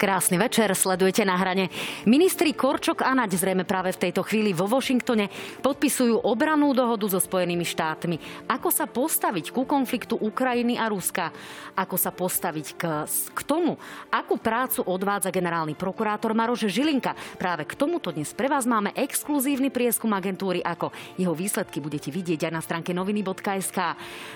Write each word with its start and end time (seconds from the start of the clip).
Krásny 0.00 0.40
večer, 0.40 0.72
sledujete 0.72 1.28
na 1.28 1.36
hrane. 1.36 1.68
Ministri 2.08 2.56
Korčok 2.56 3.04
a 3.04 3.12
Naď 3.12 3.36
zrejme 3.36 3.68
práve 3.68 3.92
v 3.92 4.08
tejto 4.08 4.24
chvíli 4.24 4.56
vo 4.56 4.64
Washingtone 4.64 5.28
podpisujú 5.60 6.24
obranú 6.24 6.72
dohodu 6.72 7.04
so 7.04 7.20
Spojenými 7.20 7.68
štátmi. 7.68 8.16
Ako 8.48 8.72
sa 8.72 8.88
postaviť 8.88 9.52
ku 9.52 9.68
konfliktu 9.68 10.16
Ukrajiny 10.16 10.80
a 10.80 10.88
Ruska? 10.88 11.28
Ako 11.76 12.00
sa 12.00 12.16
postaviť 12.16 12.80
k, 12.80 13.04
k 13.28 13.40
tomu, 13.44 13.76
akú 14.08 14.40
prácu 14.40 14.88
odvádza 14.88 15.28
generálny 15.28 15.76
prokurátor 15.76 16.32
Maroš 16.32 16.72
Žilinka? 16.72 17.12
Práve 17.36 17.68
k 17.68 17.76
tomuto 17.76 18.08
dnes 18.08 18.32
pre 18.32 18.48
vás 18.48 18.64
máme 18.64 18.96
exkluzívny 18.96 19.68
prieskum 19.68 20.16
agentúry, 20.16 20.64
ako 20.64 20.96
jeho 21.20 21.36
výsledky 21.36 21.76
budete 21.76 22.08
vidieť 22.08 22.48
aj 22.48 22.52
na 22.56 22.64
stránke 22.64 22.96
noviny.sk. 22.96 23.78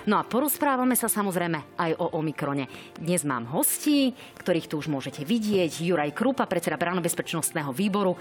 No 0.05 0.21
a 0.21 0.27
porozprávame 0.29 0.93
sa 0.93 1.09
samozrejme 1.09 1.73
aj 1.73 1.91
o 1.97 2.21
Omikrone. 2.21 2.69
Dnes 3.01 3.25
mám 3.25 3.49
hostí, 3.49 4.13
ktorých 4.37 4.69
tu 4.69 4.77
už 4.77 4.93
môžete 4.93 5.25
vidieť 5.25 5.54
vidieť 5.55 5.87
Juraj 5.87 6.11
Krupa, 6.11 6.43
predseda 6.51 6.75
bezpečnostného 6.75 7.71
výboru 7.71 8.11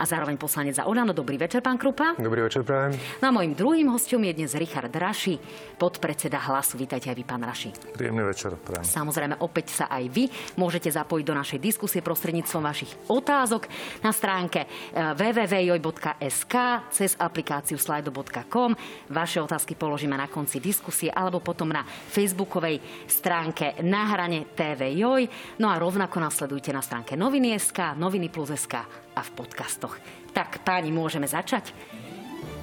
a 0.00 0.08
zároveň 0.08 0.40
poslanec 0.40 0.80
za 0.80 0.88
Olano. 0.88 1.12
Dobrý 1.12 1.36
večer, 1.36 1.60
pán 1.60 1.76
Krupa. 1.76 2.16
Dobrý 2.16 2.40
večer, 2.40 2.64
prajem. 2.64 2.96
No 3.20 3.28
a 3.28 3.32
mojim 3.36 3.52
druhým 3.52 3.92
hostom 3.92 4.24
je 4.24 4.32
dnes 4.32 4.56
Richard 4.56 4.88
Raši, 4.88 5.36
podpredseda 5.76 6.40
Hlasu. 6.40 6.80
Vítajte 6.80 7.12
aj 7.12 7.16
vy, 7.20 7.24
pán 7.28 7.44
Raši. 7.44 7.76
Príjemný 7.92 8.24
večer, 8.24 8.56
prajem. 8.56 8.88
Samozrejme, 8.88 9.44
opäť 9.44 9.76
sa 9.76 9.92
aj 9.92 10.08
vy 10.08 10.32
môžete 10.56 10.88
zapojiť 10.88 11.24
do 11.28 11.36
našej 11.36 11.60
diskusie 11.60 12.00
prostredníctvom 12.00 12.64
vašich 12.64 12.92
otázok 13.12 13.68
na 14.00 14.16
stránke 14.16 14.64
eh, 14.64 15.12
www.joj.sk 15.12 16.54
cez 16.96 17.12
aplikáciu 17.20 17.76
slido.com. 17.76 18.72
Vaše 19.12 19.44
otázky 19.44 19.76
položíme 19.76 20.16
na 20.16 20.32
konci 20.32 20.64
diskusie 20.64 21.12
alebo 21.12 21.44
potom 21.44 21.68
na 21.68 21.84
facebookovej 21.84 22.80
stránke 23.04 23.76
na 23.84 24.16
hrane 24.16 24.48
TV 24.56 24.96
Joj. 24.96 25.28
No 25.60 25.68
a 25.68 25.76
rovnako 25.76 26.24
nasledujte 26.24 26.69
nájdete 26.70 26.78
na 26.78 26.86
stránke 26.86 27.12
noviny.sk, 27.18 27.98
noviny 27.98 28.30
plus.sk 28.30 28.74
a 29.14 29.20
v 29.20 29.30
podcastoch. 29.34 29.98
Tak 30.30 30.62
páni, 30.62 30.94
môžeme 30.94 31.26
začať? 31.26 31.74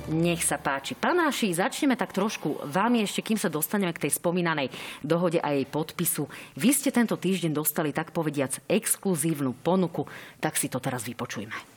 Nech 0.08 0.40
sa 0.48 0.56
páči. 0.56 0.96
Panáši, 0.96 1.52
začneme 1.52 2.00
tak 2.00 2.16
trošku 2.16 2.64
vám 2.72 2.96
ešte, 3.04 3.20
kým 3.20 3.36
sa 3.36 3.52
dostaneme 3.52 3.92
k 3.92 4.08
tej 4.08 4.16
spomínanej 4.16 4.72
dohode 5.04 5.44
a 5.44 5.52
jej 5.52 5.68
podpisu. 5.68 6.32
Vy 6.56 6.72
ste 6.72 6.96
tento 6.96 7.20
týždeň 7.20 7.52
dostali, 7.52 7.92
tak 7.92 8.16
povediac, 8.16 8.64
exkluzívnu 8.72 9.52
ponuku, 9.60 10.08
tak 10.40 10.56
si 10.56 10.72
to 10.72 10.80
teraz 10.80 11.04
vypočujme. 11.04 11.76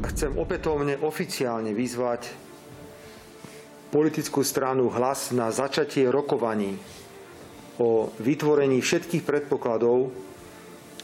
Chcem 0.00 0.32
opätovne 0.40 0.96
oficiálne 1.04 1.76
vyzvať 1.76 2.32
politickú 3.92 4.40
stranu 4.40 4.88
hlas 4.88 5.36
na 5.36 5.52
začatie 5.52 6.08
rokovaní 6.08 6.80
o 7.80 8.12
vytvorení 8.20 8.84
všetkých 8.84 9.24
predpokladov 9.24 10.12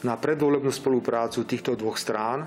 na 0.04 0.20
predvolebnú 0.20 0.68
spoluprácu 0.68 1.48
týchto 1.48 1.72
dvoch 1.72 1.96
strán, 1.96 2.44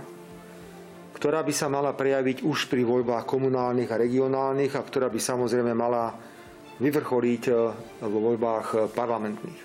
ktorá 1.18 1.42
by 1.42 1.52
sa 1.52 1.66
mala 1.66 1.92
prejaviť 1.98 2.46
už 2.46 2.70
pri 2.70 2.86
voľbách 2.86 3.26
komunálnych 3.26 3.90
a 3.90 4.00
regionálnych 4.00 4.78
a 4.78 4.86
ktorá 4.86 5.10
by 5.10 5.18
samozrejme 5.18 5.74
mala 5.74 6.14
vyvrcholiť 6.78 7.44
e, 7.50 7.52
vo 8.06 8.20
voľbách 8.32 8.96
parlamentných. 8.96 9.60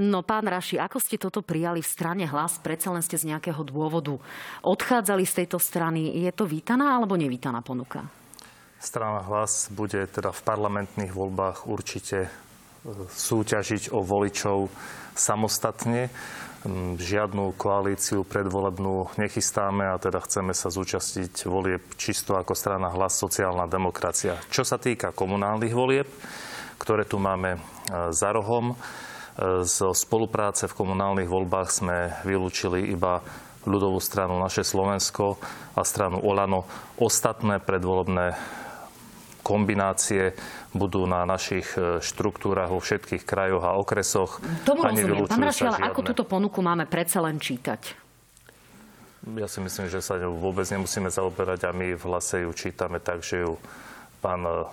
No 0.00 0.22
pán 0.22 0.46
Raši, 0.48 0.78
ako 0.78 0.96
ste 1.02 1.20
toto 1.20 1.42
prijali 1.42 1.82
v 1.82 1.90
strane 1.90 2.24
hlas? 2.24 2.56
Predsa 2.62 2.88
len 2.94 3.02
ste 3.04 3.20
z 3.20 3.34
nejakého 3.34 3.60
dôvodu 3.66 4.16
odchádzali 4.64 5.24
z 5.26 5.44
tejto 5.44 5.58
strany. 5.58 6.24
Je 6.24 6.32
to 6.32 6.46
vítaná 6.48 6.96
alebo 6.96 7.18
nevítaná 7.20 7.60
ponuka? 7.60 8.06
Strana 8.80 9.20
hlas 9.28 9.68
bude 9.68 10.00
teda 10.08 10.32
v 10.32 10.40
parlamentných 10.40 11.12
voľbách 11.12 11.68
určite 11.68 12.32
súťažiť 13.12 13.92
o 13.92 14.00
voličov 14.00 14.72
samostatne. 15.12 16.08
Mm, 16.60 17.00
žiadnu 17.00 17.56
koalíciu 17.56 18.20
predvolebnú 18.20 19.16
nechystáme 19.16 19.88
a 19.88 19.96
teda 19.96 20.20
chceme 20.20 20.52
sa 20.52 20.68
zúčastiť 20.68 21.48
volieb 21.48 21.80
čisto 21.96 22.36
ako 22.36 22.52
strana 22.52 22.92
hlas 22.92 23.16
sociálna 23.16 23.64
demokracia. 23.64 24.36
Čo 24.52 24.68
sa 24.68 24.76
týka 24.76 25.16
komunálnych 25.16 25.72
volieb, 25.72 26.08
ktoré 26.76 27.08
tu 27.08 27.16
máme 27.16 27.56
e, 27.56 27.58
za 28.12 28.36
rohom, 28.36 28.72
e, 28.72 29.64
zo 29.64 29.96
spolupráce 29.96 30.68
v 30.68 30.76
komunálnych 30.76 31.32
voľbách 31.32 31.68
sme 31.72 31.96
vylúčili 32.28 32.92
iba 32.92 33.24
ľudovú 33.64 33.96
stranu 34.00 34.36
Naše 34.40 34.60
Slovensko 34.60 35.40
a 35.76 35.80
stranu 35.84 36.20
Olano. 36.20 36.68
Ostatné 37.00 37.60
predvolebné 37.60 38.36
kombinácie 39.40 40.36
budú 40.72 41.04
na 41.04 41.26
našich 41.26 41.66
e, 41.74 41.98
štruktúrach 41.98 42.70
vo 42.70 42.78
všetkých 42.78 43.26
krajoch 43.26 43.64
a 43.66 43.76
okresoch. 43.76 44.38
Tomu 44.62 44.86
rozumiem. 44.86 45.26
Pán 45.26 45.42
Raši, 45.42 45.66
ale 45.66 45.78
ako 45.90 46.00
túto 46.06 46.24
ponuku 46.28 46.60
máme 46.62 46.86
predsa 46.86 47.18
len 47.24 47.40
čítať? 47.40 48.10
Ja 49.36 49.44
si 49.44 49.60
myslím, 49.60 49.92
že 49.92 50.00
sa 50.00 50.16
ňou 50.16 50.40
vôbec 50.40 50.64
nemusíme 50.64 51.12
zaoberať 51.12 51.68
a 51.68 51.76
my 51.76 51.92
v 51.92 52.02
hlase 52.08 52.48
ju 52.48 52.50
čítame 52.56 53.04
tak, 53.04 53.20
že 53.20 53.44
ju 53.44 53.60
pán 54.24 54.44
e, 54.46 54.64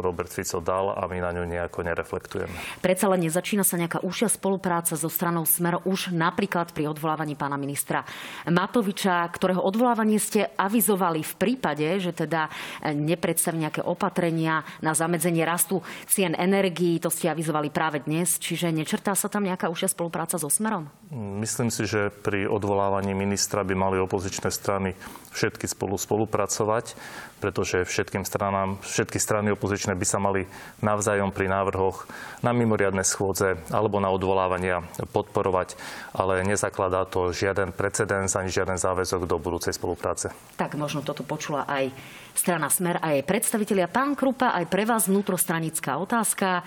Robert 0.00 0.32
Fico 0.32 0.58
dal 0.60 0.92
a 0.92 1.04
my 1.06 1.18
na 1.20 1.30
ňu 1.36 1.44
nejako 1.46 1.84
nereflektujeme. 1.86 2.54
Predsa 2.80 3.06
len 3.12 3.24
nezačína 3.26 3.62
sa 3.62 3.80
nejaká 3.80 4.02
užšia 4.02 4.32
spolupráca 4.32 4.94
so 4.96 5.08
stranou 5.10 5.44
Smer 5.46 5.80
už 5.84 6.14
napríklad 6.14 6.72
pri 6.72 6.90
odvolávaní 6.90 7.34
pána 7.38 7.60
ministra 7.60 8.02
Matoviča, 8.46 9.26
ktorého 9.32 9.62
odvolávanie 9.62 10.20
ste 10.20 10.52
avizovali 10.56 11.20
v 11.22 11.34
prípade, 11.36 11.86
že 12.00 12.12
teda 12.12 12.48
nepredstaví 12.82 13.60
nejaké 13.60 13.82
opatrenia 13.84 14.62
na 14.80 14.92
zamedzenie 14.96 15.42
rastu 15.46 15.82
cien 16.06 16.32
energií. 16.38 16.98
To 17.02 17.10
ste 17.12 17.30
avizovali 17.32 17.68
práve 17.70 18.02
dnes. 18.04 18.38
Čiže 18.40 18.72
nečrtá 18.72 19.12
sa 19.14 19.28
tam 19.28 19.44
nejaká 19.44 19.68
užšia 19.68 19.92
spolupráca 19.92 20.36
so 20.36 20.48
Smerom? 20.50 20.88
Myslím 21.14 21.70
si, 21.70 21.86
že 21.86 22.10
pri 22.10 22.50
odvolávaní 22.50 23.14
ministra 23.14 23.62
by 23.62 23.74
mali 23.78 23.96
opozičné 24.02 24.50
strany 24.50 24.98
všetky 25.36 25.68
spolu 25.68 26.00
spolupracovať, 26.00 26.96
pretože 27.36 27.84
všetkým 27.84 28.24
stranám, 28.24 28.80
všetky 28.80 29.20
strany 29.20 29.52
opozičné 29.52 29.92
by 29.92 30.06
sa 30.08 30.16
mali 30.16 30.48
navzájom 30.80 31.30
pri 31.30 31.52
návrhoch 31.52 32.08
na 32.40 32.56
mimoriadne 32.56 33.04
schôdze 33.04 33.60
alebo 33.68 34.00
na 34.00 34.08
odvolávania 34.08 34.80
podporovať, 35.12 35.76
ale 36.16 36.44
nezakladá 36.48 37.04
to 37.04 37.36
žiaden 37.36 37.76
precedens 37.76 38.32
ani 38.34 38.48
žiaden 38.48 38.80
záväzok 38.80 39.28
do 39.28 39.36
budúcej 39.36 39.76
spolupráce. 39.76 40.32
Tak 40.56 40.80
možno 40.80 41.04
toto 41.04 41.22
počula 41.22 41.68
aj 41.68 41.92
strana 42.36 42.68
Smer 42.68 43.00
a 43.00 43.16
jej 43.16 43.24
predstavitelia. 43.24 43.88
Pán 43.88 44.12
Krupa, 44.12 44.52
aj 44.52 44.68
pre 44.68 44.84
vás 44.84 45.08
vnútrostranická 45.08 45.96
otázka. 45.96 46.60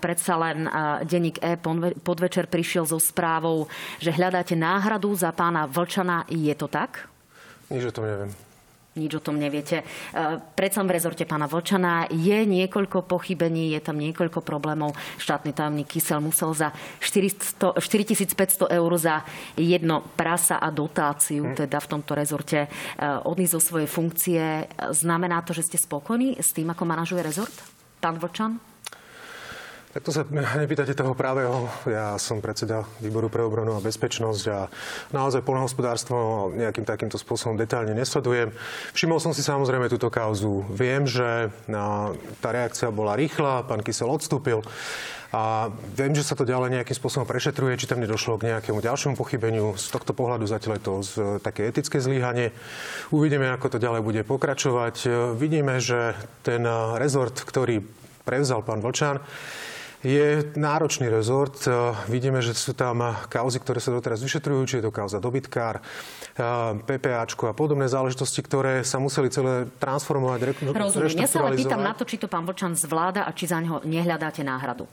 Predsa 0.00 0.32
len 0.40 0.64
denník 1.04 1.36
E 1.40 1.60
podvečer 2.00 2.48
prišiel 2.48 2.88
so 2.88 2.96
správou, 2.96 3.68
že 4.00 4.08
hľadáte 4.12 4.56
náhradu 4.56 5.12
za 5.12 5.28
pána 5.36 5.68
Vlčana. 5.68 6.24
Je 6.32 6.52
to 6.56 6.64
tak? 6.64 7.08
Nič 7.68 7.88
o 7.88 7.92
tom 7.92 8.08
neviem. 8.08 8.51
Nič 8.92 9.12
o 9.16 9.24
tom 9.24 9.40
neviete. 9.40 9.80
E, 9.80 9.84
predsa 10.52 10.84
v 10.84 10.92
rezorte 10.92 11.24
pána 11.24 11.48
Vočana 11.48 12.04
je 12.12 12.44
niekoľko 12.44 13.08
pochybení, 13.08 13.72
je 13.72 13.80
tam 13.80 13.96
niekoľko 13.96 14.44
problémov. 14.44 14.92
Štátny 15.16 15.56
tajomník 15.56 15.96
Kysel 15.96 16.20
musel 16.20 16.52
za 16.52 16.76
400, 17.00 17.80
4500 17.80 18.68
eur 18.68 18.92
za 19.00 19.24
jedno 19.56 20.04
prasa 20.12 20.60
a 20.60 20.68
dotáciu, 20.68 21.52
hm. 21.52 21.64
teda 21.64 21.80
v 21.80 21.88
tomto 21.88 22.12
rezorte, 22.12 22.58
e, 22.64 22.68
odísť 23.24 23.54
zo 23.56 23.60
svojej 23.64 23.88
funkcie. 23.88 24.68
Znamená 24.92 25.40
to, 25.40 25.56
že 25.56 25.72
ste 25.72 25.78
spokojní 25.80 26.36
s 26.36 26.52
tým, 26.52 26.68
ako 26.68 26.84
manažuje 26.84 27.24
rezort? 27.24 27.56
Pán 27.96 28.20
Vočan? 28.20 28.71
Tak 29.92 30.08
to 30.08 30.12
sa 30.16 30.24
nepýtate 30.56 30.96
toho 30.96 31.12
právého. 31.12 31.68
Ja 31.84 32.16
som 32.16 32.40
predseda 32.40 32.88
výboru 33.04 33.28
pre 33.28 33.44
obranu 33.44 33.76
a 33.76 33.84
bezpečnosť 33.84 34.44
a 34.48 34.72
naozaj 35.12 35.44
polnohospodárstvo 35.44 36.48
nejakým 36.56 36.88
takýmto 36.88 37.20
spôsobom 37.20 37.60
detálne 37.60 37.92
nesledujem. 37.92 38.56
Všimol 38.96 39.20
som 39.20 39.36
si 39.36 39.44
samozrejme 39.44 39.92
túto 39.92 40.08
kauzu. 40.08 40.64
Viem, 40.72 41.04
že 41.04 41.52
tá 42.40 42.48
reakcia 42.48 42.88
bola 42.88 43.20
rýchla, 43.20 43.68
pán 43.68 43.84
Kysel 43.84 44.08
odstúpil. 44.08 44.64
A 45.28 45.68
viem, 45.92 46.16
že 46.16 46.24
sa 46.24 46.40
to 46.40 46.48
ďalej 46.48 46.80
nejakým 46.80 46.96
spôsobom 46.96 47.28
prešetruje, 47.28 47.76
či 47.76 47.84
tam 47.84 48.00
nedošlo 48.00 48.40
k 48.40 48.48
nejakému 48.48 48.80
ďalšiemu 48.80 49.12
pochybeniu. 49.12 49.76
Z 49.76 49.92
tohto 49.92 50.16
pohľadu 50.16 50.48
zatiaľ 50.48 50.80
je 50.80 50.84
to 50.88 50.94
z, 51.04 51.12
také 51.44 51.68
etické 51.68 52.00
zlíhanie. 52.00 52.56
Uvidíme, 53.12 53.52
ako 53.52 53.76
to 53.76 53.78
ďalej 53.80 54.00
bude 54.00 54.24
pokračovať. 54.24 55.04
Vidíme, 55.36 55.84
že 55.84 56.16
ten 56.40 56.64
rezort, 56.96 57.36
ktorý 57.44 57.84
prevzal 58.24 58.64
pán 58.64 58.80
Vlčan, 58.80 59.20
je 60.02 60.50
náročný 60.58 61.06
rezort. 61.06 61.54
E, 61.64 61.70
vidíme, 62.10 62.42
že 62.42 62.58
sú 62.58 62.74
tam 62.74 63.14
kauzy, 63.30 63.62
ktoré 63.62 63.78
sa 63.78 63.94
doteraz 63.94 64.18
vyšetrujú, 64.18 64.60
či 64.66 64.74
je 64.82 64.84
to 64.86 64.92
kauza 64.92 65.22
dobytkár, 65.22 65.78
e, 65.78 65.82
PPAčko 66.82 67.48
a 67.48 67.54
podobné 67.54 67.86
záležitosti, 67.86 68.42
ktoré 68.42 68.82
sa 68.82 68.98
museli 68.98 69.30
celé 69.30 69.70
transformovať. 69.78 70.58
Rozumiem. 70.74 71.22
Ja 71.22 71.30
sa 71.30 71.46
ale 71.46 71.54
pýtam 71.54 71.80
na 71.80 71.94
to, 71.94 72.02
či 72.02 72.18
to 72.18 72.26
pán 72.26 72.42
Vlčan 72.42 72.74
zvláda 72.74 73.24
a 73.24 73.30
či 73.30 73.46
za 73.46 73.62
neho 73.62 73.78
nehľadáte 73.86 74.42
náhradu. 74.42 74.90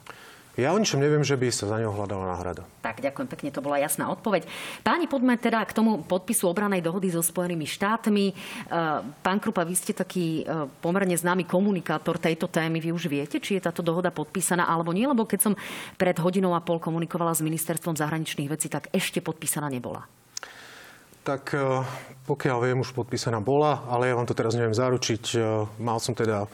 Ja 0.57 0.75
o 0.75 0.81
ničom 0.81 0.99
neviem, 0.99 1.23
že 1.23 1.39
by 1.39 1.53
sa 1.53 1.69
za 1.71 1.77
neho 1.79 1.93
hľadala 1.93 2.35
náhrada. 2.35 2.67
Tak, 2.83 2.99
ďakujem 2.99 3.27
pekne, 3.31 3.49
to 3.53 3.63
bola 3.63 3.79
jasná 3.79 4.11
odpoveď. 4.11 4.43
Páni, 4.83 5.07
poďme 5.07 5.39
teda 5.39 5.63
k 5.63 5.71
tomu 5.71 6.03
podpisu 6.03 6.51
obranej 6.51 6.83
dohody 6.83 7.07
so 7.13 7.23
Spojenými 7.23 7.63
štátmi. 7.63 8.25
E, 8.29 8.33
pán 9.23 9.39
Krupa, 9.39 9.63
vy 9.63 9.75
ste 9.77 9.95
taký 9.95 10.43
e, 10.43 10.67
pomerne 10.83 11.15
známy 11.15 11.47
komunikátor 11.47 12.19
tejto 12.19 12.51
témy. 12.51 12.83
Vy 12.83 12.91
už 12.91 13.07
viete, 13.07 13.39
či 13.39 13.55
je 13.55 13.65
táto 13.65 13.79
dohoda 13.79 14.11
podpísaná 14.11 14.67
alebo 14.67 14.91
nie? 14.91 15.07
Lebo 15.07 15.23
keď 15.23 15.39
som 15.47 15.53
pred 15.95 16.19
hodinou 16.19 16.51
a 16.51 16.59
pol 16.59 16.83
komunikovala 16.83 17.31
s 17.31 17.45
ministerstvom 17.45 17.95
zahraničných 17.95 18.51
vecí, 18.51 18.67
tak 18.67 18.91
ešte 18.91 19.23
podpísaná 19.23 19.71
nebola. 19.71 20.18
Tak 21.23 21.53
e, 21.53 21.83
pokiaľ 22.25 22.57
viem, 22.63 22.79
už 22.81 22.95
podpísaná 22.95 23.43
bola, 23.43 23.85
ale 23.89 24.09
ja 24.09 24.17
vám 24.17 24.27
to 24.27 24.37
teraz 24.37 24.55
neviem 24.55 24.75
zaručiť. 24.75 25.39
Mal 25.77 25.99
som 25.99 26.15
teda 26.15 26.47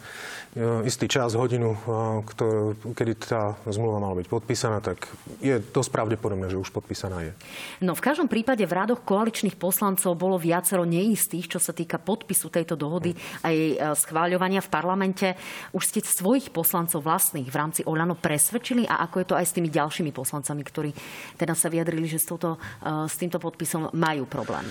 E, 0.55 0.87
istý 0.87 1.11
čas, 1.11 1.35
hodinu, 1.35 1.75
e, 1.75 2.95
kedy 2.95 3.13
tá 3.27 3.59
zmluva 3.67 3.99
mala 3.99 4.15
byť 4.15 4.27
podpísaná, 4.31 4.79
tak 4.79 5.03
je 5.43 5.59
dosť 5.59 5.91
pravdepodobné, 5.91 6.47
že 6.47 6.55
už 6.55 6.71
podpísaná 6.71 7.27
je. 7.27 7.35
No 7.83 7.91
v 7.91 7.99
každom 7.99 8.31
prípade 8.31 8.63
v 8.63 8.71
rádoch 8.71 9.03
koaličných 9.03 9.59
poslancov 9.59 10.15
bolo 10.15 10.39
viacero 10.39 10.87
neistých, 10.87 11.51
čo 11.51 11.59
sa 11.59 11.75
týka 11.75 11.99
podpisu 11.99 12.47
tejto 12.47 12.79
dohody 12.79 13.11
a 13.43 13.51
jej 13.51 13.75
e, 13.75 13.79
schváľovania 13.99 14.63
v 14.63 14.71
parlamente. 14.71 15.27
Už 15.75 15.91
ste 15.91 15.99
svojich 15.99 16.55
poslancov 16.55 17.03
vlastných 17.03 17.51
v 17.51 17.59
rámci 17.59 17.83
Olano 17.83 18.15
presvedčili 18.15 18.87
a 18.87 19.03
ako 19.03 19.15
je 19.19 19.27
to 19.27 19.35
aj 19.35 19.45
s 19.51 19.55
tými 19.59 19.67
ďalšími 19.67 20.15
poslancami, 20.15 20.63
ktorí 20.63 20.91
teda 21.35 21.51
sa 21.51 21.67
vyjadrili, 21.67 22.07
že 22.07 22.15
s, 22.15 22.31
touto, 22.31 22.55
s 22.79 23.15
týmto 23.19 23.43
podpisom 23.43 23.91
majú 23.91 24.23
problém? 24.23 24.63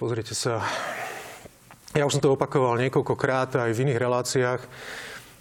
Pozrite 0.00 0.32
sa, 0.32 0.64
ja 1.92 2.08
už 2.08 2.16
som 2.16 2.22
to 2.24 2.32
opakoval 2.32 2.80
niekoľkokrát 2.80 3.52
aj 3.56 3.70
v 3.76 3.82
iných 3.84 4.00
reláciách. 4.00 4.60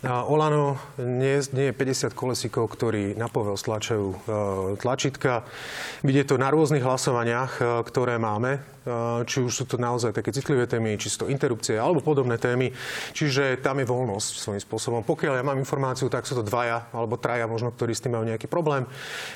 Olano 0.08 0.80
nie, 0.96 1.44
nie 1.52 1.66
je 1.72 1.76
50 1.76 2.16
kolesíkov, 2.16 2.72
ktorí 2.72 3.20
na 3.20 3.28
povel 3.28 3.60
stlačajú 3.60 4.08
e, 4.08 4.18
tlačítka. 4.80 5.44
Vidie 6.08 6.24
to 6.24 6.40
na 6.40 6.48
rôznych 6.48 6.80
hlasovaniach, 6.80 7.60
e, 7.60 7.64
ktoré 7.84 8.16
máme 8.16 8.64
či 9.24 9.38
už 9.46 9.54
sú 9.54 9.64
to 9.70 9.78
naozaj 9.78 10.12
také 10.12 10.34
citlivé 10.34 10.66
témy, 10.66 10.98
či 10.98 11.08
sú 11.14 11.26
to 11.26 11.32
interrupcie 11.32 11.78
alebo 11.78 12.02
podobné 12.02 12.42
témy. 12.42 12.74
Čiže 13.14 13.62
tam 13.62 13.80
je 13.80 13.88
voľnosť 13.88 14.32
svojím 14.42 14.62
spôsobom. 14.64 15.02
Pokiaľ 15.06 15.34
ja 15.40 15.44
mám 15.46 15.62
informáciu, 15.62 16.10
tak 16.10 16.26
sú 16.26 16.40
to 16.40 16.44
dvaja 16.44 16.90
alebo 16.92 17.16
traja 17.16 17.46
možno, 17.46 17.70
ktorí 17.70 17.94
s 17.94 18.04
tým 18.04 18.18
majú 18.18 18.26
nejaký 18.28 18.50
problém. 18.50 18.90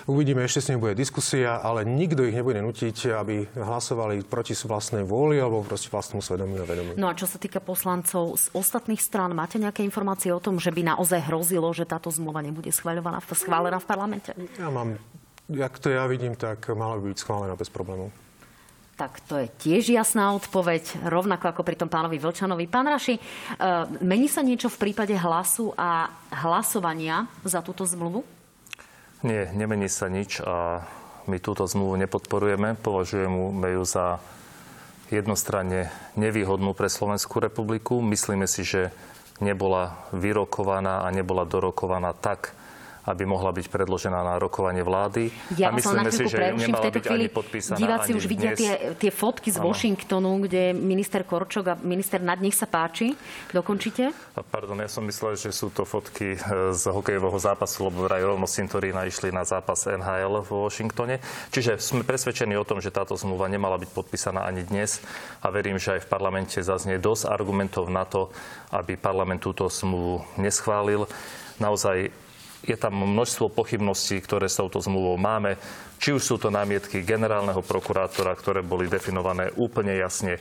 Uvidíme, 0.09 0.43
ešte 0.43 0.59
s 0.65 0.69
ním 0.73 0.81
bude 0.81 0.97
diskusia, 0.97 1.61
ale 1.61 1.85
nikto 1.85 2.25
ich 2.25 2.35
nebude 2.35 2.59
nutiť, 2.59 3.13
aby 3.13 3.47
hlasovali 3.53 4.25
proti 4.25 4.57
vlastnej 4.63 5.03
vôli 5.03 5.37
alebo 5.37 5.61
proti 5.61 5.91
vlastnému 5.91 6.23
svedomiu 6.23 6.63
a 6.63 6.67
vedomiu. 6.67 6.93
No 6.95 7.11
a 7.11 7.17
čo 7.17 7.27
sa 7.27 7.37
týka 7.37 7.59
poslancov 7.59 8.39
z 8.39 8.45
ostatných 8.55 9.01
strán, 9.01 9.35
máte 9.35 9.59
nejaké 9.59 9.83
informácie 9.83 10.31
o 10.31 10.39
tom, 10.39 10.57
že 10.57 10.71
by 10.71 10.95
naozaj 10.95 11.27
hrozilo, 11.27 11.69
že 11.75 11.83
táto 11.83 12.07
zmluva 12.09 12.39
nebude 12.39 12.71
schváľovaná, 12.71 13.19
schválená 13.19 13.77
v 13.77 13.87
parlamente? 13.87 14.31
Ja 14.55 14.71
mám, 14.71 14.95
jak 15.51 15.75
to 15.77 15.91
ja 15.91 16.07
vidím, 16.07 16.39
tak 16.39 16.63
mala 16.71 16.95
by 16.97 17.11
byť 17.11 17.17
schválená 17.19 17.53
bez 17.59 17.67
problémov. 17.67 18.22
Tak 19.03 19.19
to 19.27 19.35
je 19.35 19.51
tiež 19.59 19.91
jasná 19.91 20.31
odpoveď, 20.31 21.03
rovnako 21.11 21.51
ako 21.51 21.67
pri 21.67 21.75
tom 21.75 21.91
pánovi 21.91 22.23
Vlčanovi. 22.23 22.71
Pán 22.71 22.87
Raši, 22.87 23.19
e, 23.19 23.21
mení 23.99 24.31
sa 24.31 24.39
niečo 24.39 24.71
v 24.71 24.79
prípade 24.79 25.11
hlasu 25.11 25.75
a 25.75 26.07
hlasovania 26.31 27.27
za 27.43 27.59
túto 27.59 27.83
zmluvu? 27.83 28.23
Nie, 29.27 29.51
nemení 29.51 29.91
sa 29.91 30.07
nič 30.07 30.39
a 30.39 30.87
my 31.27 31.35
túto 31.43 31.67
zmluvu 31.67 31.99
nepodporujeme. 31.99 32.79
Považujeme 32.79 33.75
ju 33.75 33.83
za 33.83 34.23
jednostranne 35.11 35.91
nevýhodnú 36.15 36.71
pre 36.71 36.87
Slovenskú 36.87 37.43
republiku. 37.43 37.99
Myslíme 37.99 38.47
si, 38.47 38.63
že 38.63 38.95
nebola 39.43 39.99
vyrokovaná 40.15 41.03
a 41.03 41.11
nebola 41.11 41.43
dorokovaná 41.43 42.15
tak, 42.15 42.55
aby 43.03 43.27
mohla 43.27 43.51
byť 43.51 43.67
predložená 43.67 44.15
na 44.23 44.39
rokovanie 44.39 44.79
vlády. 44.79 45.27
Ja 45.59 45.69
a 45.69 45.75
myslíme 45.75 46.07
si, 46.07 46.23
že 46.31 46.55
nemala 46.55 46.79
v 46.79 46.85
tejto 46.87 46.99
byť 47.03 47.05
chvíli 47.11 47.27
ani 47.27 47.35
podpísaná 47.35 47.77
Diváci 47.77 48.09
ani 48.11 48.17
už 48.17 48.25
vidia 48.31 48.51
tie, 48.55 48.71
tie 48.95 49.11
fotky 49.11 49.51
z 49.51 49.59
ano. 49.59 49.67
Washingtonu, 49.67 50.31
kde 50.47 50.71
minister 50.71 51.27
Korčok 51.27 51.65
a 51.67 51.75
minister 51.83 52.23
Nad, 52.23 52.39
nech 52.39 52.55
sa 52.55 52.63
páči. 52.63 53.11
Dokončite? 53.51 54.15
Pardon, 54.47 54.79
ja 54.79 54.87
som 54.87 55.03
myslel, 55.03 55.35
že 55.35 55.51
sú 55.51 55.67
to 55.75 55.83
fotky 55.83 56.35
e, 56.35 56.37
z 56.71 56.83
hokejového 56.87 57.35
zápasu, 57.35 57.91
lebo 57.91 58.07
vraj 58.07 58.23
rovno 58.23 58.47
Cintorína 58.47 59.03
išli 59.03 59.35
na 59.35 59.43
zápas 59.43 59.83
NHL 59.83 60.39
v 60.47 60.49
Washingtone. 60.63 61.19
Čiže 61.51 61.83
sme 61.83 62.07
presvedčení 62.07 62.55
o 62.55 62.63
tom, 62.63 62.79
že 62.79 62.87
táto 62.87 63.19
zmluva 63.19 63.51
nemala 63.51 63.75
byť 63.75 63.89
podpísaná 63.91 64.47
ani 64.47 64.63
dnes 64.63 65.03
a 65.43 65.51
verím, 65.51 65.75
že 65.75 65.99
aj 65.99 66.07
v 66.07 66.11
parlamente 66.11 66.57
zaznie 66.63 66.95
dosť 67.03 67.27
argumentov 67.27 67.91
na 67.91 68.07
to, 68.07 68.31
aby 68.71 68.95
parlament 68.95 69.43
túto 69.43 69.67
zmluvu 69.67 70.23
neschválil. 70.39 71.03
Naozaj 71.59 72.22
je 72.63 72.77
tam 72.79 72.95
množstvo 72.95 73.51
pochybností, 73.51 74.23
ktoré 74.23 74.47
s 74.47 74.59
touto 74.59 74.79
zmluvou 74.79 75.19
máme. 75.19 75.59
Či 75.99 76.15
už 76.15 76.23
sú 76.23 76.35
to 76.39 76.47
námietky 76.47 77.03
generálneho 77.03 77.59
prokurátora, 77.59 78.35
ktoré 78.35 78.63
boli 78.63 78.87
definované 78.87 79.51
úplne 79.59 79.99
jasne 79.99 80.39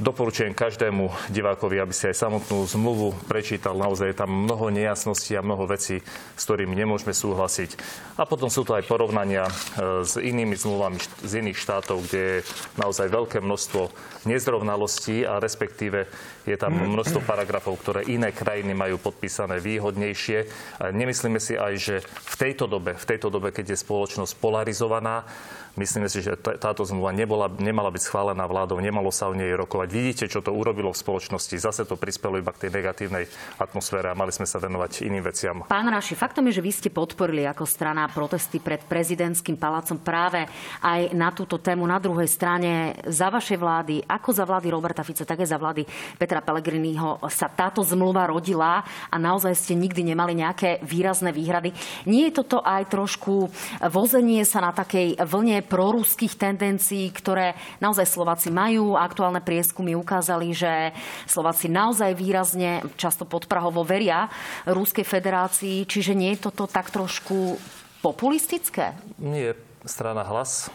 Doporučujem 0.00 0.56
každému 0.56 1.12
divákovi, 1.28 1.76
aby 1.76 1.92
si 1.92 2.08
aj 2.08 2.24
samotnú 2.24 2.64
zmluvu 2.64 3.12
prečítal. 3.28 3.76
Naozaj 3.76 4.08
je 4.08 4.20
tam 4.24 4.32
mnoho 4.32 4.72
nejasností 4.72 5.36
a 5.36 5.44
mnoho 5.44 5.68
vecí, 5.68 6.00
s 6.40 6.42
ktorými 6.48 6.72
nemôžeme 6.72 7.12
súhlasiť. 7.12 7.76
A 8.16 8.24
potom 8.24 8.48
sú 8.48 8.64
to 8.64 8.72
aj 8.72 8.88
porovnania 8.88 9.44
e, 9.44 9.52
s 10.00 10.16
inými 10.16 10.56
zmluvami 10.56 10.96
z 11.20 11.32
iných 11.44 11.60
štátov, 11.60 12.08
kde 12.08 12.16
je 12.16 12.36
naozaj 12.80 13.12
veľké 13.12 13.44
množstvo 13.44 13.92
nezrovnalostí 14.24 15.28
a 15.28 15.36
respektíve 15.36 16.08
je 16.48 16.56
tam 16.56 16.80
množstvo 16.80 17.20
paragrafov, 17.20 17.76
ktoré 17.84 18.08
iné 18.08 18.32
krajiny 18.32 18.72
majú 18.72 18.96
podpísané 18.96 19.60
výhodnejšie. 19.60 20.48
Nemyslíme 20.96 21.36
si 21.36 21.60
aj, 21.60 21.72
že 21.76 21.96
v 22.00 22.34
tejto 22.40 22.64
dobe, 22.64 22.96
v 22.96 23.04
tejto 23.04 23.28
dobe, 23.28 23.52
keď 23.52 23.76
je 23.76 23.84
spoločnosť 23.84 24.32
polarizovaná, 24.40 25.28
Myslíme 25.78 26.10
si, 26.10 26.18
že 26.20 26.34
táto 26.38 26.82
zmluva 26.82 27.14
nebola, 27.14 27.46
nemala 27.46 27.94
byť 27.94 28.02
schválená 28.02 28.42
vládou, 28.50 28.82
nemalo 28.82 29.14
sa 29.14 29.30
o 29.30 29.34
nej 29.34 29.54
rokovať. 29.54 29.88
Vidíte, 29.90 30.24
čo 30.26 30.42
to 30.42 30.50
urobilo 30.50 30.90
v 30.90 30.98
spoločnosti. 30.98 31.54
Zase 31.54 31.86
to 31.86 31.94
prispelo 31.94 32.42
iba 32.42 32.50
k 32.50 32.66
tej 32.66 32.70
negatívnej 32.74 33.30
atmosfére 33.54 34.10
a 34.10 34.18
mali 34.18 34.34
sme 34.34 34.50
sa 34.50 34.58
venovať 34.58 35.06
iným 35.06 35.22
veciam. 35.22 35.62
Pán 35.70 35.86
Raši, 35.86 36.18
faktom 36.18 36.50
je, 36.50 36.58
že 36.58 36.66
vy 36.66 36.72
ste 36.74 36.90
podporili 36.90 37.46
ako 37.46 37.62
strana 37.64 38.10
protesty 38.10 38.58
pred 38.58 38.82
prezidentským 38.82 39.54
palácom 39.54 40.02
práve 40.02 40.42
aj 40.82 41.14
na 41.14 41.30
túto 41.30 41.62
tému. 41.62 41.86
Na 41.86 42.02
druhej 42.02 42.26
strane 42.26 42.98
za 43.06 43.30
vašej 43.30 43.58
vlády, 43.58 43.94
ako 44.04 44.30
za 44.34 44.42
vlády 44.42 44.68
Roberta 44.74 45.06
Fica, 45.06 45.22
tak 45.22 45.46
aj 45.46 45.54
za 45.54 45.58
vlády 45.60 45.86
Petra 46.18 46.42
Pellegriniho 46.42 47.22
sa 47.30 47.46
táto 47.46 47.86
zmluva 47.86 48.26
rodila 48.26 48.82
a 49.06 49.16
naozaj 49.16 49.54
ste 49.54 49.78
nikdy 49.78 50.02
nemali 50.02 50.34
nejaké 50.34 50.82
výrazné 50.82 51.30
výhrady. 51.30 51.70
Nie 52.10 52.28
je 52.28 52.42
toto 52.42 52.58
aj 52.60 52.90
trošku 52.90 53.48
vozenie 53.86 54.42
sa 54.42 54.60
na 54.60 54.74
takej 54.74 55.20
vlne 55.24 55.59
proruských 55.62 56.34
tendencií, 56.36 57.10
ktoré 57.10 57.56
naozaj 57.78 58.06
Slováci 58.06 58.48
majú. 58.48 58.94
Aktuálne 58.98 59.42
prieskumy 59.42 59.96
ukázali, 59.96 60.52
že 60.52 60.92
Slováci 61.26 61.70
naozaj 61.70 62.16
výrazne, 62.16 62.84
často 63.00 63.24
podprahovo 63.24 63.82
veria 63.82 64.30
Ruskej 64.68 65.06
federácii. 65.06 65.84
Čiže 65.86 66.12
nie 66.16 66.36
je 66.36 66.50
toto 66.50 66.68
tak 66.68 66.92
trošku 66.92 67.56
populistické? 68.00 68.96
Nie. 69.20 69.56
Strana 69.80 70.28
hlas 70.28 70.68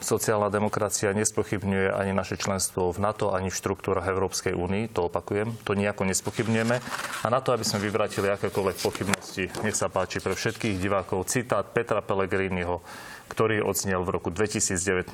Sociálna 0.00 0.48
demokracia 0.48 1.12
nespochybňuje 1.12 1.92
ani 1.92 2.16
naše 2.16 2.40
členstvo 2.40 2.88
v 2.88 3.04
NATO, 3.04 3.36
ani 3.36 3.52
v 3.52 3.58
štruktúrach 3.60 4.08
Európskej 4.08 4.56
únii, 4.56 4.96
to 4.96 5.12
opakujem, 5.12 5.52
to 5.60 5.76
nejako 5.76 6.08
nespochybňujeme. 6.08 6.76
A 7.20 7.26
na 7.28 7.44
to, 7.44 7.52
aby 7.52 7.68
sme 7.68 7.84
vyvratili 7.84 8.32
akékoľvek 8.32 8.76
pochybnosti, 8.80 9.52
nech 9.60 9.76
sa 9.76 9.92
páči 9.92 10.24
pre 10.24 10.32
všetkých 10.32 10.80
divákov, 10.80 11.28
citát 11.28 11.68
Petra 11.76 12.00
Pellegriniho, 12.00 12.80
ktorý 13.28 13.60
odznel 13.60 14.00
v 14.02 14.16
roku 14.16 14.32
2019. 14.32 15.12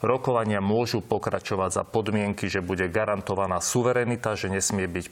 Rokovania 0.00 0.64
môžu 0.64 1.04
pokračovať 1.04 1.70
za 1.76 1.84
podmienky, 1.84 2.48
že 2.48 2.64
bude 2.64 2.88
garantovaná 2.88 3.60
suverenita, 3.60 4.32
že 4.32 4.48
nesmie 4.48 4.88
byť 4.88 5.06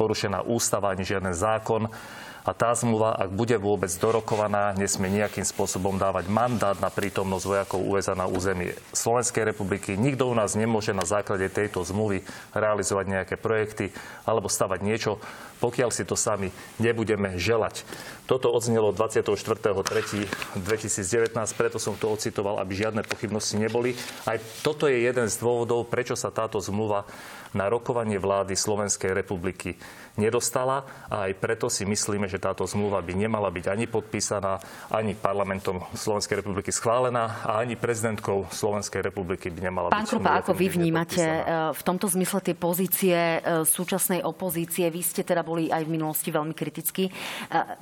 porušená 0.00 0.48
ústava 0.48 0.96
ani 0.96 1.04
žiaden 1.04 1.36
zákon 1.36 1.92
a 2.40 2.56
tá 2.56 2.72
zmluva, 2.72 3.12
ak 3.16 3.36
bude 3.36 3.56
vôbec 3.60 3.92
dorokovaná, 4.00 4.72
nesmie 4.72 5.12
nejakým 5.12 5.44
spôsobom 5.44 6.00
dávať 6.00 6.32
mandát 6.32 6.72
na 6.80 6.88
prítomnosť 6.88 7.44
vojakov 7.44 7.84
USA 7.84 8.16
na 8.16 8.24
území 8.24 8.72
Slovenskej 8.96 9.52
republiky. 9.52 9.96
Nikto 9.96 10.28
u 10.28 10.34
nás 10.34 10.56
nemôže 10.56 10.96
na 10.96 11.04
základe 11.04 11.48
tejto 11.52 11.84
zmluvy 11.84 12.24
realizovať 12.56 13.06
nejaké 13.06 13.36
projekty 13.36 13.92
alebo 14.24 14.48
stavať 14.48 14.80
niečo, 14.80 15.20
pokiaľ 15.60 15.92
si 15.92 16.08
to 16.08 16.16
sami 16.16 16.48
nebudeme 16.80 17.36
želať. 17.36 17.84
Toto 18.24 18.48
odznelo 18.48 18.96
24.3.2019, 18.96 21.36
preto 21.58 21.76
som 21.76 21.92
to 21.98 22.08
ocitoval, 22.08 22.56
aby 22.62 22.78
žiadne 22.78 23.04
pochybnosti 23.04 23.60
neboli. 23.60 23.92
Aj 24.24 24.40
toto 24.64 24.88
je 24.88 25.04
jeden 25.04 25.28
z 25.28 25.36
dôvodov, 25.36 25.84
prečo 25.90 26.16
sa 26.16 26.32
táto 26.32 26.56
zmluva 26.62 27.04
na 27.50 27.66
rokovanie 27.66 28.16
vlády 28.16 28.54
Slovenskej 28.54 29.10
republiky 29.10 29.74
nedostala 30.18 30.86
a 31.06 31.30
aj 31.30 31.38
preto 31.38 31.70
si 31.70 31.86
myslíme, 31.86 32.26
že 32.26 32.42
táto 32.42 32.66
zmluva 32.66 32.98
by 33.02 33.14
nemala 33.14 33.50
byť 33.50 33.66
ani 33.70 33.86
podpísaná, 33.86 34.58
ani 34.90 35.14
parlamentom 35.14 35.82
Slovenskej 35.94 36.42
republiky 36.42 36.74
schválená 36.74 37.44
a 37.46 37.62
ani 37.62 37.78
prezidentkou 37.78 38.50
Slovenskej 38.50 39.06
republiky 39.06 39.50
by 39.50 39.60
nemala 39.70 39.88
Pán 39.90 40.06
byť. 40.06 40.10
Krupa, 40.10 40.42
ako 40.42 40.52
vy 40.56 40.66
vnímate 40.70 41.22
podpísaná. 41.22 41.76
v 41.76 41.82
tomto 41.86 42.06
zmysle 42.10 42.38
tie 42.42 42.56
pozície 42.58 43.18
súčasnej 43.64 44.20
opozície? 44.26 44.90
Vy 44.90 45.00
ste 45.04 45.22
teda 45.22 45.46
boli 45.46 45.70
aj 45.70 45.86
v 45.86 45.92
minulosti 45.94 46.34
veľmi 46.34 46.52
kritickí. 46.52 47.10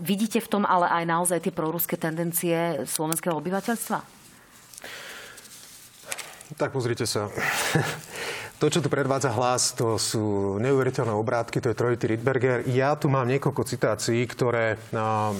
Vidíte 0.02 0.44
v 0.44 0.48
tom 0.48 0.62
ale 0.68 0.90
aj 0.90 1.04
naozaj 1.08 1.38
tie 1.42 1.52
proruské 1.54 1.96
tendencie 1.96 2.84
slovenského 2.84 3.34
obyvateľstva? 3.36 3.98
Tak 6.56 6.72
pozrite 6.72 7.04
sa. 7.04 7.28
To, 8.58 8.66
čo 8.66 8.82
tu 8.82 8.90
predvádza 8.90 9.30
hlas, 9.38 9.70
to 9.70 10.02
sú 10.02 10.58
neuveriteľné 10.58 11.14
obrátky, 11.14 11.62
to 11.62 11.70
je 11.70 11.78
trojitý 11.78 12.10
Rydberger. 12.10 12.66
Ja 12.66 12.98
tu 12.98 13.06
mám 13.06 13.30
niekoľko 13.30 13.62
citácií, 13.62 14.26
ktoré 14.26 14.74
uh, 14.74 15.30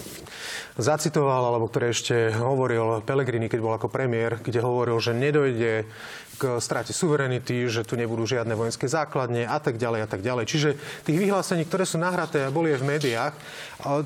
zacitoval, 0.79 1.51
alebo 1.51 1.67
ktoré 1.67 1.91
ešte 1.91 2.31
hovoril 2.39 3.03
Pellegrini, 3.03 3.51
keď 3.51 3.59
bol 3.59 3.75
ako 3.75 3.91
premiér, 3.91 4.39
kde 4.39 4.63
hovoril, 4.63 5.03
že 5.03 5.19
nedojde 5.19 5.91
k 6.39 6.43
strate 6.63 6.95
suverenity, 6.95 7.67
že 7.67 7.83
tu 7.83 7.99
nebudú 7.99 8.23
žiadne 8.23 8.55
vojenské 8.55 8.87
základne 8.87 9.51
a 9.51 9.59
tak 9.59 9.83
ďalej 9.83 10.07
a 10.07 10.09
tak 10.15 10.23
ďalej. 10.23 10.47
Čiže 10.47 10.71
tých 11.03 11.19
vyhlásení, 11.19 11.67
ktoré 11.67 11.83
sú 11.91 11.99
nahraté 11.99 12.47
a 12.47 12.55
boli 12.55 12.71
aj 12.71 12.87
v 12.87 12.91
médiách, 12.95 13.35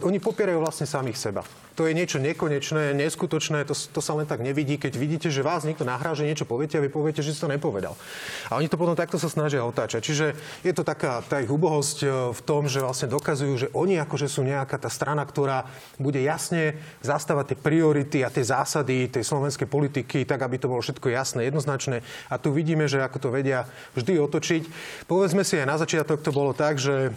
oni 0.01 0.25
popierajú 0.25 0.57
vlastne 0.57 0.89
samých 0.89 1.21
seba 1.21 1.45
to 1.73 1.89
je 1.89 1.97
niečo 1.97 2.21
nekonečné, 2.21 2.93
neskutočné, 2.93 3.65
to, 3.65 3.73
to 3.73 4.01
sa 4.05 4.13
len 4.13 4.29
tak 4.29 4.45
nevidí, 4.45 4.77
keď 4.77 4.93
vidíte, 4.97 5.29
že 5.33 5.41
vás 5.41 5.65
niekto 5.65 5.89
nahrá, 5.89 6.13
že 6.13 6.29
niečo 6.29 6.45
poviete 6.45 6.77
a 6.77 6.85
vy 6.85 6.93
poviete, 6.93 7.25
že 7.25 7.33
si 7.33 7.41
to 7.41 7.49
nepovedal. 7.49 7.97
A 8.53 8.61
oni 8.61 8.69
to 8.69 8.77
potom 8.77 8.93
takto 8.93 9.17
sa 9.17 9.33
snažia 9.33 9.65
otáčať. 9.65 10.05
Čiže 10.05 10.27
je 10.61 10.73
to 10.77 10.85
taká 10.85 11.25
tá 11.25 11.41
ich 11.41 11.49
úbohosť 11.49 11.99
e, 12.05 12.07
v 12.37 12.41
tom, 12.45 12.69
že 12.69 12.85
vlastne 12.85 13.09
dokazujú, 13.09 13.53
že 13.57 13.69
oni 13.73 13.97
akože 14.05 14.29
sú 14.29 14.45
nejaká 14.45 14.77
tá 14.77 14.93
strana, 14.93 15.25
ktorá 15.25 15.65
bude 15.97 16.21
jasne 16.21 16.77
zastávať 17.01 17.57
tie 17.57 17.59
priority 17.59 18.19
a 18.21 18.29
tie 18.29 18.45
zásady 18.45 19.09
tej 19.09 19.25
slovenskej 19.25 19.69
politiky, 19.69 20.29
tak 20.29 20.45
aby 20.45 20.61
to 20.61 20.69
bolo 20.69 20.85
všetko 20.85 21.09
jasné, 21.09 21.49
jednoznačné. 21.49 22.05
A 22.29 22.37
tu 22.37 22.53
vidíme, 22.53 22.85
že 22.85 23.01
ako 23.01 23.19
to 23.19 23.29
vedia 23.33 23.65
vždy 23.97 24.21
otočiť. 24.21 24.63
Povedzme 25.09 25.41
si 25.43 25.57
aj 25.57 25.67
na 25.67 25.77
začiatok 25.81 26.21
to 26.21 26.35
bolo 26.35 26.53
tak, 26.53 26.77
že 26.77 27.17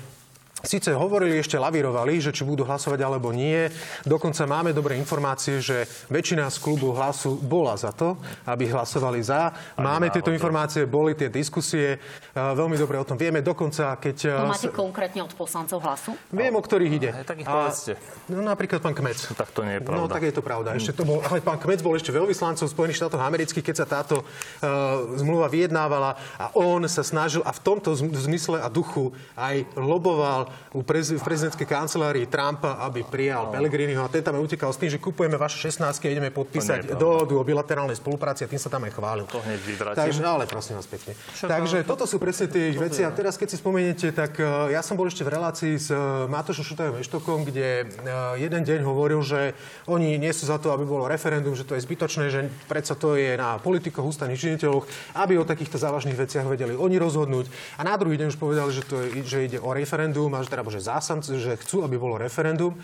Sice 0.66 0.98
hovorili, 0.98 1.38
ešte 1.38 1.62
lavírovali, 1.62 2.18
že 2.18 2.34
či 2.34 2.42
budú 2.42 2.66
hlasovať 2.66 2.98
alebo 3.06 3.30
nie. 3.30 3.70
Dokonca 4.02 4.50
máme 4.50 4.74
dobré 4.74 4.98
informácie, 4.98 5.62
že 5.62 5.86
väčšina 6.10 6.50
z 6.50 6.58
klubu 6.58 6.90
hlasu 6.90 7.38
bola 7.38 7.78
za 7.78 7.94
to, 7.94 8.18
aby 8.50 8.66
hlasovali 8.74 9.22
za. 9.22 9.54
Máme 9.78 10.10
tieto 10.10 10.34
informácie, 10.34 10.90
boli 10.90 11.14
tie 11.14 11.30
diskusie. 11.30 12.02
Veľmi 12.34 12.82
dobre 12.82 12.98
o 12.98 13.06
tom 13.06 13.14
vieme. 13.14 13.46
Dokonca, 13.46 13.94
keď... 14.02 14.42
To 14.42 14.50
máte 14.50 14.74
konkrétne 14.74 15.22
od 15.22 15.38
poslancov 15.38 15.86
hlasu? 15.86 16.18
Viem, 16.34 16.58
o 16.58 16.62
ktorých 16.66 16.94
ide. 16.98 17.10
Aj, 17.14 17.22
tak 17.22 17.46
ich 17.46 17.48
povedzte. 17.48 17.94
No 18.34 18.42
napríklad 18.42 18.82
pán 18.82 18.98
Kmec. 18.98 19.22
Tak 19.38 19.54
to 19.54 19.62
nie 19.62 19.78
je 19.78 19.82
pravda. 19.86 20.02
No 20.02 20.10
tak 20.10 20.26
je 20.26 20.34
to 20.34 20.42
pravda. 20.42 20.74
Ešte 20.74 20.98
to 20.98 21.06
bol, 21.06 21.22
ale 21.22 21.46
pán 21.46 21.62
Kmec 21.62 21.86
bol 21.86 21.94
ešte 21.94 22.10
veľvyslancov 22.10 22.66
Spojených 22.66 23.06
štátov 23.06 23.22
amerických, 23.22 23.66
keď 23.70 23.76
sa 23.78 23.86
táto 23.86 24.26
uh, 24.26 25.14
zmluva 25.14 25.46
vyjednávala 25.46 26.18
a 26.42 26.50
on 26.58 26.82
sa 26.90 27.06
snažil 27.06 27.46
a 27.46 27.54
v 27.54 27.62
tomto 27.62 27.94
zmysle 27.94 28.58
a 28.58 28.66
duchu 28.66 29.14
aj 29.38 29.62
loboval 29.78 30.50
u 30.76 30.82
prez, 30.86 31.12
v 31.12 31.24
prezidentskej 31.24 31.68
kancelárii 31.68 32.26
Trumpa, 32.30 32.80
aby 32.86 33.04
prijal 33.04 33.50
no. 33.50 33.52
Pellegriniho 33.56 34.02
a 34.04 34.10
ten 34.12 34.22
tam 34.22 34.40
utekal 34.40 34.72
s 34.72 34.80
tým, 34.80 34.92
že 34.92 35.00
kupujeme 35.02 35.36
vaše 35.36 35.58
16 35.60 35.82
a 35.84 36.08
ideme 36.08 36.30
podpísať 36.30 36.96
dohodu 36.96 37.34
o 37.36 37.44
bilaterálnej 37.44 37.98
spolupráci 37.98 38.44
a 38.44 38.48
tým 38.48 38.62
sa 38.62 38.70
tam 38.70 38.84
aj 38.86 38.94
chválil. 38.94 39.26
To 39.32 39.42
hneď 39.42 39.60
Takže, 39.96 40.22
ale 40.22 40.46
prosím 40.46 40.78
vás 40.78 40.86
pekne. 40.86 41.18
Čo 41.34 41.48
Takže 41.50 41.82
to, 41.82 41.96
toto 41.96 42.04
sú 42.12 42.20
presne 42.20 42.52
tie 42.52 42.76
ich 42.76 42.80
veci. 42.80 43.08
A 43.08 43.10
teraz, 43.16 43.40
keď 43.40 43.56
si 43.56 43.58
spomeniete, 43.58 44.12
tak 44.12 44.36
uh, 44.38 44.68
ja 44.68 44.84
som 44.84 45.00
bol 45.00 45.08
ešte 45.08 45.24
v 45.24 45.32
relácii 45.32 45.74
s 45.80 45.88
uh, 45.90 46.28
Matošom 46.28 46.68
Šutajom 46.68 47.00
Eštokom, 47.00 47.48
kde 47.48 47.88
uh, 47.88 48.36
jeden 48.36 48.68
deň 48.68 48.84
hovoril, 48.84 49.24
že 49.24 49.56
oni 49.88 50.20
nie 50.20 50.36
sú 50.36 50.52
za 50.52 50.60
to, 50.60 50.76
aby 50.76 50.84
bolo 50.84 51.08
referendum, 51.08 51.56
že 51.56 51.64
to 51.64 51.80
je 51.80 51.82
zbytočné, 51.88 52.28
že 52.28 52.52
predsa 52.68 53.00
to 53.00 53.16
je 53.16 53.40
na 53.40 53.56
politikoch, 53.64 54.04
ústavných 54.04 54.36
činiteľoch, 54.36 54.84
aby 55.16 55.40
o 55.40 55.48
takýchto 55.48 55.80
závažných 55.80 56.20
veciach 56.20 56.44
vedeli 56.44 56.76
oni 56.76 57.00
rozhodnúť. 57.00 57.48
A 57.80 57.88
na 57.88 57.96
druhý 57.96 58.20
deň 58.20 58.36
už 58.36 58.38
povedali, 58.38 58.76
že, 58.76 58.84
to 58.84 59.00
je, 59.00 59.24
že 59.24 59.38
ide 59.48 59.58
o 59.64 59.72
referendum 59.72 60.35
a 60.38 60.44
že 60.44 60.52
teda 60.52 60.64
že 60.68 60.82
zásamci, 60.84 61.40
že 61.40 61.56
chcú, 61.56 61.88
aby 61.88 61.96
bolo 61.96 62.20
referendum. 62.20 62.76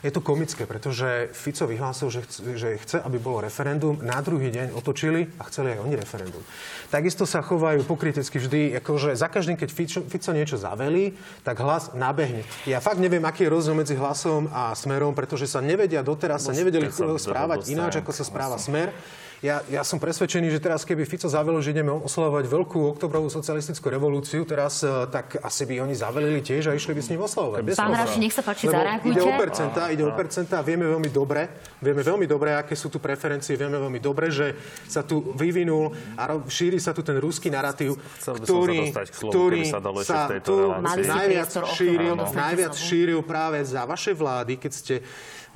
Je 0.00 0.08
to 0.08 0.24
komické, 0.24 0.64
pretože 0.64 1.28
Fico 1.36 1.68
vyhlásil, 1.68 2.08
že 2.08 2.20
chce, 2.24 2.40
že 2.56 2.68
chce, 2.80 2.96
aby 3.04 3.20
bolo 3.20 3.44
referendum. 3.44 4.00
Na 4.00 4.24
druhý 4.24 4.48
deň 4.48 4.72
otočili 4.72 5.28
a 5.36 5.44
chceli 5.52 5.76
aj 5.76 5.84
oni 5.84 5.94
referendum. 5.98 6.40
Takisto 6.88 7.28
sa 7.28 7.44
chovajú 7.44 7.84
pokrytecky 7.84 8.40
vždy, 8.40 8.80
akože 8.80 9.12
za 9.12 9.28
každým, 9.28 9.60
keď 9.60 9.68
Fico, 9.68 10.00
Fico 10.08 10.32
niečo 10.32 10.56
zavelí, 10.56 11.12
tak 11.44 11.60
hlas 11.60 11.92
nabehne. 11.92 12.48
Ja 12.64 12.80
fakt 12.80 12.96
neviem, 12.96 13.20
aký 13.28 13.44
je 13.44 13.52
rozdiel 13.52 13.76
medzi 13.76 13.92
hlasom 13.92 14.48
a 14.54 14.72
smerom, 14.72 15.12
pretože 15.12 15.44
sa 15.44 15.60
nevedia 15.60 16.00
doteraz, 16.00 16.48
sa 16.48 16.56
nevedeli 16.56 16.88
správať 16.90 17.68
ináč, 17.68 18.00
ako 18.00 18.10
sa 18.16 18.24
správa 18.24 18.56
smer. 18.56 18.94
Ja, 19.40 19.64
ja 19.72 19.80
som 19.88 19.96
presvedčený, 19.96 20.52
že 20.52 20.60
teraz, 20.60 20.84
keby 20.84 21.08
Fico 21.08 21.24
zavelil, 21.24 21.64
že 21.64 21.72
ideme 21.72 21.88
oslavovať 21.88 22.44
veľkú 22.44 22.92
oktobrovú 22.92 23.32
socialistickú 23.32 23.88
revolúciu, 23.88 24.44
teraz 24.44 24.84
eh, 24.84 24.92
tak 25.08 25.40
asi 25.40 25.64
by 25.64 25.80
oni 25.80 25.96
zavelili 25.96 26.44
tiež 26.44 26.68
a 26.68 26.76
išli 26.76 26.92
by 26.92 27.00
s 27.00 27.08
ním 27.08 27.24
oslavovať. 27.24 27.72
Pán 27.72 27.96
Raši, 27.96 28.20
nech 28.20 28.36
sa 28.36 28.44
páči, 28.44 28.68
zareagujte. 28.68 29.16
Ide 29.16 29.24
o 29.24 29.32
percentá, 29.40 29.82
ide 29.88 30.04
o 30.04 30.12
percentá. 30.12 30.56
Vieme 30.60 30.84
veľmi 30.92 31.08
dobre, 31.08 31.48
vieme 31.80 32.04
veľmi 32.04 32.28
dobre, 32.28 32.52
aké 32.52 32.76
sú 32.76 32.92
tu 32.92 33.00
preferencie, 33.00 33.56
vieme 33.56 33.80
veľmi 33.80 33.96
dobre, 33.96 34.28
že 34.28 34.52
sa 34.84 35.00
tu 35.00 35.32
vyvinul 35.32 35.88
a 36.20 36.36
šíri 36.44 36.76
sa 36.76 36.92
tu 36.92 37.00
ten 37.00 37.16
ruský 37.16 37.48
narratív, 37.48 37.96
ktorý, 38.20 38.92
sa 38.92 39.08
ktorý 39.08 39.64
sa, 39.64 39.80
sa 40.04 40.20
tu 40.44 40.68
najviac 40.84 41.48
šíril, 41.72 42.12
najviac 42.12 42.76
šíril 42.76 43.24
práve 43.24 43.64
za 43.64 43.88
vaše 43.88 44.12
vlády, 44.12 44.60
keď 44.60 44.72
ste 44.76 44.94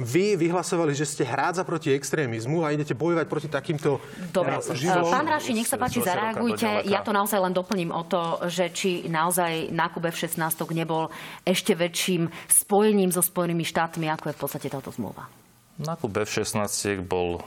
vy 0.01 0.35
vyhlasovali, 0.35 0.91
že 0.95 1.07
ste 1.07 1.23
hrádza 1.23 1.63
proti 1.63 1.95
extrémizmu 1.95 2.67
a 2.67 2.75
idete 2.75 2.99
bojovať 2.99 3.27
proti 3.31 3.49
takýmto 3.51 4.03
Dobre. 4.35 4.59
Eh, 4.59 4.75
živom... 4.75 5.07
Pán 5.07 5.27
Raši, 5.27 5.55
nech 5.55 5.71
sa 5.71 5.79
páči, 5.79 6.03
zareagujte. 6.03 6.87
Ja 6.91 7.07
to 7.07 7.15
naozaj 7.15 7.39
len 7.39 7.55
doplním 7.55 7.95
o 7.95 8.03
to, 8.03 8.43
že 8.51 8.75
či 8.75 9.07
naozaj 9.07 9.71
nákup 9.71 10.11
F-16 10.11 10.43
nebol 10.75 11.11
ešte 11.47 11.79
väčším 11.79 12.29
spojením 12.51 13.15
so 13.15 13.23
Spojenými 13.23 13.63
štátmi, 13.63 14.11
ako 14.11 14.31
je 14.31 14.35
v 14.35 14.41
podstate 14.41 14.67
táto 14.71 14.91
zmluva. 14.91 15.31
Nákup 15.79 16.11
F-16 16.27 17.03
bol 17.03 17.43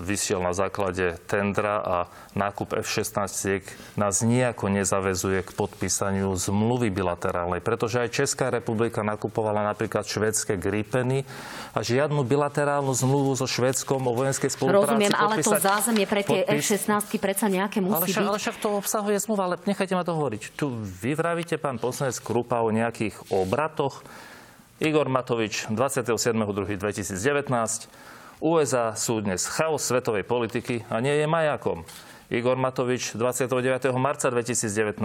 vysiel 0.00 0.40
na 0.40 0.56
základe 0.56 1.20
tendra 1.28 1.78
a 1.80 1.96
nákup 2.32 2.80
F-16 2.80 3.62
nás 4.00 4.24
nejako 4.24 4.72
nezavezuje 4.72 5.44
k 5.44 5.50
podpísaniu 5.52 6.32
zmluvy 6.34 6.88
bilaterálnej, 6.88 7.60
pretože 7.60 8.00
aj 8.00 8.08
Česká 8.10 8.48
republika 8.48 9.04
nakupovala 9.04 9.62
napríklad 9.62 10.08
švedské 10.08 10.56
Gripeny 10.56 11.28
a 11.76 11.84
žiadnu 11.84 12.24
bilaterálnu 12.24 12.90
zmluvu 12.96 13.36
so 13.36 13.44
Švedskom 13.44 14.00
o 14.08 14.12
vojenskej 14.16 14.50
spolupráci 14.50 14.96
Rozumiem, 14.96 15.14
ale 15.14 15.44
to 15.44 15.52
zázemie 15.60 16.08
pre 16.08 16.24
tie 16.24 16.48
podpis... 16.48 16.64
F-16 16.64 17.20
predsa 17.20 17.46
nejaké 17.52 17.84
musí 17.84 17.94
ale 17.94 18.06
však, 18.08 18.22
byť. 18.24 18.30
Ale 18.32 18.38
však 18.40 18.56
to 18.58 18.68
obsahuje 18.74 19.16
zmluva, 19.20 19.42
ale 19.52 19.56
nechajte 19.68 19.94
ma 19.94 20.02
to 20.02 20.16
hovoriť. 20.16 20.42
Tu 20.56 20.66
vy 20.72 21.12
vravíte, 21.12 21.60
pán 21.60 21.76
poslanec 21.76 22.16
Krupa, 22.24 22.64
o 22.64 22.72
nejakých 22.72 23.30
obratoch. 23.30 24.00
Igor 24.80 25.12
Matovič 25.12 25.68
27.2.2019 25.68 27.20
USA 28.40 28.96
sú 28.96 29.20
dnes 29.20 29.44
chaos 29.44 29.84
svetovej 29.84 30.24
politiky 30.24 30.80
a 30.88 31.04
nie 31.04 31.12
je 31.12 31.28
majakom. 31.28 31.84
Igor 32.32 32.56
Matovič 32.56 33.12
29. 33.12 33.92
marca 34.00 34.32
2019. 34.32 34.96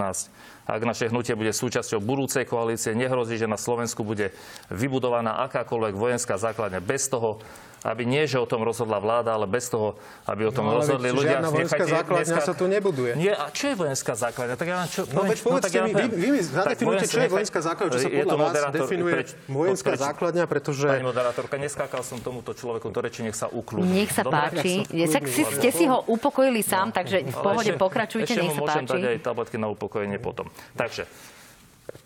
Ak 0.64 0.80
naše 0.80 1.12
hnutie 1.12 1.36
bude 1.36 1.52
súčasťou 1.52 2.00
budúcej 2.00 2.48
koalície, 2.48 2.96
nehrozí, 2.96 3.36
že 3.36 3.44
na 3.44 3.60
Slovensku 3.60 4.08
bude 4.08 4.32
vybudovaná 4.72 5.44
akákoľvek 5.44 5.94
vojenská 6.00 6.40
základňa 6.40 6.80
bez 6.80 7.12
toho, 7.12 7.44
aby 7.84 8.02
nie, 8.08 8.24
že 8.24 8.40
o 8.40 8.46
tom 8.48 8.64
rozhodla 8.64 8.96
vláda, 9.02 9.36
ale 9.36 9.44
bez 9.44 9.68
toho, 9.68 10.00
aby 10.24 10.48
o 10.48 10.52
tom 10.54 10.70
no, 10.70 10.80
rozhodli 10.80 11.12
ľudia. 11.12 11.42
Žiadna 11.42 11.50
vojenská 11.52 11.84
základňa 11.84 12.36
dneska... 12.36 12.48
sa 12.48 12.54
tu 12.56 12.64
nebuduje. 12.70 13.12
Nie, 13.20 13.36
a 13.36 13.52
čo 13.52 13.72
je 13.72 13.74
vojenská 13.76 14.12
základňa? 14.16 14.54
Tak 14.56 14.66
ja, 14.66 14.78
čo, 14.88 15.00
no, 15.12 15.22
veď 15.28 15.38
povedzte 15.44 15.52
no, 15.52 15.64
tak 15.64 15.72
ja 15.76 15.82
mi, 15.84 15.92
vy, 15.92 16.06
vy 16.08 16.28
mi 16.32 16.40
zadefinujte, 16.40 17.06
čo 17.10 17.18
je 17.20 17.30
vojenská 17.30 17.60
základňa, 17.60 17.92
čo 17.92 18.00
sa 18.00 18.08
podľa 18.08 18.36
vás 18.38 18.54
definuje 18.72 19.12
preč, 19.12 19.28
vojenská 19.50 19.90
preč, 19.92 20.00
základňa, 20.00 20.44
pretože... 20.48 20.86
Pani 20.88 21.06
moderátorka, 21.06 21.54
neskákal 21.60 22.02
som 22.06 22.18
tomuto 22.22 22.56
človeku 22.56 22.88
do 22.88 23.00
reči, 23.04 23.20
nech 23.26 23.36
sa 23.36 23.50
uklúdi. 23.50 23.90
Nech 23.90 24.10
sa 24.14 24.24
páči. 24.24 24.86
Tak 24.88 25.24
ste 25.28 25.70
si 25.70 25.84
ho 25.86 26.02
upokojili 26.06 26.60
sám, 26.64 26.90
takže 26.92 27.22
v 27.22 27.38
pohode 27.38 27.72
pokračujte, 27.76 28.32
nech 28.34 28.56
sa 28.56 28.62
páči. 28.62 28.62
Ešte 28.62 28.62
mu 28.62 28.66
môžem 28.66 28.84
dať 28.88 29.02
aj 29.04 29.18
tabletky 29.22 29.56
na 29.60 29.68
upokojenie 29.72 30.18
potom. 30.18 30.48
Takže, 30.76 31.06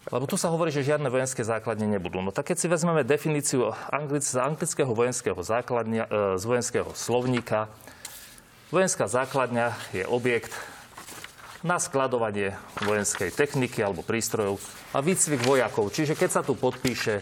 lebo 0.09 0.25
tu 0.25 0.41
sa 0.41 0.49
hovorí, 0.49 0.73
že 0.73 0.81
žiadne 0.81 1.13
vojenské 1.13 1.45
základne 1.45 1.85
nebudú. 1.85 2.25
No 2.25 2.33
tak 2.33 2.49
keď 2.49 2.57
si 2.57 2.73
vezmeme 2.73 3.05
definíciu 3.05 3.77
anglic, 3.93 4.25
z 4.25 4.41
anglického 4.41 4.97
vojenského 4.97 5.37
základňa, 5.37 6.05
e, 6.09 6.11
z 6.41 6.45
vojenského 6.49 6.89
slovníka, 6.97 7.69
vojenská 8.73 9.05
základňa 9.05 9.77
je 9.93 10.09
objekt 10.09 10.57
na 11.61 11.77
skladovanie 11.77 12.57
vojenskej 12.81 13.29
techniky 13.37 13.85
alebo 13.85 14.01
prístrojov 14.01 14.57
a 14.97 15.05
výcvik 15.05 15.45
vojakov. 15.45 15.93
Čiže 15.93 16.17
keď 16.17 16.31
sa 16.33 16.43
tu 16.47 16.57
podpíše 16.57 17.21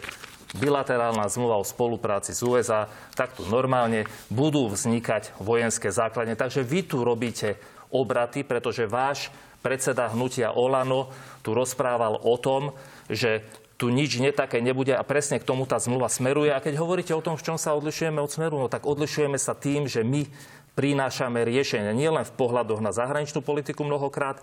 bilaterálna 0.56 1.26
zmluva 1.28 1.58
o 1.58 1.66
spolupráci 1.66 2.32
s 2.32 2.46
USA, 2.46 2.86
tak 3.18 3.34
tu 3.34 3.44
normálne 3.50 4.06
budú 4.30 4.70
vznikať 4.70 5.36
vojenské 5.42 5.90
základne. 5.90 6.38
Takže 6.38 6.62
vy 6.62 6.86
tu 6.86 7.02
robíte 7.02 7.58
obraty, 7.90 8.46
pretože 8.46 8.88
váš 8.88 9.28
predseda 9.60 10.10
hnutia 10.10 10.54
Olano 10.54 11.10
tu 11.42 11.54
rozprával 11.54 12.18
o 12.20 12.34
tom, 12.38 12.76
že 13.10 13.42
tu 13.78 13.94
nič 13.94 14.18
netaké 14.18 14.58
nebude 14.58 14.90
a 14.90 15.06
presne 15.06 15.38
k 15.38 15.46
tomu 15.46 15.62
tá 15.62 15.78
zmluva 15.78 16.10
smeruje. 16.10 16.50
A 16.50 16.58
keď 16.58 16.82
hovoríte 16.82 17.14
o 17.14 17.22
tom, 17.22 17.38
v 17.38 17.46
čom 17.46 17.56
sa 17.56 17.78
odlišujeme 17.78 18.18
od 18.18 18.26
smeru, 18.26 18.58
no 18.58 18.66
tak 18.66 18.82
odlišujeme 18.82 19.38
sa 19.38 19.54
tým, 19.54 19.86
že 19.86 20.02
my 20.02 20.26
prinášame 20.74 21.42
riešenia 21.42 21.90
nielen 21.90 22.22
v 22.22 22.36
pohľadoch 22.38 22.78
na 22.78 22.94
zahraničnú 22.94 23.42
politiku 23.42 23.82
mnohokrát, 23.82 24.38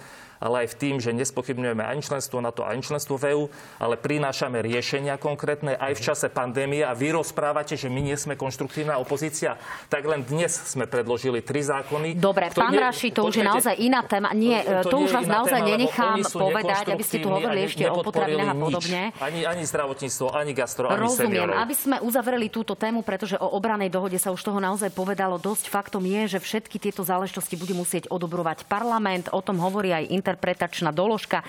ale 0.45 0.69
aj 0.69 0.77
v 0.77 0.79
tým, 0.79 0.95
že 1.01 1.09
nespochybňujeme 1.09 1.81
ani 1.81 2.05
členstvo 2.05 2.37
NATO, 2.37 2.61
ani 2.61 2.85
členstvo 2.85 3.17
v 3.17 3.33
EU, 3.33 3.43
ale 3.81 3.97
prinášame 3.97 4.61
riešenia 4.61 5.17
konkrétne 5.17 5.73
aj 5.73 5.97
v 5.97 6.01
čase 6.05 6.29
pandémie 6.29 6.85
a 6.85 6.93
vy 6.93 7.17
rozprávate, 7.17 7.73
že 7.73 7.89
my 7.89 8.05
nie 8.05 8.13
sme 8.13 8.37
konštruktívna 8.37 9.01
opozícia, 9.01 9.57
tak 9.89 10.05
len 10.05 10.21
dnes 10.21 10.53
sme 10.53 10.85
predložili 10.85 11.41
tri 11.41 11.65
zákony. 11.65 12.13
Dobre, 12.13 12.53
pán 12.53 12.69
nie... 12.69 12.77
Raši, 12.77 13.09
to 13.09 13.25
už 13.25 13.41
je 13.41 13.45
naozaj 13.45 13.73
iná 13.81 14.05
téma. 14.05 14.29
Nie, 14.37 14.61
to, 14.85 14.93
to 14.93 14.97
už 15.09 15.17
vás 15.17 15.25
naozaj 15.25 15.65
téma, 15.65 15.71
nenechám 15.73 16.21
povedať, 16.29 16.85
aby 16.93 17.03
ste 17.03 17.17
tu 17.25 17.33
hovorili 17.33 17.65
ešte 17.65 17.83
o 17.89 18.05
potravinách 18.05 18.53
a 18.53 18.55
podobne. 18.55 19.01
Ani, 19.17 19.41
ani 19.49 19.63
zdravotníctvo, 19.65 20.29
ani 20.29 20.51
gastro, 20.53 20.85
ani 20.93 21.09
Rozumiem, 21.09 21.49
seniorov. 21.49 21.55
aby 21.57 21.73
sme 21.73 21.97
uzavreli 22.05 22.53
túto 22.53 22.77
tému, 22.77 23.01
pretože 23.01 23.39
o 23.41 23.47
obranej 23.57 23.89
dohode 23.89 24.19
sa 24.21 24.29
už 24.29 24.45
toho 24.45 24.61
naozaj 24.61 24.93
povedalo 24.93 25.41
dosť. 25.41 25.71
Faktom 25.71 26.05
je, 26.05 26.37
že 26.37 26.39
všetky 26.43 26.77
tieto 26.77 27.01
záležitosti 27.01 27.57
bude 27.57 27.73
musieť 27.73 28.11
odobrovať 28.11 28.67
parlament. 28.67 29.31
O 29.31 29.39
tom 29.41 29.57
hovorí 29.57 29.95
aj 29.95 30.11
interpretačná 30.35 30.91
doložka. 30.91 31.39
E, 31.39 31.45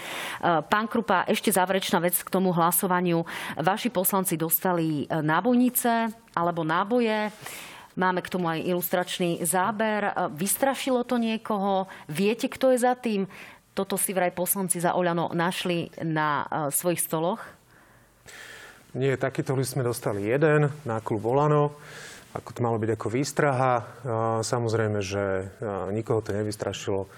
pán 0.62 0.86
Krupa, 0.86 1.26
ešte 1.26 1.50
záverečná 1.50 1.98
vec 1.98 2.14
k 2.14 2.30
tomu 2.30 2.54
hlasovaniu. 2.54 3.26
Vaši 3.58 3.90
poslanci 3.90 4.38
dostali 4.38 5.02
e, 5.02 5.04
nábojnice 5.10 6.14
alebo 6.38 6.62
náboje. 6.62 7.34
Máme 7.98 8.22
k 8.22 8.30
tomu 8.30 8.46
aj 8.46 8.62
ilustračný 8.62 9.42
záber. 9.42 10.06
E, 10.06 10.10
vystrašilo 10.38 11.02
to 11.02 11.18
niekoho? 11.18 11.90
Viete, 12.06 12.46
kto 12.46 12.70
je 12.70 12.78
za 12.78 12.94
tým? 12.94 13.26
Toto 13.74 13.98
si 13.98 14.14
vraj 14.14 14.30
poslanci 14.32 14.78
za 14.78 14.96
Oľano 14.96 15.34
našli 15.36 15.92
na 16.00 16.48
svojich 16.72 16.96
stoloch? 16.96 17.44
Nie, 18.96 19.20
takýto 19.20 19.52
list 19.52 19.76
sme 19.76 19.84
dostali 19.84 20.24
jeden 20.24 20.72
na 20.88 21.04
klub 21.04 21.20
Olano 21.28 21.76
ako 22.36 22.50
to 22.52 22.60
malo 22.60 22.76
byť 22.76 22.90
ako 22.92 23.08
výstraha. 23.08 23.72
Samozrejme, 24.44 25.00
že 25.00 25.48
nikoho 25.96 26.20
to 26.20 26.36
nevystrašilo. 26.36 27.08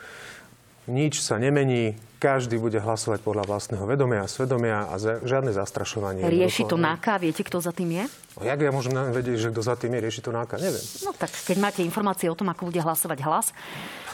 Nič 0.89 1.21
sa 1.21 1.37
nemení, 1.37 2.01
každý 2.17 2.57
bude 2.57 2.81
hlasovať 2.81 3.21
podľa 3.21 3.45
vlastného 3.45 3.85
vedomia 3.85 4.25
a 4.25 4.29
svedomia 4.29 4.89
a 4.89 4.97
žiadne 4.99 5.53
zastrašovanie. 5.53 6.25
Rieši 6.25 6.65
to 6.65 6.81
NAKA? 6.81 7.21
Viete, 7.21 7.45
kto 7.45 7.61
za 7.61 7.77
tým 7.77 7.93
je? 7.93 8.05
No, 8.09 8.43
jak 8.43 8.59
ja 8.59 8.73
môžem 8.73 8.97
vedieť, 9.13 9.37
že 9.37 9.49
kto 9.53 9.63
za 9.63 9.77
tým 9.77 9.95
je? 9.95 10.01
Rieši 10.09 10.25
to 10.25 10.33
NAKA? 10.33 10.57
Neviem. 10.59 10.85
No 11.05 11.13
tak 11.13 11.29
keď 11.29 11.57
máte 11.61 11.81
informácie 11.85 12.27
o 12.33 12.35
tom, 12.35 12.49
ako 12.49 12.73
bude 12.73 12.81
hlasovať 12.81 13.21
hlas, 13.21 13.53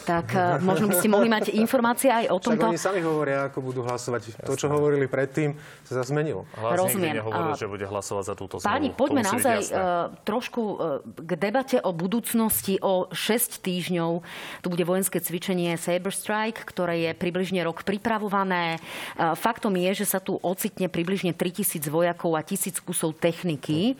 tak 0.04 0.36
eh, 0.36 0.60
možno 0.60 0.92
by 0.92 0.94
ste 1.00 1.08
mohli 1.08 1.32
mať 1.32 1.56
informácie 1.56 2.12
aj 2.12 2.28
o 2.30 2.36
tomto. 2.38 2.68
Však 2.68 2.76
oni 2.76 2.80
sami 2.80 3.00
hovoria, 3.00 3.48
ako 3.48 3.58
budú 3.64 3.80
hlasovať. 3.82 4.36
Jasne. 4.36 4.44
To, 4.44 4.54
čo 4.54 4.68
hovorili 4.68 5.08
predtým, 5.08 5.56
sa 5.82 6.04
zmenilo. 6.04 6.44
Hlas 6.54 6.76
Rozumiem. 6.76 7.18
nehovoril, 7.18 7.56
že 7.56 7.66
bude 7.66 7.88
hlasovať 7.88 8.24
za 8.28 8.34
túto 8.36 8.54
Páni, 8.60 8.92
poďme 8.92 9.24
naozaj 9.24 9.58
uh, 9.72 10.12
trošku 10.22 10.62
uh, 10.62 10.76
k 11.04 11.30
debate 11.40 11.80
o 11.80 11.90
budúcnosti. 11.90 12.76
O 12.84 13.08
6 13.08 13.64
týždňov 13.64 14.20
tu 14.60 14.66
bude 14.68 14.84
vojenské 14.84 15.18
cvičenie 15.18 15.74
Saber 15.80 16.12
Strike, 16.12 16.68
ktoré 16.68 17.08
je 17.08 17.10
približne 17.16 17.64
rok 17.64 17.80
pripravované. 17.86 18.76
Faktom 19.16 19.72
je, 19.78 20.04
že 20.04 20.06
sa 20.06 20.20
tu 20.20 20.36
ocitne 20.42 20.90
približne 20.92 21.32
3000 21.32 21.80
vojakov 21.88 22.36
a 22.36 22.42
1000 22.44 22.84
kusov 22.84 23.16
techniky. 23.16 23.96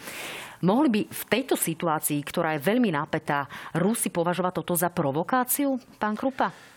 Mohli 0.65 0.89
by 0.89 1.01
v 1.13 1.23
tejto 1.29 1.61
situácii, 1.61 2.25
ktorá 2.25 2.57
je 2.57 2.65
veľmi 2.65 2.89
nápetá, 2.89 3.45
Rusi 3.77 4.09
považovať 4.09 4.65
toto 4.65 4.73
za 4.73 4.89
provokáciu, 4.89 5.77
pán 6.01 6.17
Krupa? 6.17 6.74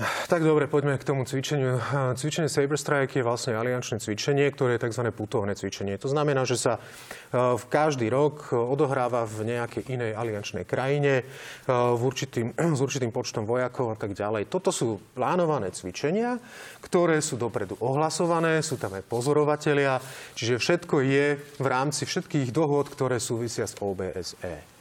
Tak 0.00 0.40
dobre, 0.40 0.64
poďme 0.72 0.96
k 0.96 1.04
tomu 1.04 1.28
cvičeniu. 1.28 1.76
Cvičenie 2.16 2.48
Saber 2.48 2.80
Strike 2.80 3.20
je 3.20 3.20
vlastne 3.20 3.52
aliančné 3.52 4.00
cvičenie, 4.00 4.48
ktoré 4.48 4.80
je 4.80 4.88
tzv. 4.88 5.04
putovné 5.12 5.52
cvičenie. 5.52 6.00
To 6.00 6.08
znamená, 6.08 6.48
že 6.48 6.56
sa 6.56 6.80
e, 6.80 6.80
v 7.36 7.64
každý 7.68 8.08
rok 8.08 8.56
odohráva 8.56 9.28
v 9.28 9.52
nejakej 9.52 9.92
inej 9.92 10.16
aliančnej 10.16 10.64
krajine 10.64 11.20
e, 11.20 11.24
v 11.68 12.00
určitým, 12.00 12.56
s 12.78 12.80
určitým 12.80 13.12
počtom 13.12 13.44
vojakov 13.44 13.92
a 13.92 13.96
tak 14.00 14.16
ďalej. 14.16 14.48
Toto 14.48 14.72
sú 14.72 14.96
plánované 15.12 15.68
cvičenia, 15.76 16.40
ktoré 16.80 17.20
sú 17.20 17.36
dopredu 17.36 17.76
ohlasované, 17.84 18.64
sú 18.64 18.80
tam 18.80 18.96
aj 18.96 19.04
pozorovatelia, 19.04 20.00
čiže 20.32 20.56
všetko 20.56 21.04
je 21.04 21.36
v 21.36 21.66
rámci 21.68 22.08
všetkých 22.08 22.48
dohôd, 22.48 22.88
ktoré 22.88 23.20
súvisia 23.20 23.68
s 23.68 23.76
OBSE. 23.76 24.71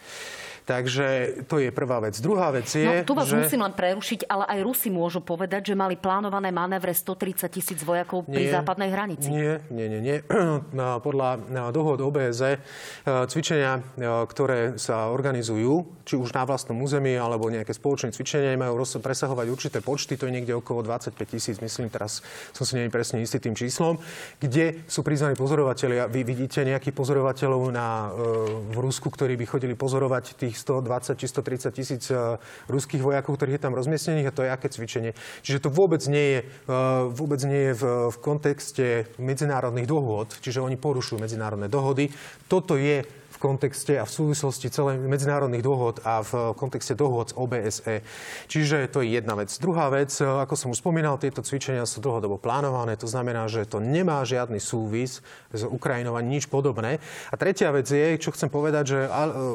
Takže 0.65 1.41
to 1.49 1.57
je 1.57 1.73
prvá 1.73 1.99
vec. 1.99 2.15
Druhá 2.21 2.53
vec 2.53 2.69
je, 2.69 2.85
no, 2.85 3.03
tu 3.03 3.17
vás 3.17 3.27
že... 3.27 3.37
musím 3.37 3.65
len 3.65 3.73
prerušiť, 3.73 4.29
ale 4.29 4.45
aj 4.45 4.59
Rusi 4.61 4.89
môžu 4.93 5.19
povedať, 5.19 5.73
že 5.73 5.75
mali 5.75 5.97
plánované 5.97 6.53
manévre 6.53 6.93
130 6.93 7.49
tisíc 7.49 7.79
vojakov 7.81 8.29
nie, 8.29 8.37
pri 8.37 8.43
západnej 8.53 8.89
hranici. 8.93 9.29
Nie, 9.29 9.61
nie, 9.73 9.87
nie. 9.89 10.01
nie. 10.01 10.17
Podľa 11.07 11.29
dohod 11.73 11.99
OBZ 12.01 12.41
e, 12.41 12.57
cvičenia, 13.27 13.81
e, 13.81 14.09
ktoré 14.29 14.77
sa 14.77 15.09
organizujú, 15.09 16.05
či 16.05 16.15
už 16.15 16.33
na 16.37 16.45
vlastnom 16.45 16.77
území, 16.79 17.17
alebo 17.17 17.49
nejaké 17.49 17.73
spoločné 17.73 18.13
cvičenia, 18.13 18.53
majú 18.57 18.81
presahovať 18.81 19.47
určité 19.49 19.77
počty, 19.81 20.17
to 20.17 20.29
je 20.29 20.33
niekde 20.33 20.53
okolo 20.53 20.85
25 20.85 21.17
tisíc, 21.25 21.57
myslím, 21.61 21.89
teraz 21.89 22.21
som 22.53 22.63
si 22.65 22.77
nie 22.77 22.91
presne 22.91 23.21
istý 23.21 23.41
tým 23.41 23.57
číslom, 23.57 23.97
kde 24.37 24.85
sú 24.85 25.01
prizvaní 25.01 25.33
pozorovatelia. 25.37 26.07
Vy 26.07 26.21
vidíte 26.25 26.65
nejakých 26.65 26.95
pozorovateľov 26.95 27.61
na, 27.73 28.09
e, 28.09 28.29
v 28.71 28.77
Rusku, 28.77 29.09
ktorí 29.09 29.35
by 29.37 29.45
chodili 29.47 29.73
pozorovať 29.73 30.37
tých 30.37 30.50
tých 30.51 30.59
120 30.59 31.15
či 31.15 31.25
130 31.31 31.71
tisíc 31.71 32.03
e, 32.11 32.35
ruských 32.67 32.99
vojakov, 32.99 33.39
ktorých 33.39 33.55
je 33.55 33.63
tam 33.63 33.71
rozmiestnených 33.71 34.27
a 34.27 34.35
to 34.35 34.43
je 34.43 34.51
aké 34.51 34.67
cvičenie. 34.67 35.11
Čiže 35.47 35.63
to 35.63 35.69
vôbec 35.71 36.03
nie 36.11 36.35
je, 36.35 36.39
e, 36.43 36.75
vôbec 37.07 37.39
nie 37.47 37.71
je 37.71 37.73
v, 37.79 37.83
v 38.11 38.17
kontexte 38.19 38.85
medzinárodných 39.15 39.87
dohôd, 39.87 40.35
čiže 40.43 40.59
oni 40.59 40.75
porušujú 40.75 41.23
medzinárodné 41.23 41.71
dohody. 41.71 42.11
Toto 42.51 42.75
je 42.75 43.07
kontexte 43.41 43.97
a 43.97 44.05
v 44.05 44.13
súvislosti 44.13 44.69
celej 44.69 45.01
medzinárodných 45.01 45.65
dohod 45.65 46.05
a 46.05 46.21
v 46.21 46.53
kontexte 46.53 46.93
dohod 46.93 47.33
z 47.33 47.37
OBSE. 47.41 47.95
Čiže 48.45 48.85
to 48.93 49.01
je 49.01 49.17
jedna 49.17 49.33
vec. 49.33 49.49
Druhá 49.57 49.89
vec, 49.89 50.13
ako 50.21 50.53
som 50.53 50.69
už 50.69 50.85
spomínal, 50.85 51.17
tieto 51.17 51.41
cvičenia 51.41 51.89
sú 51.89 51.97
dlhodobo 52.05 52.37
plánované, 52.37 52.93
to 52.93 53.09
znamená, 53.09 53.49
že 53.49 53.65
to 53.65 53.81
nemá 53.81 54.21
žiadny 54.21 54.61
súvis 54.61 55.25
s 55.49 55.61
Ukrajinou 55.65 56.13
ani 56.13 56.37
nič 56.37 56.45
podobné. 56.45 57.01
A 57.33 57.35
tretia 57.35 57.73
vec 57.73 57.89
je, 57.89 58.21
čo 58.21 58.29
chcem 58.29 58.53
povedať, 58.53 58.93
že 58.93 58.99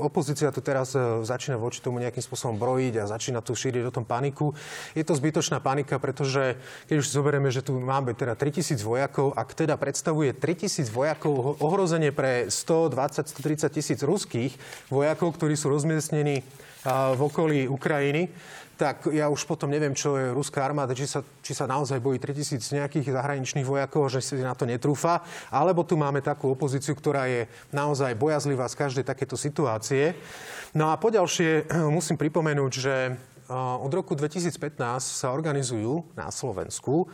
opozícia 0.03 0.51
tu 0.51 0.59
teraz 0.59 0.96
e, 0.96 1.22
začína 1.22 1.61
voči 1.61 1.79
tomu 1.79 2.03
nejakým 2.03 2.25
spôsobom 2.25 2.59
brojiť 2.59 2.94
a 2.99 3.05
začína 3.07 3.44
tu 3.44 3.55
šíriť 3.55 3.87
o 3.87 3.94
tom 3.94 4.03
paniku. 4.03 4.57
Je 4.99 5.07
to 5.07 5.14
zbytočná 5.14 5.62
panika, 5.62 6.03
pretože 6.03 6.59
keď 6.90 6.96
už 6.99 7.07
zoberieme, 7.07 7.53
že 7.53 7.62
tu 7.62 7.77
máme 7.77 8.16
teda 8.16 8.35
3000 8.35 8.81
vojakov, 8.83 9.37
ak 9.37 9.53
teda 9.53 9.77
predstavuje 9.77 10.33
3000 10.33 10.88
vojakov 10.90 11.61
ohrozenie 11.61 12.11
pre 12.11 12.49
120-130 12.49 13.76
tisíc 13.77 14.01
ruských 14.01 14.57
vojakov, 14.89 15.37
ktorí 15.37 15.53
sú 15.53 15.69
rozmiestnení 15.69 16.41
v 16.89 17.21
okolí 17.21 17.69
Ukrajiny, 17.69 18.33
tak 18.77 19.09
ja 19.09 19.33
už 19.33 19.49
potom 19.49 19.73
neviem, 19.73 19.97
čo 19.97 20.21
je 20.21 20.37
ruská 20.37 20.61
armáda, 20.61 20.93
či 20.93 21.09
sa, 21.09 21.25
či 21.41 21.57
sa 21.57 21.65
naozaj 21.65 21.97
bojí 21.97 22.21
3000 22.21 22.61
nejakých 22.61 23.09
zahraničných 23.09 23.65
vojakov, 23.65 24.12
že 24.12 24.21
si 24.21 24.37
na 24.37 24.53
to 24.53 24.69
netrúfa, 24.69 25.25
alebo 25.49 25.81
tu 25.81 25.97
máme 25.97 26.21
takú 26.21 26.53
opozíciu, 26.53 26.93
ktorá 26.93 27.25
je 27.25 27.49
naozaj 27.73 28.12
bojazlivá 28.21 28.69
z 28.69 28.77
každej 28.77 29.05
takéto 29.09 29.35
situácie. 29.41 30.12
No 30.77 30.93
a 30.93 31.01
poďalšie 31.01 31.73
musím 31.97 32.21
pripomenúť, 32.21 32.73
že 32.77 32.95
od 33.53 33.93
roku 33.95 34.19
2015 34.19 34.59
sa 34.99 35.31
organizujú 35.31 36.03
na 36.19 36.31
Slovensku 36.35 37.07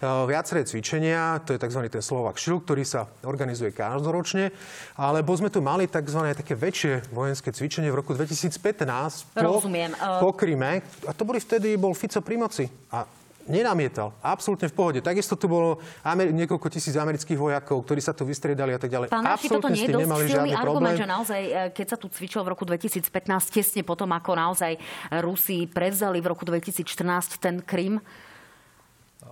viaceré 0.00 0.62
cvičenia, 0.62 1.42
to 1.42 1.54
je 1.54 1.58
tzv. 1.58 1.80
ten 1.90 2.02
Slovak 2.02 2.38
Shield, 2.38 2.62
ktorý 2.62 2.86
sa 2.86 3.10
organizuje 3.26 3.74
každoročne, 3.74 4.54
alebo 4.94 5.34
sme 5.34 5.50
tu 5.50 5.58
mali 5.58 5.90
tzv. 5.90 6.30
také 6.34 6.54
väčšie 6.54 7.10
vojenské 7.10 7.50
cvičenie 7.50 7.90
v 7.90 7.98
roku 7.98 8.14
2015 8.14 9.34
po, 9.34 9.42
Rozumiem. 9.42 9.90
po 9.98 10.30
Kryme. 10.30 10.82
A 11.06 11.10
to 11.10 11.26
boli 11.26 11.42
vtedy, 11.42 11.74
bol 11.74 11.94
Fico 11.94 12.22
pri 12.22 12.36
moci. 12.38 12.64
A 12.94 13.02
nenamietal. 13.50 14.14
Absolútne 14.22 14.70
v 14.70 14.74
pohode. 14.74 14.98
Takisto 15.02 15.34
tu 15.34 15.50
bolo 15.50 15.82
Amer- 16.06 16.30
niekoľko 16.30 16.70
tisíc 16.70 16.94
amerických 16.94 17.34
vojakov, 17.34 17.82
ktorí 17.82 17.98
sa 17.98 18.14
tu 18.14 18.22
vystriedali 18.22 18.72
a 18.72 18.80
tak 18.80 18.88
ďalej. 18.88 19.10
Pán 19.10 19.26
Naši, 19.26 19.50
toto 19.50 19.66
nie 19.66 19.84
je 19.84 19.98
dosť 19.98 20.30
silný 20.30 20.54
argument, 20.54 20.94
že 20.94 21.08
naozaj, 21.10 21.40
e, 21.42 21.52
keď 21.74 21.86
sa 21.92 21.96
tu 21.98 22.06
cvičilo 22.06 22.46
v 22.46 22.54
roku 22.54 22.62
2015, 22.62 23.10
tesne 23.50 23.82
potom, 23.82 24.08
ako 24.14 24.38
naozaj 24.38 24.78
Rusi 25.18 25.66
prevzali 25.66 26.22
v 26.22 26.26
roku 26.30 26.46
2014 26.46 27.42
ten 27.42 27.58
Krym, 27.60 27.98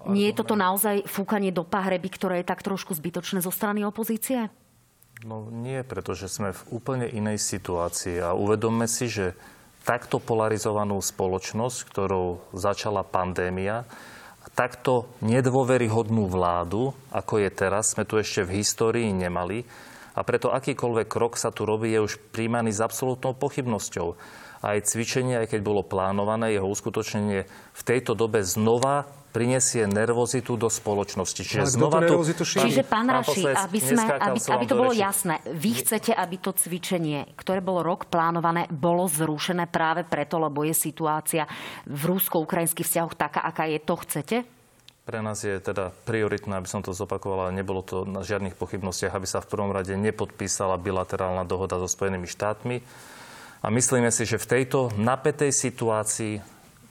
nie 0.07 0.31
je 0.31 0.35
toto 0.37 0.55
naozaj 0.55 1.09
fúkanie 1.09 1.51
do 1.51 1.67
pahreby, 1.67 2.09
ktoré 2.13 2.35
je 2.41 2.47
tak 2.47 2.63
trošku 2.63 2.95
zbytočné 2.95 3.43
zo 3.43 3.51
strany 3.51 3.83
opozície? 3.83 4.47
No 5.27 5.51
nie, 5.51 5.83
pretože 5.83 6.31
sme 6.31 6.55
v 6.55 6.63
úplne 6.71 7.11
inej 7.11 7.43
situácii 7.43 8.23
a 8.23 8.39
uvedomme 8.39 8.87
si, 8.87 9.11
že 9.11 9.35
takto 9.89 10.21
polarizovanú 10.21 11.01
spoločnosť, 11.01 11.89
ktorou 11.89 12.45
začala 12.53 13.01
pandémia, 13.01 13.89
takto 14.53 15.09
nedôveryhodnú 15.25 16.29
vládu, 16.29 16.93
ako 17.09 17.41
je 17.41 17.49
teraz, 17.49 17.97
sme 17.97 18.05
tu 18.05 18.21
ešte 18.21 18.45
v 18.45 18.61
histórii 18.61 19.09
nemali. 19.09 19.65
A 20.13 20.21
preto 20.27 20.53
akýkoľvek 20.53 21.09
krok 21.09 21.41
sa 21.41 21.49
tu 21.49 21.65
robí, 21.65 21.95
je 21.95 22.05
už 22.05 22.21
príjmaný 22.35 22.77
s 22.77 22.85
absolútnou 22.85 23.33
pochybnosťou. 23.39 24.19
aj 24.59 24.91
cvičenie, 24.91 25.39
aj 25.39 25.55
keď 25.55 25.61
bolo 25.63 25.87
plánované, 25.87 26.59
jeho 26.59 26.67
uskutočnenie 26.67 27.47
v 27.49 27.83
tejto 27.87 28.19
dobe 28.19 28.43
znova 28.43 29.07
prinesie 29.39 29.87
nervozitu 29.87 30.59
do 30.59 30.67
spoločnosti. 30.67 31.47
Čiže, 31.47 31.79
znova 31.79 32.03
tu, 32.03 32.19
Čiže 32.43 32.83
pán 32.83 33.07
Raši, 33.07 33.47
aby, 33.47 33.79
sme, 33.79 34.03
aby, 34.03 34.39
aby 34.43 34.65
to 34.67 34.75
bolo 34.75 34.91
jasné, 34.91 35.39
vy 35.47 35.79
chcete, 35.79 36.11
aby 36.11 36.43
to 36.43 36.51
cvičenie, 36.51 37.39
ktoré 37.39 37.63
bolo 37.63 37.87
rok 37.87 38.11
plánované, 38.11 38.67
bolo 38.67 39.07
zrušené 39.07 39.71
práve 39.71 40.03
preto, 40.03 40.43
lebo 40.43 40.67
je 40.67 40.75
situácia 40.75 41.47
v 41.87 42.03
rúsko-ukrajinských 42.19 42.83
vzťahoch 42.83 43.15
taká, 43.15 43.47
aká 43.47 43.71
je. 43.71 43.79
To 43.87 43.95
chcete? 43.95 44.37
Pre 45.07 45.23
nás 45.23 45.39
je 45.47 45.55
teda 45.63 45.95
prioritné, 46.03 46.59
aby 46.59 46.67
som 46.67 46.83
to 46.83 46.91
zopakovala, 46.91 47.55
nebolo 47.55 47.87
to 47.87 48.03
na 48.03 48.27
žiadnych 48.27 48.59
pochybnostiach, 48.59 49.15
aby 49.15 49.25
sa 49.25 49.39
v 49.39 49.55
prvom 49.55 49.71
rade 49.71 49.95
nepodpísala 49.95 50.83
bilaterálna 50.83 51.47
dohoda 51.47 51.79
so 51.79 51.87
Spojenými 51.87 52.27
štátmi. 52.27 52.83
A 53.63 53.67
myslíme 53.71 54.11
si, 54.11 54.27
že 54.27 54.37
v 54.37 54.51
tejto 54.59 54.91
napätej 54.99 55.55
situácii 55.55 56.43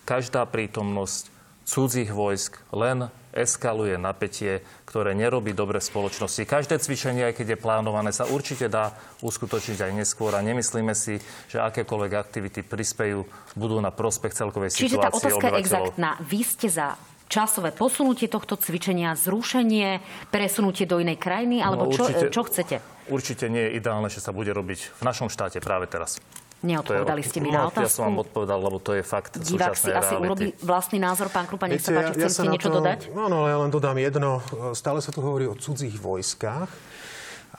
každá 0.07 0.47
prítomnosť 0.47 1.36
cudzích 1.67 2.15
vojsk 2.15 2.63
len 2.71 3.11
eskaluje 3.35 3.99
napätie, 3.99 4.65
ktoré 4.87 5.13
nerobí 5.13 5.53
dobre 5.53 5.77
v 5.77 5.85
spoločnosti. 5.85 6.47
Každé 6.47 6.81
cvičenie, 6.81 7.29
aj 7.29 7.37
keď 7.37 7.47
je 7.53 7.57
plánované, 7.61 8.09
sa 8.09 8.25
určite 8.25 8.71
dá 8.71 8.97
uskutočniť 9.21 9.77
aj 9.77 9.91
neskôr 9.93 10.33
a 10.33 10.41
nemyslíme 10.41 10.95
si, 10.97 11.21
že 11.51 11.61
akékoľvek 11.61 12.11
aktivity 12.17 12.65
prispejú, 12.65 13.27
budú 13.53 13.77
na 13.77 13.93
prospech 13.93 14.33
celkovej 14.33 14.73
Čiže 14.73 14.97
situácie 14.97 15.29
tá 15.29 15.37
otázka 15.37 15.47
je 15.53 15.61
exaktná. 15.61 16.09
Vy 16.23 16.41
ste 16.41 16.67
za 16.71 16.97
časové 17.27 17.75
posunutie 17.75 18.31
tohto 18.31 18.55
cvičenia, 18.55 19.13
zrušenie, 19.13 20.01
presunutie 20.31 20.87
do 20.87 20.97
inej 20.97 21.19
krajiny, 21.19 21.59
alebo 21.59 21.85
no, 21.85 21.93
určite, 21.93 22.31
čo, 22.31 22.41
čo 22.41 22.41
chcete? 22.47 22.75
Určite 23.11 23.45
nie 23.51 23.69
je 23.69 23.71
ideálne, 23.77 24.07
že 24.07 24.23
sa 24.23 24.31
bude 24.31 24.49
robiť 24.55 24.97
v 24.97 25.01
našom 25.03 25.27
štáte 25.27 25.59
práve 25.59 25.85
teraz. 25.91 26.23
Neodpovedali 26.65 27.21
ste 27.21 27.37
mi 27.37 27.53
na 27.53 27.69
otázku. 27.69 27.85
Ja 27.85 27.91
som 27.91 28.09
vám 28.09 28.25
odpovedal, 28.25 28.57
lebo 28.57 28.81
to 28.81 28.97
je 28.97 29.05
fakt 29.05 29.37
Divák 29.37 29.77
si 29.77 29.93
asi 29.93 30.17
urobí 30.17 30.57
vlastný 30.65 30.97
názor. 30.97 31.29
Pán 31.29 31.45
Krupa, 31.45 31.69
nech 31.69 31.85
Viete, 31.85 31.93
sa 31.93 32.01
páči, 32.01 32.17
ja, 32.17 32.29
chcete 32.33 32.49
ja 32.49 32.53
niečo 32.53 32.69
to, 32.73 32.75
dodať? 32.81 32.99
No, 33.13 33.29
no, 33.29 33.45
ja 33.45 33.61
len 33.61 33.69
dodám 33.69 33.97
jedno. 34.01 34.41
Stále 34.73 34.97
sa 35.05 35.13
tu 35.13 35.21
hovorí 35.21 35.45
o 35.45 35.53
cudzích 35.53 35.93
vojskách. 36.01 36.69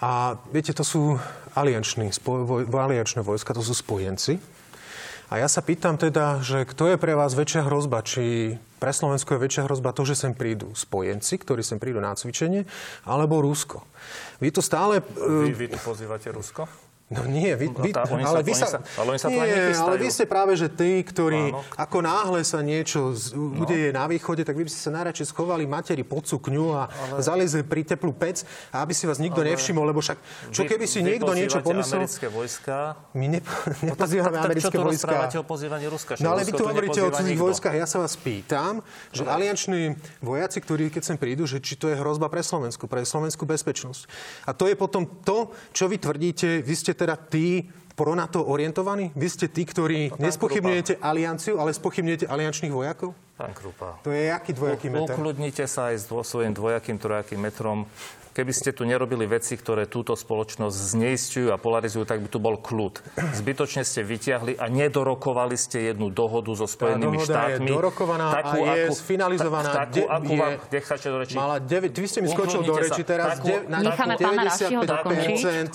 A 0.03 0.39
viete, 0.51 0.75
to 0.75 0.83
sú 0.83 1.15
alianční, 1.55 2.11
spoj, 2.11 2.67
aliančné 2.71 3.23
vojska, 3.23 3.55
to 3.55 3.63
sú 3.63 3.75
spojenci. 3.75 4.43
A 5.29 5.43
ja 5.43 5.49
sa 5.51 5.61
pýtam 5.61 6.01
teda, 6.01 6.41
že 6.41 6.65
kto 6.65 6.95
je 6.95 6.97
pre 6.97 7.13
vás 7.13 7.37
väčšia 7.37 7.69
hrozba? 7.69 8.01
Či 8.01 8.57
pre 8.81 8.91
Slovensko 8.91 9.37
je 9.37 9.45
väčšia 9.45 9.63
hrozba 9.69 9.93
to, 9.93 10.09
že 10.09 10.17
sem 10.17 10.33
prídu 10.33 10.73
spojenci, 10.73 11.37
ktorí 11.39 11.61
sem 11.61 11.77
prídu 11.77 12.01
na 12.01 12.17
cvičenie, 12.17 12.65
alebo 13.05 13.45
Rusko? 13.45 13.85
Vy 14.41 14.55
tu 14.55 14.65
stále... 14.65 15.05
Vy, 15.19 15.53
vy 15.53 15.67
tu 15.69 15.79
pozývate 15.85 16.33
Rusko? 16.33 16.88
No 17.09 17.25
nie, 17.25 17.57
vy, 17.57 17.73
no 17.73 17.81
vy, 17.81 17.89
no 17.89 17.97
tá, 17.97 18.05
ale, 18.05 18.45
vy 18.45 18.53
sa, 18.53 18.85
ale 19.01 19.17
oni 19.17 19.21
sa 19.21 19.33
nie, 19.33 19.41
ale 19.73 19.97
vy 19.97 20.13
ste 20.13 20.29
práve, 20.29 20.53
že 20.61 20.69
tí, 20.69 21.01
ktorí 21.01 21.57
Áno. 21.57 21.65
ako 21.73 22.05
náhle 22.05 22.45
sa 22.45 22.61
niečo 22.61 23.17
z, 23.17 23.33
no. 23.33 23.65
udeje 23.65 23.97
na 23.97 24.05
východe, 24.05 24.45
tak 24.45 24.53
vy 24.53 24.69
by 24.69 24.71
ste 24.77 24.85
sa 24.85 24.93
najradšej 24.93 25.33
schovali 25.33 25.65
materi 25.65 26.05
pod 26.05 26.29
sukňu 26.29 26.77
a 26.77 26.85
ale... 26.85 27.25
zaliezli 27.25 27.65
pri 27.65 27.89
teplú 27.89 28.13
pec, 28.13 28.45
a 28.69 28.85
aby 28.85 28.93
si 28.93 29.09
vás 29.09 29.17
nikto 29.25 29.41
ale... 29.41 29.57
nevšimol, 29.57 29.89
lebo 29.89 30.05
však 30.05 30.21
čo 30.53 30.69
keby 30.69 30.85
si 30.85 31.01
niekto 31.01 31.33
niečo 31.33 31.65
pomyslel... 31.65 32.05
americké 32.05 32.29
vojska? 32.29 33.01
My 33.17 33.27
ne, 33.33 33.41
nepozývame 33.89 34.37
no, 34.37 34.45
americké 34.45 34.77
vojska. 34.77 35.33
Čo 35.33 35.41
o 35.41 35.47
pozývaní 35.49 35.89
Ruska? 35.89 36.21
No 36.21 36.37
ale 36.37 36.45
vy 36.45 36.53
tu 36.53 36.69
hovoríte 36.69 37.01
o 37.01 37.09
cudzích 37.09 37.41
vojskách. 37.41 37.73
Ja 37.73 37.89
sa 37.89 38.05
vás 38.05 38.21
pýtam, 38.21 38.85
že 39.17 39.25
no. 39.25 39.33
alianční 39.33 39.97
vojaci, 40.21 40.61
ktorí 40.61 40.93
keď 40.93 41.09
sem 41.09 41.17
prídu, 41.17 41.49
že 41.49 41.57
či 41.65 41.81
to 41.81 41.89
je 41.89 41.97
hrozba 41.97 42.29
pre 42.29 42.45
Slovensku, 42.45 42.85
pre 42.85 43.01
slovenskú 43.01 43.49
bezpečnosť. 43.49 44.05
A 44.45 44.53
to 44.53 44.69
je 44.69 44.77
potom 44.77 45.09
to, 45.25 45.57
čo 45.73 45.89
vy 45.89 45.97
tvrdíte, 45.97 46.61
vy 46.61 46.75
ste 46.77 46.98
teda 46.99 47.15
tí 47.15 47.71
pro-NATO 47.95 48.43
orientovaní? 48.43 49.15
Vy 49.15 49.29
ste 49.31 49.47
tí, 49.47 49.63
ktorí 49.67 50.15
no, 50.15 50.23
nespochybňujete 50.23 51.03
alianciu, 51.03 51.59
ale 51.59 51.75
spochybňujete 51.75 52.27
aliančných 52.27 52.75
vojakov? 52.75 53.15
Pán 53.39 53.55
Krupa. 53.55 54.03
To 54.03 54.11
je 54.11 54.35
aký 54.35 54.51
dvojaký 54.55 54.91
meter? 54.91 55.15
Ukludnite 55.15 55.67
sa 55.71 55.95
aj 55.95 56.03
s 56.03 56.11
svojím 56.11 56.55
dvojakým, 56.55 56.99
trojakým 56.99 57.39
metrom 57.39 57.87
keby 58.39 58.53
ste 58.55 58.71
tu 58.71 58.87
nerobili 58.87 59.27
veci, 59.27 59.59
ktoré 59.59 59.91
túto 59.91 60.15
spoločnosť 60.15 60.77
zneistujú 60.95 61.51
a 61.51 61.59
polarizujú, 61.59 62.07
tak 62.07 62.23
by 62.23 62.29
tu 62.31 62.39
bol 62.39 62.55
kľud. 62.55 63.03
Zbytočne 63.35 63.83
ste 63.83 64.07
vyťahli 64.07 64.63
a 64.63 64.71
nedorokovali 64.71 65.59
ste 65.59 65.91
jednu 65.91 66.15
dohodu 66.15 66.55
so 66.55 66.71
Spojenými 66.71 67.19
štátmi. 67.19 67.67
je 67.67 67.75
dorokovaná 67.75 68.31
takú, 68.31 68.63
a 68.63 68.79
je 68.79 68.87
akú, 68.87 68.95
finalizovaná. 68.95 69.71
Tak, 69.75 69.91
takú, 69.91 70.03
akú 70.07 70.33
je, 70.33 70.39
vám, 70.39 70.53
necháte 70.71 71.07
do 71.11 71.19
reči. 71.19 71.35
Mala 71.35 71.57
9, 71.59 71.91
vy 71.91 72.07
ste 72.07 72.21
mi 72.23 72.29
skočil 72.31 72.63
do 72.63 72.75
reči 72.79 73.03
teraz. 73.03 73.43
Takú, 73.43 73.51
de, 73.51 73.57
na 73.67 73.79
Necháme 73.83 74.15
pána 74.15 74.43
Rašiho 74.47 74.81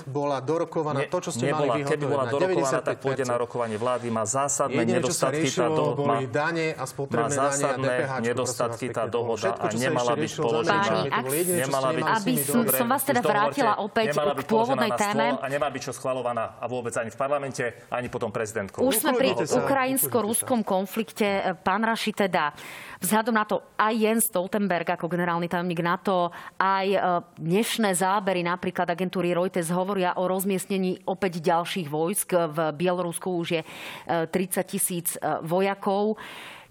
bola 0.07 0.37
dorokovaná. 0.39 1.03
Nie, 1.03 1.11
to, 1.11 1.19
čo 1.19 1.31
ste 1.35 1.51
nebola, 1.51 1.75
mali 1.75 1.83
Keby 1.83 2.05
bola 2.07 2.25
dorokovaná, 2.31 2.79
tak 2.79 2.95
pôjde 3.03 3.25
na 3.27 3.35
rokovanie 3.35 3.75
vlády. 3.75 4.07
Má 4.07 4.23
zásadné 4.23 4.87
nedostatky 4.87 5.51
tá 5.51 5.67
dohoda. 5.67 5.99
Boli 5.99 6.25
dane 6.31 6.71
a 6.71 6.83
spotrebné 6.87 7.35
dane 7.35 7.65
a 7.67 7.75
DPH. 7.75 8.11
nedostatky 8.23 8.87
tá 8.95 9.03
dohoda 9.11 9.51
a 9.59 9.67
nemala 9.75 10.15
byť 10.15 10.31
položená. 10.39 10.91
Nemala 11.43 11.89
byť... 11.91 12.03
Aby 12.07 12.33
som 12.53 12.87
vás 12.87 13.03
teda 13.03 13.25
vrátila 13.25 13.81
opäť 13.81 14.13
k 14.13 14.45
pôvodnej 14.45 14.93
téme. 14.93 15.33
A 15.41 15.47
nemá 15.49 15.67
byť 15.73 15.89
čo 15.89 15.93
schvalovaná 15.97 16.61
a 16.61 16.65
vôbec 16.69 16.93
ani 16.95 17.09
v 17.09 17.17
parlamente, 17.17 17.63
ani 17.89 18.07
potom 18.07 18.29
prezidentkou. 18.29 18.85
Už 18.85 19.01
sme 19.01 19.17
pri 19.17 19.33
ukrajinsko-ruskom 19.33 20.61
konflikte. 20.61 21.57
Pán 21.65 21.81
Raši 21.81 22.13
teda, 22.13 22.53
vzhľadom 23.01 23.33
na 23.33 23.45
to 23.49 23.73
aj 23.75 23.93
Jens 23.97 24.29
Stoltenberg 24.29 24.93
ako 24.93 25.09
generálny 25.09 25.49
tajomník 25.49 25.81
NATO, 25.81 26.29
aj 26.61 26.87
e, 26.93 26.99
dnešné 27.41 27.89
zábery 27.97 28.45
napríklad 28.45 28.87
agentúry 28.87 29.33
Reuters 29.33 29.73
hovoria 29.73 30.15
o 30.21 30.29
rozmiestnení 30.29 31.03
opäť 31.09 31.41
ďalších 31.41 31.87
vojsk. 31.89 32.29
V 32.53 32.57
Bielorusku 32.77 33.27
už 33.27 33.47
je 33.59 33.61
30 34.07 34.29
e, 34.29 34.63
tisíc 34.63 35.07
e, 35.17 35.41
vojakov. 35.41 36.15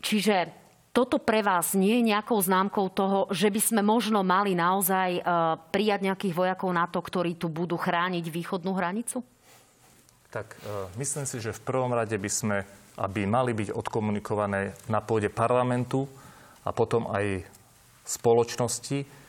Čiže 0.02 0.61
toto 0.92 1.16
pre 1.16 1.40
vás 1.40 1.72
nie 1.72 1.98
je 1.98 2.12
nejakou 2.12 2.36
známkou 2.36 2.92
toho, 2.92 3.24
že 3.32 3.48
by 3.48 3.60
sme 3.64 3.80
možno 3.80 4.20
mali 4.20 4.52
naozaj 4.52 5.10
e, 5.18 5.20
prijať 5.72 6.04
nejakých 6.04 6.36
vojakov 6.36 6.68
na 6.68 6.84
to, 6.84 7.00
ktorí 7.00 7.40
tu 7.40 7.48
budú 7.48 7.80
chrániť 7.80 8.28
východnú 8.28 8.76
hranicu? 8.76 9.24
Tak 10.28 10.52
e, 10.52 10.92
myslím 11.00 11.24
si, 11.24 11.40
že 11.40 11.56
v 11.56 11.64
prvom 11.64 11.96
rade 11.96 12.12
by 12.12 12.30
sme, 12.30 12.68
aby 13.00 13.24
mali 13.24 13.56
byť 13.56 13.72
odkomunikované 13.72 14.76
na 14.92 15.00
pôde 15.00 15.32
parlamentu 15.32 16.04
a 16.60 16.76
potom 16.76 17.08
aj 17.08 17.40
spoločnosti, 18.04 19.21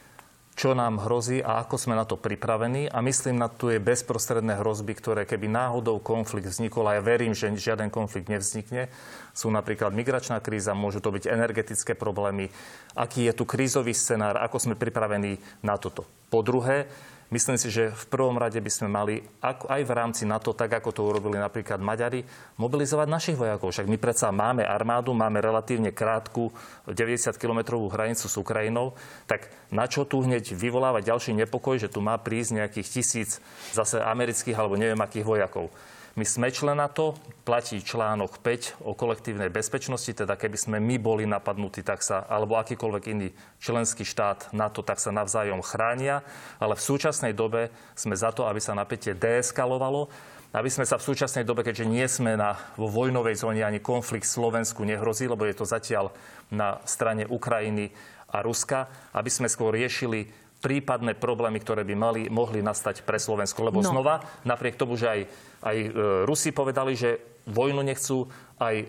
čo 0.54 0.78
nám 0.78 1.02
hrozí 1.02 1.42
a 1.42 1.66
ako 1.66 1.76
sme 1.82 1.98
na 1.98 2.06
to 2.06 2.14
pripravení. 2.14 2.86
A 2.86 3.02
myslím 3.02 3.42
na 3.42 3.50
tu 3.50 3.74
je 3.74 3.82
bezprostredné 3.82 4.62
hrozby, 4.62 4.94
ktoré 4.94 5.26
keby 5.26 5.50
náhodou 5.50 5.98
konflikt 5.98 6.46
vznikol, 6.50 6.86
a 6.90 6.98
ja 6.98 7.02
verím, 7.02 7.34
že 7.34 7.50
žiaden 7.54 7.90
konflikt 7.90 8.30
nevznikne, 8.30 8.90
sú 9.34 9.50
napríklad 9.50 9.90
migračná 9.98 10.38
kríza, 10.40 10.78
môžu 10.78 11.02
to 11.02 11.10
byť 11.10 11.26
energetické 11.26 11.98
problémy, 11.98 12.54
aký 12.94 13.26
je 13.26 13.34
tu 13.34 13.50
krízový 13.50 13.98
scenár, 13.98 14.38
ako 14.38 14.62
sme 14.62 14.76
pripravení 14.78 15.42
na 15.66 15.82
toto. 15.82 16.06
Po 16.30 16.46
druhé, 16.46 16.86
Myslím 17.34 17.58
si, 17.58 17.74
že 17.74 17.90
v 17.90 18.06
prvom 18.14 18.38
rade 18.38 18.62
by 18.62 18.70
sme 18.70 18.94
mali 18.94 19.26
aj 19.42 19.82
v 19.82 19.90
rámci 19.90 20.22
NATO, 20.22 20.54
tak 20.54 20.70
ako 20.70 20.94
to 20.94 21.02
urobili 21.02 21.42
napríklad 21.42 21.82
Maďari, 21.82 22.22
mobilizovať 22.62 23.10
našich 23.10 23.38
vojakov. 23.42 23.74
Však 23.74 23.90
my 23.90 23.98
predsa 23.98 24.30
máme 24.30 24.62
armádu, 24.62 25.18
máme 25.18 25.42
relatívne 25.42 25.90
krátku 25.90 26.54
90-kilometrovú 26.86 27.90
hranicu 27.90 28.30
s 28.30 28.38
Ukrajinou, 28.38 28.94
tak 29.26 29.50
na 29.74 29.90
čo 29.90 30.06
tu 30.06 30.22
hneď 30.22 30.54
vyvolávať 30.54 31.10
ďalší 31.10 31.34
nepokoj, 31.34 31.82
že 31.82 31.90
tu 31.90 32.06
má 32.06 32.22
prísť 32.22 32.62
nejakých 32.62 33.02
tisíc 33.02 33.42
zase 33.74 33.98
amerických 33.98 34.54
alebo 34.54 34.78
neviem 34.78 35.02
akých 35.02 35.26
vojakov. 35.26 35.74
My 36.14 36.30
sme 36.30 36.54
člen 36.54 36.78
to, 36.94 37.18
platí 37.42 37.82
článok 37.82 38.38
5 38.38 38.86
o 38.86 38.94
kolektívnej 38.94 39.50
bezpečnosti, 39.50 40.14
teda 40.14 40.38
keby 40.38 40.58
sme 40.62 40.78
my 40.78 41.02
boli 41.02 41.26
napadnutí, 41.26 41.82
tak 41.82 42.06
sa, 42.06 42.22
alebo 42.30 42.54
akýkoľvek 42.62 43.04
iný 43.10 43.34
členský 43.58 44.06
štát 44.06 44.54
na 44.54 44.70
to, 44.70 44.86
tak 44.86 45.02
sa 45.02 45.10
navzájom 45.10 45.66
chránia, 45.66 46.22
ale 46.62 46.78
v 46.78 46.86
súčasnej 46.86 47.34
dobe 47.34 47.74
sme 47.98 48.14
za 48.14 48.30
to, 48.30 48.46
aby 48.46 48.62
sa 48.62 48.78
napätie 48.78 49.18
deeskalovalo, 49.18 50.06
aby 50.54 50.70
sme 50.70 50.86
sa 50.86 51.02
v 51.02 51.08
súčasnej 51.10 51.50
dobe, 51.50 51.66
keďže 51.66 51.90
nie 51.90 52.06
sme 52.06 52.38
na, 52.38 52.62
vo 52.78 52.86
vojnovej 52.94 53.42
zóne, 53.42 53.66
ani 53.66 53.82
konflikt 53.82 54.30
Slovensku 54.30 54.86
nehrozí, 54.86 55.26
lebo 55.26 55.50
je 55.50 55.58
to 55.58 55.66
zatiaľ 55.66 56.14
na 56.54 56.78
strane 56.86 57.26
Ukrajiny 57.26 57.90
a 58.30 58.46
Ruska, 58.46 58.86
aby 59.18 59.34
sme 59.34 59.50
skôr 59.50 59.74
riešili 59.74 60.30
prípadné 60.64 61.20
problémy, 61.20 61.60
ktoré 61.60 61.84
by 61.84 61.96
mali, 62.00 62.22
mohli 62.32 62.64
nastať 62.64 63.04
pre 63.04 63.20
Slovensko. 63.20 63.68
Lebo 63.68 63.84
no. 63.84 63.92
znova, 63.92 64.24
napriek 64.48 64.80
tomu, 64.80 64.96
že 64.96 65.12
aj, 65.12 65.22
aj 65.60 65.78
e, 65.78 65.90
Rusi 66.24 66.56
povedali, 66.56 66.96
že 66.96 67.20
vojnu 67.44 67.84
nechcú, 67.84 68.32
aj 68.64 68.88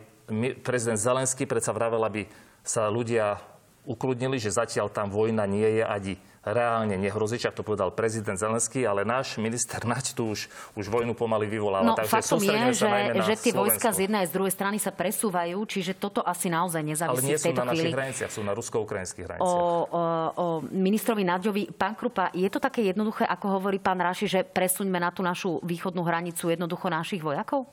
prezident 0.62 0.96
Zelenský 0.96 1.50
predsa 1.50 1.74
vravel, 1.74 2.00
aby 2.06 2.22
sa 2.62 2.86
ľudia 2.88 3.42
ukludnili, 3.84 4.38
že 4.38 4.54
zatiaľ 4.54 4.88
tam 4.88 5.10
vojna 5.10 5.44
nie 5.44 5.82
je 5.82 5.84
ani 5.84 6.14
reálne 6.44 6.94
nehrozí, 7.00 7.40
ak 7.40 7.56
to 7.56 7.64
povedal 7.64 7.88
prezident 7.90 8.36
Zelenský, 8.36 8.84
ale 8.84 9.02
náš 9.02 9.40
minister 9.40 9.80
Naď 9.84 10.12
tu 10.12 10.32
už, 10.32 10.48
už 10.76 10.86
vojnu 10.92 11.16
pomaly 11.16 11.48
vyvoláva. 11.48 11.92
No, 11.92 11.96
Takže 11.96 12.12
faktom 12.12 12.40
je, 12.40 12.84
že, 12.84 12.90
že 13.24 13.34
tie 13.40 13.52
vojska 13.56 13.88
z 13.92 14.08
jednej 14.08 14.24
a 14.24 14.28
z 14.28 14.32
druhej 14.36 14.52
strany 14.52 14.76
sa 14.76 14.92
presúvajú, 14.92 15.56
čiže 15.64 15.96
toto 15.96 16.20
asi 16.20 16.52
naozaj 16.52 16.84
nezávisí 16.84 17.24
Ale 17.24 17.30
nie 17.32 17.38
sú 17.40 17.52
na 17.52 17.64
chvíli. 17.64 17.72
našich 17.72 17.94
hraniciach, 17.96 18.30
sú 18.30 18.42
na 18.44 18.52
rusko-ukrajinských 18.52 19.24
hraniciach. 19.24 19.60
O, 19.64 19.88
o, 19.88 20.02
o 20.36 20.46
ministrovi 20.68 21.24
Naďovi. 21.24 21.72
Pán 21.72 21.96
Krupa, 21.96 22.28
je 22.36 22.48
to 22.52 22.60
také 22.60 22.84
jednoduché, 22.84 23.24
ako 23.24 23.60
hovorí 23.60 23.80
pán 23.80 23.96
Raši, 23.96 24.26
že 24.28 24.40
presuňme 24.44 25.00
na 25.00 25.08
tú 25.08 25.24
našu 25.24 25.64
východnú 25.64 26.04
hranicu 26.04 26.52
jednoducho 26.52 26.92
našich 26.92 27.24
vojakov? 27.24 27.64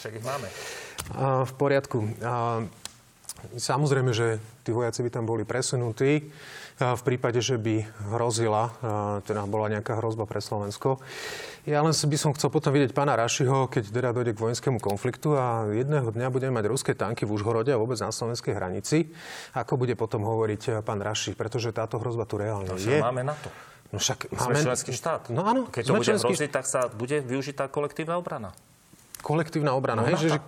Však 0.00 0.12
ich 0.16 0.24
máme. 0.24 0.48
V 1.44 1.52
poriadku. 1.56 2.04
Samozrejme, 3.54 4.10
že 4.10 4.42
tí 4.66 4.74
vojaci 4.74 5.06
by 5.06 5.10
tam 5.14 5.24
boli 5.24 5.46
presunutí 5.46 6.30
v 6.78 7.02
prípade, 7.02 7.42
že 7.42 7.58
by 7.58 7.86
hrozila, 8.14 8.70
teda 9.26 9.46
bola 9.50 9.66
nejaká 9.66 9.98
hrozba 9.98 10.30
pre 10.30 10.38
Slovensko. 10.38 11.02
Ja 11.66 11.82
len 11.82 11.90
by 11.90 12.16
som 12.18 12.30
chcel 12.38 12.54
potom 12.54 12.70
vidieť 12.70 12.94
pána 12.94 13.18
Rašiho, 13.18 13.66
keď 13.66 13.90
teda 13.90 14.10
dojde 14.14 14.32
k 14.32 14.42
vojenskému 14.42 14.78
konfliktu 14.78 15.34
a 15.34 15.66
jedného 15.68 16.14
dňa 16.14 16.30
budeme 16.30 16.54
mať 16.54 16.66
ruské 16.70 16.92
tanky 16.94 17.26
v 17.26 17.34
Užhorode 17.34 17.74
a 17.74 17.78
vôbec 17.78 17.98
na 17.98 18.14
slovenskej 18.14 18.54
hranici. 18.54 19.10
Ako 19.58 19.74
bude 19.74 19.98
potom 19.98 20.22
hovoriť 20.22 20.86
pán 20.86 21.02
Raši? 21.02 21.34
Pretože 21.34 21.74
táto 21.74 21.98
hrozba 21.98 22.30
tu 22.30 22.38
reálne 22.38 22.70
no, 22.70 22.78
je. 22.78 23.02
Máme 23.02 23.26
na 23.26 23.34
to. 23.36 23.50
No 23.90 23.98
však 23.98 24.30
máme... 24.32 24.54
Sme 24.54 24.66
členský 24.70 24.92
štát. 24.94 25.34
No 25.34 25.44
áno. 25.44 25.66
Keď 25.68 25.82
to 25.82 25.92
bude 25.98 26.14
hroziť, 26.14 26.50
tak 26.54 26.64
sa 26.64 26.86
bude 26.88 27.20
využitá 27.26 27.66
kolektívna 27.68 28.16
obrana. 28.16 28.54
Kolektívna 29.18 29.74
obrana, 29.74 30.02
no, 30.02 30.08
hej? 30.08 30.30
Že... 30.30 30.38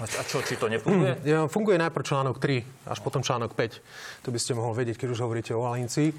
A 0.00 0.22
čo, 0.24 0.40
či 0.40 0.56
to 0.56 0.72
nefunguje? 0.72 1.20
Ja, 1.28 1.44
funguje 1.44 1.76
najprv 1.76 2.04
článok 2.04 2.40
3, 2.40 2.88
až 2.88 2.98
potom 3.04 3.20
článok 3.20 3.52
5. 3.52 4.24
To 4.24 4.28
by 4.32 4.38
ste 4.40 4.56
mohol 4.56 4.72
vedieť, 4.72 4.96
keď 4.96 5.08
už 5.12 5.20
hovoríte 5.28 5.52
o 5.52 5.68
Alincii. 5.68 6.12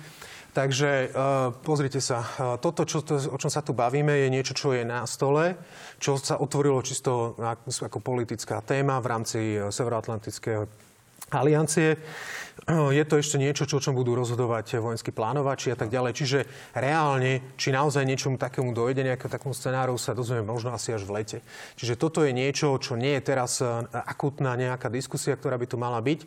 Takže 0.51 1.15
uh, 1.15 1.55
pozrite 1.63 2.03
sa, 2.03 2.21
uh, 2.21 2.59
toto, 2.59 2.83
čo, 2.83 2.99
to, 2.99 3.15
o 3.17 3.37
čom 3.39 3.47
sa 3.47 3.63
tu 3.63 3.71
bavíme, 3.71 4.11
je 4.11 4.27
niečo, 4.27 4.51
čo 4.51 4.75
je 4.75 4.83
na 4.83 5.07
stole, 5.07 5.55
čo 5.95 6.19
sa 6.19 6.43
otvorilo 6.43 6.83
čisto 6.83 7.39
ako 7.39 8.03
politická 8.03 8.59
téma 8.59 8.99
v 8.99 9.07
rámci 9.07 9.39
uh, 9.55 9.71
Severoatlantického 9.71 10.90
aliancie. 11.31 11.97
Je 12.97 13.03
to 13.07 13.17
ešte 13.17 13.41
niečo, 13.41 13.65
čo, 13.65 13.81
čom 13.81 13.97
budú 13.97 14.13
rozhodovať 14.13 14.77
vojenskí 14.77 15.09
plánovači 15.09 15.73
a 15.73 15.77
tak 15.79 15.89
ďalej. 15.89 16.13
Čiže 16.13 16.39
reálne, 16.77 17.55
či 17.57 17.73
naozaj 17.73 18.05
niečomu 18.05 18.37
takému 18.37 18.75
dojde, 18.75 19.01
nejakému 19.07 19.31
takému 19.31 19.55
scenáru, 19.55 19.97
sa 19.97 20.13
dozvieme 20.13 20.45
možno 20.45 20.75
asi 20.75 20.93
až 20.93 21.07
v 21.07 21.15
lete. 21.17 21.37
Čiže 21.79 21.97
toto 21.97 22.21
je 22.21 22.35
niečo, 22.35 22.77
čo 22.77 22.93
nie 22.99 23.17
je 23.17 23.25
teraz 23.25 23.63
akutná 23.91 24.53
nejaká 24.53 24.91
diskusia, 24.93 25.33
ktorá 25.33 25.57
by 25.57 25.67
tu 25.67 25.81
mala 25.81 25.97
byť. 25.97 26.19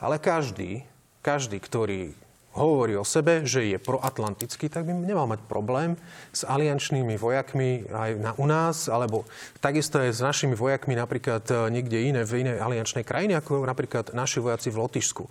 Ale 0.00 0.16
každý, 0.16 0.88
každý, 1.20 1.60
ktorý 1.60 2.25
hovorí 2.56 2.96
o 2.96 3.04
sebe, 3.04 3.44
že 3.44 3.68
je 3.68 3.78
proatlantický, 3.78 4.72
tak 4.72 4.88
by 4.88 4.96
nemal 4.96 5.28
mať 5.28 5.44
problém 5.44 5.94
s 6.32 6.42
aliančnými 6.42 7.20
vojakmi 7.20 7.84
aj 7.92 8.10
na, 8.16 8.30
u 8.40 8.46
nás, 8.48 8.88
alebo 8.88 9.28
takisto 9.60 10.00
aj 10.00 10.16
s 10.16 10.20
našimi 10.24 10.56
vojakmi 10.56 10.96
napríklad 10.96 11.44
e, 11.46 11.54
niekde 11.70 12.00
iné, 12.00 12.24
v 12.24 12.42
inej 12.42 12.58
aliančnej 12.58 13.04
krajine, 13.04 13.36
ako 13.36 13.62
napríklad 13.62 14.16
naši 14.16 14.40
vojaci 14.40 14.72
v 14.72 14.80
Lotyšsku. 14.80 15.24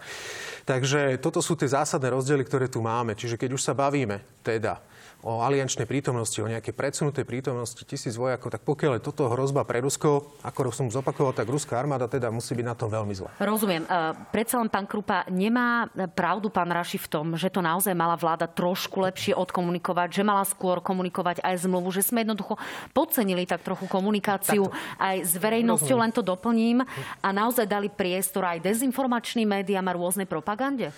Takže 0.70 1.18
toto 1.22 1.42
sú 1.42 1.58
tie 1.58 1.70
zásadné 1.70 2.14
rozdiely, 2.14 2.46
ktoré 2.46 2.70
tu 2.70 2.82
máme. 2.82 3.18
Čiže 3.18 3.38
keď 3.38 3.58
už 3.58 3.62
sa 3.62 3.74
bavíme 3.78 4.22
teda 4.46 4.82
o 5.22 5.42
aliančnej 5.42 5.88
prítomnosti, 5.88 6.38
o 6.42 6.48
nejakej 6.50 6.74
predsunutej 6.76 7.26
prítomnosti 7.26 7.82
tisíc 7.86 8.14
vojakov, 8.20 8.52
tak 8.52 8.62
pokiaľ 8.68 9.00
je 9.00 9.06
toto 9.06 9.30
hrozba 9.32 9.64
pre 9.64 9.82
Rusko, 9.82 10.40
ako 10.44 10.74
som 10.74 10.88
zopakoval, 10.92 11.32
tak 11.32 11.50
ruská 11.50 11.80
armáda 11.80 12.10
teda 12.10 12.30
musí 12.30 12.54
byť 12.54 12.66
na 12.66 12.76
tom 12.76 12.90
veľmi 12.92 13.14
zle. 13.16 13.30
Rozumiem. 13.42 13.86
E, 13.86 13.90
predsa 14.30 14.62
len 14.62 14.70
pán 14.70 14.86
Krupa, 14.86 15.26
nemá 15.32 15.88
pravdu 16.14 16.52
pán 16.52 16.70
Raši 16.70 17.00
v 17.02 17.08
tom, 17.08 17.26
že 17.40 17.50
to 17.50 17.64
naozaj 17.64 17.94
mala 17.96 18.18
vláda 18.20 18.50
trošku 18.50 19.02
lepšie 19.02 19.34
odkomunikovať, 19.38 20.22
že 20.22 20.24
mala 20.26 20.44
skôr 20.46 20.82
komunikovať 20.82 21.42
aj 21.42 21.66
zmluvu, 21.66 21.90
že 21.94 22.06
sme 22.06 22.22
jednoducho 22.26 22.60
podcenili 22.94 23.48
tak 23.50 23.62
trochu 23.66 23.86
komunikáciu 23.90 24.68
Takto. 24.68 25.02
aj 25.02 25.18
s 25.26 25.34
verejnosťou, 25.38 25.98
len 26.00 26.12
to 26.14 26.22
doplním, 26.26 26.82
a 27.22 27.28
naozaj 27.30 27.66
dali 27.70 27.88
priestor 27.92 28.46
aj 28.46 28.64
dezinformačným 28.64 29.48
médiám 29.48 29.86
a 29.90 29.96
rôznej 29.98 30.28
propagande? 30.30 30.90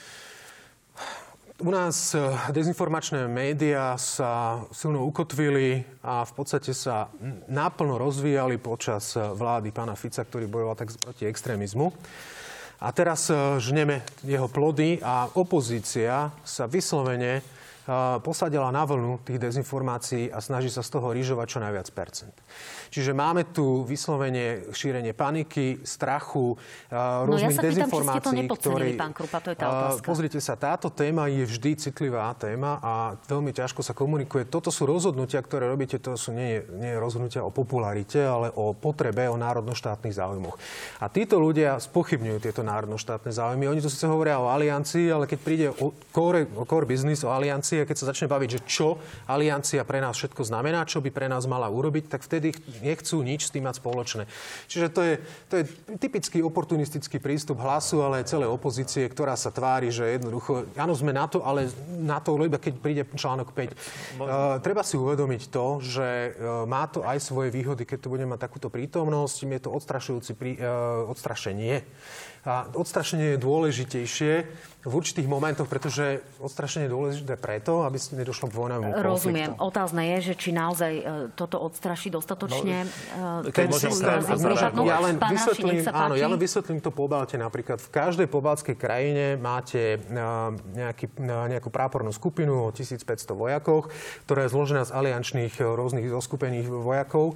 U 1.57 1.73
nás 1.73 2.13
eh, 2.13 2.21
dezinformačné 2.53 3.25
médiá 3.25 3.97
sa 3.97 4.61
silno 4.69 5.09
ukotvili 5.09 5.81
a 6.05 6.21
v 6.21 6.33
podstate 6.37 6.69
sa 6.69 7.09
náplno 7.49 7.97
rozvíjali 7.97 8.61
počas 8.61 9.17
eh, 9.17 9.25
vlády 9.25 9.73
pána 9.73 9.97
Fica, 9.97 10.21
ktorý 10.21 10.45
bojoval 10.45 10.77
tak 10.77 10.93
proti 11.01 11.25
extrémizmu. 11.25 11.89
A 12.77 12.93
teraz 12.93 13.33
eh, 13.33 13.57
žneme 13.57 14.05
jeho 14.21 14.45
plody 14.45 15.01
a 15.01 15.33
opozícia 15.33 16.29
sa 16.45 16.69
vyslovene 16.69 17.41
posadila 18.21 18.67
na 18.69 18.83
vlnu 18.83 19.23
tých 19.23 19.39
dezinformácií 19.39 20.27
a 20.27 20.43
snaží 20.43 20.67
sa 20.67 20.83
z 20.83 20.91
toho 20.91 21.15
rýžovať 21.15 21.47
čo 21.47 21.59
najviac 21.63 21.87
percent. 21.95 22.35
Čiže 22.91 23.15
máme 23.15 23.47
tu 23.51 23.87
vyslovene 23.87 24.71
šírenie 24.75 25.15
paniky, 25.15 25.83
strachu, 25.87 26.55
rôznych 26.91 27.55
no 27.55 27.55
ja 27.55 27.59
sa 27.59 27.63
dezinformácií. 27.63 28.47
Pýtam, 28.47 28.59
to 28.59 28.71
pán 28.95 29.13
Krupa, 29.15 29.37
to 29.39 29.49
je 29.51 29.57
tá 29.59 29.67
otázka. 29.67 30.07
Pozrite 30.07 30.39
sa, 30.43 30.59
táto 30.59 30.87
téma 30.91 31.31
je 31.31 31.43
vždy 31.47 31.79
citlivá 31.79 32.31
téma 32.35 32.79
a 32.83 32.93
veľmi 33.27 33.51
ťažko 33.55 33.83
sa 33.83 33.95
komunikuje. 33.95 34.47
Toto 34.47 34.71
sú 34.71 34.83
rozhodnutia, 34.87 35.39
ktoré 35.39 35.67
robíte, 35.67 35.99
to 35.99 36.19
sú 36.19 36.35
nie, 36.35 36.63
nie 36.79 36.95
rozhodnutia 36.95 37.43
o 37.43 37.51
popularite, 37.51 38.19
ale 38.23 38.51
o 38.51 38.75
potrebe, 38.75 39.27
o 39.31 39.39
národnoštátnych 39.39 40.15
záujmoch. 40.15 40.59
A 41.03 41.07
títo 41.07 41.39
ľudia 41.39 41.79
spochybňujú 41.79 42.39
tieto 42.43 42.63
národnoštátne 42.63 43.31
záujmy. 43.31 43.67
Oni 43.67 43.83
tu 43.83 43.91
síce 43.91 44.07
hovoria 44.07 44.39
o 44.39 44.51
aliancii, 44.51 45.11
ale 45.11 45.27
keď 45.27 45.39
príde 45.39 45.67
o 45.71 45.91
core, 46.15 46.47
o 46.55 46.63
core 46.63 46.87
business, 46.87 47.23
o 47.27 47.31
aliancii, 47.31 47.76
keď 47.85 47.95
sa 47.99 48.09
začne 48.09 48.31
baviť, 48.31 48.49
že 48.49 48.63
čo 48.65 48.97
aliancia 49.29 49.83
pre 49.83 50.01
nás 50.01 50.17
všetko 50.17 50.47
znamená, 50.47 50.87
čo 50.87 51.03
by 51.03 51.13
pre 51.13 51.27
nás 51.29 51.45
mala 51.45 51.69
urobiť, 51.69 52.09
tak 52.09 52.25
vtedy 52.25 52.55
nechcú 52.81 53.21
nič 53.21 53.51
s 53.51 53.53
tým 53.53 53.67
mať 53.67 53.83
spoločné. 53.83 54.23
Čiže 54.71 54.87
to 54.89 55.01
je, 55.03 55.13
to 55.51 55.53
je 55.61 55.63
typický 56.01 56.39
oportunistický 56.41 57.21
prístup 57.21 57.61
hlasu, 57.61 58.01
ale 58.01 58.23
aj 58.23 58.31
celej 58.33 58.49
opozície, 58.49 59.05
ktorá 59.05 59.37
sa 59.37 59.53
tvári, 59.53 59.91
že 59.91 60.17
jednoducho, 60.17 60.65
áno, 60.79 60.95
sme 60.97 61.11
na 61.13 61.29
to, 61.29 61.43
ale 61.45 61.69
na 62.01 62.17
to 62.17 62.39
iba 62.39 62.57
keď 62.57 62.73
príde 62.79 63.03
článok 63.17 63.51
5. 63.51 63.57
Uh, 63.57 64.61
treba 64.63 64.85
si 64.85 64.95
uvedomiť 64.95 65.51
to, 65.51 65.83
že 65.83 66.07
uh, 66.37 66.63
má 66.63 66.87
to 66.87 67.03
aj 67.03 67.19
svoje 67.19 67.51
výhody, 67.51 67.83
keď 67.83 68.05
tu 68.05 68.07
budeme 68.13 68.37
mať 68.37 68.47
takúto 68.47 68.71
prítomnosť. 68.71 69.37
Je 69.43 69.61
to 69.61 69.73
odstrašujúci 69.73 70.31
prí, 70.37 70.55
uh, 70.61 71.09
odstrašenie. 71.09 71.83
A 72.45 72.69
odstrašenie 72.75 73.35
je 73.35 73.37
dôležitejšie 73.39 74.33
v 74.87 74.93
určitých 74.95 75.27
momentoch, 75.27 75.67
pretože 75.67 76.23
odstrašenie 76.39 76.87
je 76.87 76.93
dôležité 76.95 77.35
preto, 77.35 77.83
aby 77.83 77.99
ste 77.99 78.15
nedošlo 78.15 78.47
k 78.47 78.53
vojnovému 78.55 78.95
konfliktu. 78.95 79.11
Rozumiem. 79.11 79.51
Otázne 79.59 80.03
je, 80.15 80.31
že 80.31 80.33
či 80.39 80.49
naozaj 80.55 80.93
e, 80.95 81.03
toto 81.35 81.59
odstraší 81.59 82.07
dostatočne. 82.07 82.87
No, 83.19 83.43
e, 83.43 84.87
ja 84.87 84.99
len 85.03 85.19
vysvetlím, 85.19 85.83
áno, 85.91 86.15
ja 86.15 86.27
len 86.31 86.39
vysvetlím 86.39 86.79
to 86.79 86.95
pobalte. 86.95 87.35
Napríklad 87.35 87.83
v 87.83 87.89
každej 87.91 88.27
pobaltskej 88.31 88.79
krajine 88.79 89.35
máte 89.35 89.99
e, 89.99 90.15
nejaký, 90.71 91.19
nejakú 91.19 91.67
prápornú 91.67 92.15
skupinu 92.15 92.71
o 92.71 92.71
1500 92.71 93.27
vojakoch, 93.35 93.91
ktorá 94.23 94.47
je 94.47 94.49
zložená 94.55 94.87
z 94.87 94.95
aliančných 94.95 95.59
rôznych 95.59 96.07
zoskupených 96.07 96.71
vojakov 96.71 97.35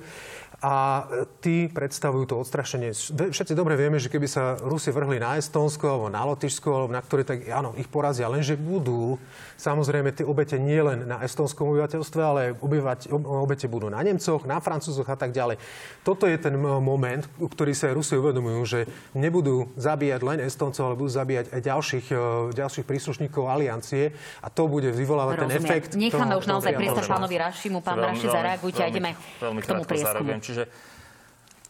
a 0.62 1.10
tí 1.41 1.65
predstavujú 1.74 2.30
to 2.30 2.36
odstrašenie. 2.38 2.93
Všetci 3.34 3.58
dobre 3.58 3.74
vieme, 3.74 3.97
že 3.97 4.13
keby 4.13 4.30
sa 4.30 4.62
Rusi 4.62 4.93
vrhli 4.93 5.17
na 5.17 5.34
Estonsko 5.41 5.89
alebo 5.89 6.08
na 6.13 6.21
Lotyšsko, 6.21 6.69
alebo 6.69 6.93
na 6.93 7.02
ktoré, 7.02 7.26
tak 7.26 7.50
áno, 7.50 7.74
ich 7.82 7.89
porazia, 7.89 8.30
lenže 8.30 8.54
budú 8.54 9.17
Samozrejme, 9.62 10.10
tie 10.10 10.26
obete 10.26 10.58
nie 10.58 10.82
len 10.82 11.06
na 11.06 11.21
estonskom 11.21 11.69
obyvateľstve, 11.69 12.21
ale 12.26 12.41
obyvať, 12.58 13.13
obete 13.13 13.69
budú 13.69 13.93
na 13.93 14.02
Nemcoch, 14.02 14.41
na 14.50 14.58
Francúzoch 14.58 15.06
a 15.06 15.13
tak 15.13 15.30
ďalej. 15.30 15.62
Toto 16.02 16.26
je 16.26 16.34
ten 16.41 16.58
moment, 16.58 17.21
ktorý 17.38 17.78
sa 17.78 17.93
Rusi 17.93 18.17
uvedomujú, 18.17 18.58
že 18.65 18.80
nebudú 19.13 19.69
zabíjať 19.78 20.21
len 20.26 20.41
Estoncov, 20.41 20.89
ale 20.89 20.97
budú 20.97 21.13
zabíjať 21.13 21.54
aj 21.54 21.62
ďalších, 21.62 22.06
e, 22.10 22.17
ďalších 22.58 22.86
príslušníkov 22.89 23.45
aliancie 23.45 24.17
a 24.41 24.50
to 24.50 24.65
bude 24.65 24.89
vyvolávať 24.89 25.45
Rozumiem. 25.45 25.54
ten 25.54 25.62
efekt. 25.62 25.89
Necháme 25.93 26.41
už 26.41 26.45
naozaj 26.50 26.74
priestor 26.74 27.06
pánovi 27.06 27.36
Rašimu. 27.38 27.86
Pán 27.86 28.02
Raši, 28.02 28.28
zareagujte 28.34 28.82
a 28.82 28.88
ideme 28.89 29.13
k 29.38 29.65
tomu 29.69 29.86
prieskumu. 29.86 30.41
Čiže 30.52 30.68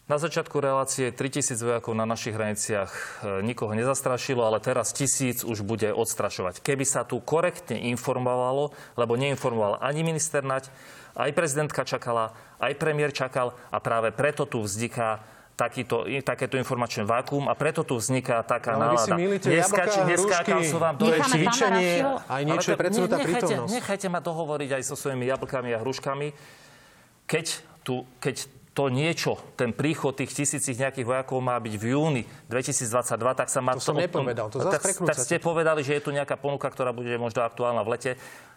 na 0.09 0.17
začiatku 0.17 0.57
relácie 0.57 1.13
3000 1.13 1.53
vojakov 1.61 1.93
na 1.93 2.09
našich 2.09 2.33
hraniciach 2.33 2.89
e, 2.89 2.99
nikoho 3.45 3.77
nezastrašilo, 3.77 4.41
ale 4.41 4.57
teraz 4.57 4.89
tisíc 4.91 5.45
už 5.45 5.61
bude 5.61 5.93
odstrašovať. 5.93 6.65
Keby 6.65 6.81
sa 6.83 7.05
tu 7.05 7.21
korektne 7.21 7.77
informovalo, 7.93 8.73
lebo 8.97 9.13
neinformoval 9.13 9.77
ani 9.77 10.01
minister 10.01 10.41
Nať, 10.41 10.73
aj 11.13 11.31
prezidentka 11.37 11.85
čakala, 11.85 12.33
aj 12.57 12.73
premiér 12.81 13.13
čakal 13.13 13.53
a 13.69 13.77
práve 13.77 14.09
preto 14.09 14.49
tu 14.49 14.65
vzniká 14.65 15.21
takýto, 15.53 16.09
takéto 16.25 16.57
informačné 16.57 17.05
vákuum 17.05 17.45
a 17.45 17.53
preto 17.53 17.85
tu 17.85 18.01
vzniká 18.01 18.41
taká 18.41 18.81
ale 18.81 18.97
nálada. 18.97 19.15
Neskač, 19.45 20.01
neskákal 20.09 20.65
som 20.65 20.81
vám 20.81 20.97
to 20.97 21.13
je 21.13 21.21
cvičenie, 21.21 22.01
aj 22.25 22.41
niečo 22.41 22.73
je 22.73 22.77
predsunutá 22.81 23.21
prítomnosť. 23.21 23.69
Nechajte 23.69 24.07
ma 24.09 24.17
dohovoriť 24.17 24.81
aj 24.81 24.83
so 24.89 24.97
svojimi 24.97 25.29
jablkami 25.29 25.69
a 25.71 25.79
hruškami. 25.79 26.33
Keď, 27.29 27.45
tu, 27.85 28.03
keď 28.17 28.49
to 28.71 28.87
niečo, 28.87 29.35
ten 29.59 29.75
príchod 29.75 30.15
tých 30.15 30.31
tisícich 30.31 30.79
nejakých 30.79 31.03
vojakov 31.03 31.43
má 31.43 31.59
byť 31.59 31.75
v 31.75 31.85
júni 31.91 32.23
2022, 32.47 33.19
tak 33.35 33.51
sa 33.51 33.59
má... 33.59 33.75
To, 33.75 33.83
to 33.83 33.91
som 33.91 33.99
nepovedal, 33.99 34.47
to 34.47 34.63
tak, 34.63 34.95
tak 34.95 35.17
ste 35.19 35.43
povedali, 35.43 35.83
že 35.83 35.99
je 35.99 36.01
tu 36.07 36.15
nejaká 36.15 36.39
ponuka, 36.39 36.71
ktorá 36.71 36.95
bude 36.95 37.11
možno 37.19 37.43
aktuálna 37.43 37.83
v 37.83 37.89
lete. 37.91 38.11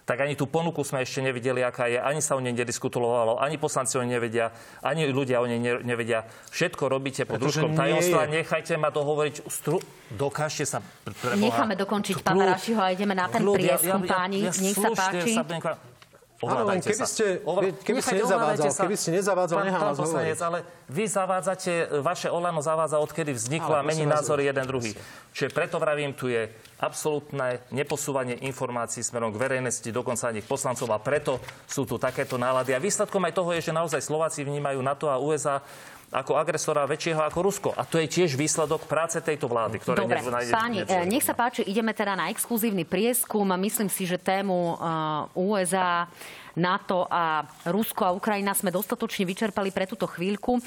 Tak 0.05 0.20
ani 0.20 0.37
tú 0.37 0.44
ponuku 0.44 0.85
sme 0.85 1.00
ešte 1.00 1.24
nevideli, 1.24 1.64
aká 1.64 1.88
je. 1.88 1.96
Ani 1.96 2.20
sa 2.20 2.37
o 2.37 2.40
nej 2.44 2.53
nediskutovalo, 2.53 3.40
ani 3.40 3.57
poslanci 3.57 3.96
o 3.96 4.05
nej 4.05 4.20
nevedia, 4.20 4.53
ani 4.85 5.09
ľudia 5.09 5.40
o 5.40 5.48
nej 5.48 5.57
nevedia. 5.81 6.29
Všetko 6.53 6.92
robíte 6.92 7.24
pod 7.24 7.40
rúškom 7.40 7.72
tajomstva. 7.72 8.29
Nechajte 8.29 8.77
ma 8.77 8.92
dohovoriť. 8.92 9.48
Stru... 9.48 9.81
Dokážte 10.12 10.68
sa 10.68 10.85
preboha. 11.09 11.40
Necháme 11.40 11.74
dokončiť 11.81 12.20
pána 12.20 12.53
Rašiho 12.53 12.85
a 12.85 12.92
ideme 12.92 13.16
na 13.16 13.33
ten 13.33 13.40
prieskum, 13.40 14.05
páni. 14.05 14.44
Nech 14.44 14.77
sa 14.77 14.92
páči. 14.92 15.40
Sa 15.40 15.42
Ovládajte 16.44 16.87
keby 16.87 17.04
ste- 17.04 17.40
Ovla- 17.40 17.62
keby 17.74 18.00
ste 18.00 18.14
nezavádzal, 18.16 18.70
sa. 18.70 18.83
keby 18.85 18.96
ste 18.96 19.11
nezavádzal, 19.12 19.57
Pán- 19.57 19.66
nechám 19.66 19.83
pán 19.83 19.96
poslanec, 19.96 20.38
ale 20.38 20.59
vy 20.87 21.04
zavádzate, 21.04 21.72
vaše 21.98 22.28
Olano 22.28 22.61
zavádza, 22.61 22.96
odkedy 22.98 23.33
vzniklo 23.33 23.74
Ale 23.74 23.88
mení 23.88 24.04
vás, 24.04 24.20
názory 24.20 24.44
jeden 24.44 24.64
druhý. 24.64 24.92
Čiže 25.33 25.48
preto 25.50 25.76
vravím, 25.76 26.12
tu 26.12 26.28
je 26.28 26.46
absolútne 26.78 27.64
neposúvanie 27.70 28.37
informácií 28.40 29.00
smerom 29.00 29.33
k 29.33 29.40
verejnosti, 29.40 29.88
dokonca 29.88 30.28
ani 30.28 30.40
k 30.40 30.46
poslancov 30.46 30.87
a 30.92 30.98
preto 30.98 31.40
sú 31.64 31.83
tu 31.83 31.96
takéto 31.96 32.37
nálady. 32.37 32.70
A 32.70 32.78
výsledkom 32.78 33.24
aj 33.24 33.33
toho 33.33 33.50
je, 33.50 33.64
že 33.64 33.72
naozaj 33.72 33.98
Slováci 33.98 34.44
vnímajú 34.44 34.78
NATO 34.78 35.09
a 35.09 35.16
USA 35.16 35.64
ako 36.14 36.38
agresora 36.38 36.87
väčšieho 36.87 37.18
ako 37.20 37.38
Rusko. 37.42 37.68
A 37.70 37.83
to 37.83 37.98
je 37.98 38.07
tiež 38.07 38.33
výsledok 38.33 38.87
práce 38.87 39.18
tejto 39.18 39.44
vlády, 39.44 39.77
ktoré 39.77 39.98
Dobre, 39.98 40.22
nájde- 40.22 40.55
páni, 40.55 40.77
niečo- 40.81 40.94
e, 40.94 41.11
nech 41.11 41.20
sa 41.20 41.35
páči, 41.35 41.66
ideme 41.66 41.90
teda 41.90 42.14
na 42.14 42.31
exkluzívny 42.31 42.85
prieskum. 42.85 43.42
Myslím 43.59 43.90
si, 43.90 44.07
že 44.07 44.14
tému 44.16 44.55
e, 44.72 44.87
USA 45.35 46.07
NATO 46.56 47.06
a 47.10 47.42
Rusko 47.66 48.06
a 48.06 48.14
Ukrajina 48.14 48.54
sme 48.54 48.70
dostatočne 48.70 49.26
vyčerpali 49.26 49.74
pre 49.74 49.90
túto 49.90 50.06
chvíľku. 50.06 50.58
E, 50.58 50.60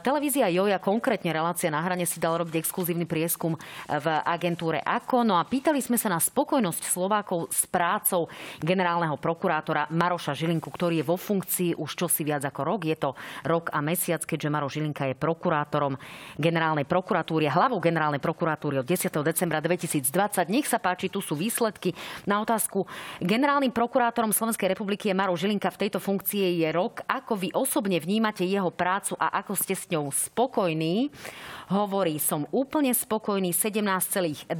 Televízia 0.00 0.46
Joja, 0.48 0.78
konkrétne 0.78 1.34
relácia 1.34 1.72
na 1.72 1.82
hrane, 1.82 2.06
si 2.06 2.22
dala 2.22 2.42
robiť 2.46 2.62
exkluzívny 2.62 3.04
prieskum 3.08 3.58
v 3.88 4.06
agentúre 4.22 4.78
AKO. 4.80 5.26
No 5.26 5.38
a 5.38 5.42
pýtali 5.42 5.82
sme 5.82 5.98
sa 5.98 6.06
na 6.06 6.22
spokojnosť 6.22 6.82
Slovákov 6.86 7.50
s 7.50 7.66
prácou 7.66 8.30
generálneho 8.62 9.18
prokurátora 9.18 9.90
Maroša 9.90 10.36
Žilinku, 10.36 10.70
ktorý 10.70 11.02
je 11.02 11.08
vo 11.08 11.18
funkcii 11.18 11.70
už 11.74 11.90
čosi 11.98 12.22
viac 12.22 12.46
ako 12.46 12.60
rok. 12.62 12.80
Je 12.86 12.96
to 12.96 13.18
rok 13.42 13.74
a 13.74 13.82
mesiac, 13.82 14.22
keďže 14.22 14.52
Maroš 14.52 14.78
Žilinka 14.78 15.10
je 15.10 15.16
prokurátorom 15.18 15.98
generálnej 16.36 16.84
prokuratúry, 16.84 17.50
hlavou 17.50 17.80
generálnej 17.82 18.20
prokuratúry 18.20 18.78
od 18.78 18.86
10. 18.86 19.10
decembra 19.24 19.58
2020. 19.64 20.06
Nech 20.52 20.68
sa 20.68 20.76
páči, 20.76 21.08
tu 21.08 21.24
sú 21.24 21.34
výsledky. 21.34 21.96
Na 22.28 22.44
otázku 22.44 22.84
generálnym 23.18 23.72
prokurátorom 23.72 24.30
Slovenskej 24.30 24.76
republiky 24.76 25.08
je 25.10 25.15
Maroš 25.16 25.48
Žilinka 25.48 25.72
v 25.72 25.88
tejto 25.88 25.96
funkcii 25.96 26.60
je 26.60 26.68
rok. 26.76 27.00
Ako 27.08 27.40
vy 27.40 27.48
osobne 27.56 27.96
vnímate 27.96 28.44
jeho 28.44 28.68
prácu 28.68 29.16
a 29.16 29.32
ako 29.40 29.56
ste 29.56 29.72
s 29.72 29.88
ňou 29.88 30.12
spokojní? 30.12 31.08
Hovorí, 31.72 32.20
som 32.20 32.44
úplne 32.52 32.92
spokojný, 32.92 33.50
17,2%, 33.50 34.52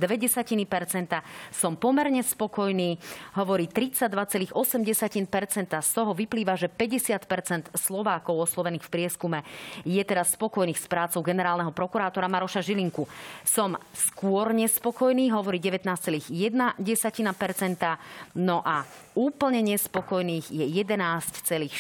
som 1.52 1.76
pomerne 1.76 2.24
spokojný, 2.24 2.96
hovorí 3.36 3.68
32,8%, 3.68 4.56
z 5.76 5.90
toho 5.92 6.10
vyplýva, 6.16 6.56
že 6.56 6.72
50% 6.72 7.76
Slovákov 7.76 8.48
oslovených 8.48 8.88
v 8.88 8.90
prieskume 8.90 9.44
je 9.84 10.02
teraz 10.08 10.34
spokojných 10.34 10.80
s 10.80 10.88
prácou 10.88 11.20
generálneho 11.20 11.70
prokurátora 11.70 12.32
Maroša 12.32 12.64
Žilinku. 12.64 13.04
Som 13.44 13.76
skôr 13.92 14.56
nespokojný, 14.56 15.30
hovorí 15.30 15.60
19,1%, 15.60 16.32
no 18.40 18.64
a 18.64 18.82
úplne 19.16 19.62
nespokojných 19.62 20.45
je 20.50 20.62
11,4%, 20.62 21.70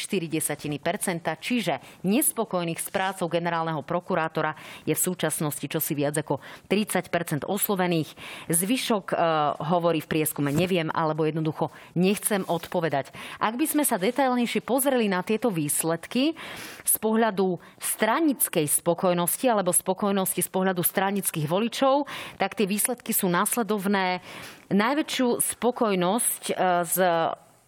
čiže 1.40 1.74
nespokojných 2.02 2.80
s 2.80 2.88
prácou 2.90 3.26
generálneho 3.30 3.82
prokurátora 3.82 4.54
je 4.84 4.94
v 4.94 5.00
súčasnosti 5.00 5.66
čosi 5.66 5.92
viac 5.94 6.18
ako 6.18 6.40
30% 6.68 7.46
oslovených. 7.46 8.10
Zvyšok 8.50 9.04
e, 9.12 9.16
hovorí 9.70 10.00
v 10.02 10.10
prieskume 10.10 10.50
neviem, 10.50 10.90
alebo 10.92 11.24
jednoducho 11.24 11.70
nechcem 11.94 12.42
odpovedať. 12.46 13.12
Ak 13.38 13.54
by 13.54 13.66
sme 13.66 13.84
sa 13.84 14.00
detailnejšie 14.00 14.62
pozreli 14.62 15.06
na 15.10 15.22
tieto 15.22 15.50
výsledky 15.52 16.34
z 16.86 16.94
pohľadu 17.02 17.58
stranickej 17.78 18.66
spokojnosti 18.68 19.46
alebo 19.46 19.74
spokojnosti 19.74 20.40
z 20.40 20.50
pohľadu 20.50 20.82
stranických 20.82 21.46
voličov, 21.46 22.06
tak 22.40 22.54
tie 22.54 22.68
výsledky 22.68 23.10
sú 23.10 23.26
následovné. 23.30 24.20
Najväčšiu 24.66 25.38
spokojnosť 25.38 26.42
e, 26.50 26.54
z 26.84 26.96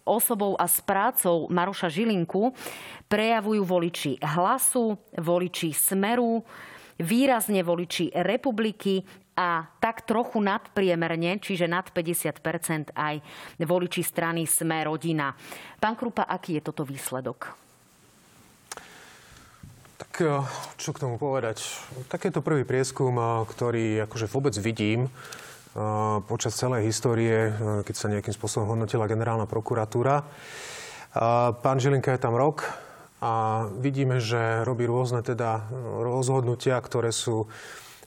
osobou 0.09 0.57
a 0.57 0.65
s 0.65 0.81
prácou 0.81 1.45
Maroša 1.53 1.93
Žilinku 1.93 2.49
prejavujú 3.05 3.61
voliči 3.61 4.17
hlasu, 4.25 4.97
voliči 5.13 5.69
smeru, 5.69 6.41
výrazne 6.97 7.61
voliči 7.61 8.09
republiky 8.25 9.05
a 9.39 9.63
tak 9.79 10.03
trochu 10.03 10.43
nadpriemerne, 10.43 11.39
čiže 11.39 11.69
nad 11.69 11.87
50% 11.87 12.91
aj 12.91 13.15
voliči 13.63 14.03
strany 14.03 14.43
Sme 14.43 14.83
rodina. 14.83 15.31
Pán 15.79 15.95
Krupa, 15.95 16.27
aký 16.27 16.59
je 16.59 16.65
toto 16.65 16.83
výsledok? 16.83 17.69
Tak 19.99 20.11
eh, 20.23 20.43
čo 20.75 20.91
k 20.91 21.01
tomu 21.03 21.15
povedať? 21.15 21.63
Takéto 22.11 22.43
prvý 22.43 22.67
prieskum, 22.67 23.15
eh, 23.15 23.27
ktorý 23.47 23.85
akože 24.07 24.27
vôbec 24.27 24.55
vidím 24.59 25.07
počas 26.25 26.57
celej 26.57 26.89
histórie, 26.89 27.53
keď 27.85 27.95
sa 27.95 28.09
nejakým 28.09 28.33
spôsobom 28.33 28.73
hodnotila 28.73 29.05
generálna 29.05 29.45
prokuratúra. 29.45 30.25
Pán 31.59 31.77
Žilinka 31.77 32.13
je 32.13 32.21
tam 32.21 32.33
rok 32.37 32.65
a 33.21 33.65
vidíme, 33.77 34.17
že 34.17 34.65
robí 34.65 34.89
rôzne 34.89 35.21
teda 35.21 35.69
rozhodnutia, 36.01 36.79
ktoré 36.81 37.13
sú 37.13 37.49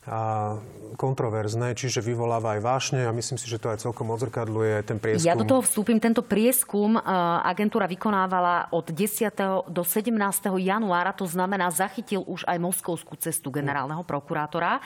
a 0.03 0.55
kontroverzné, 0.93 1.73
čiže 1.73 2.05
vyvoláva 2.05 2.53
aj 2.53 2.61
vášne 2.61 3.01
a 3.07 3.15
myslím 3.15 3.41
si, 3.41 3.49
že 3.49 3.57
to 3.57 3.73
aj 3.73 3.81
celkom 3.81 4.13
odzrkadluje 4.13 4.85
ten 4.85 5.01
prieskum. 5.01 5.25
Ja 5.25 5.33
do 5.33 5.47
toho 5.47 5.65
vstúpim. 5.65 5.97
Tento 5.97 6.21
prieskum 6.21 7.01
agentúra 7.41 7.89
vykonávala 7.89 8.69
od 8.69 8.93
10. 8.93 9.73
do 9.73 9.81
17. 9.81 10.13
januára, 10.61 11.15
to 11.17 11.25
znamená, 11.25 11.73
zachytil 11.73 12.21
už 12.29 12.45
aj 12.45 12.61
moskovskú 12.61 13.17
cestu 13.17 13.49
generálneho 13.49 14.05
prokurátora. 14.05 14.85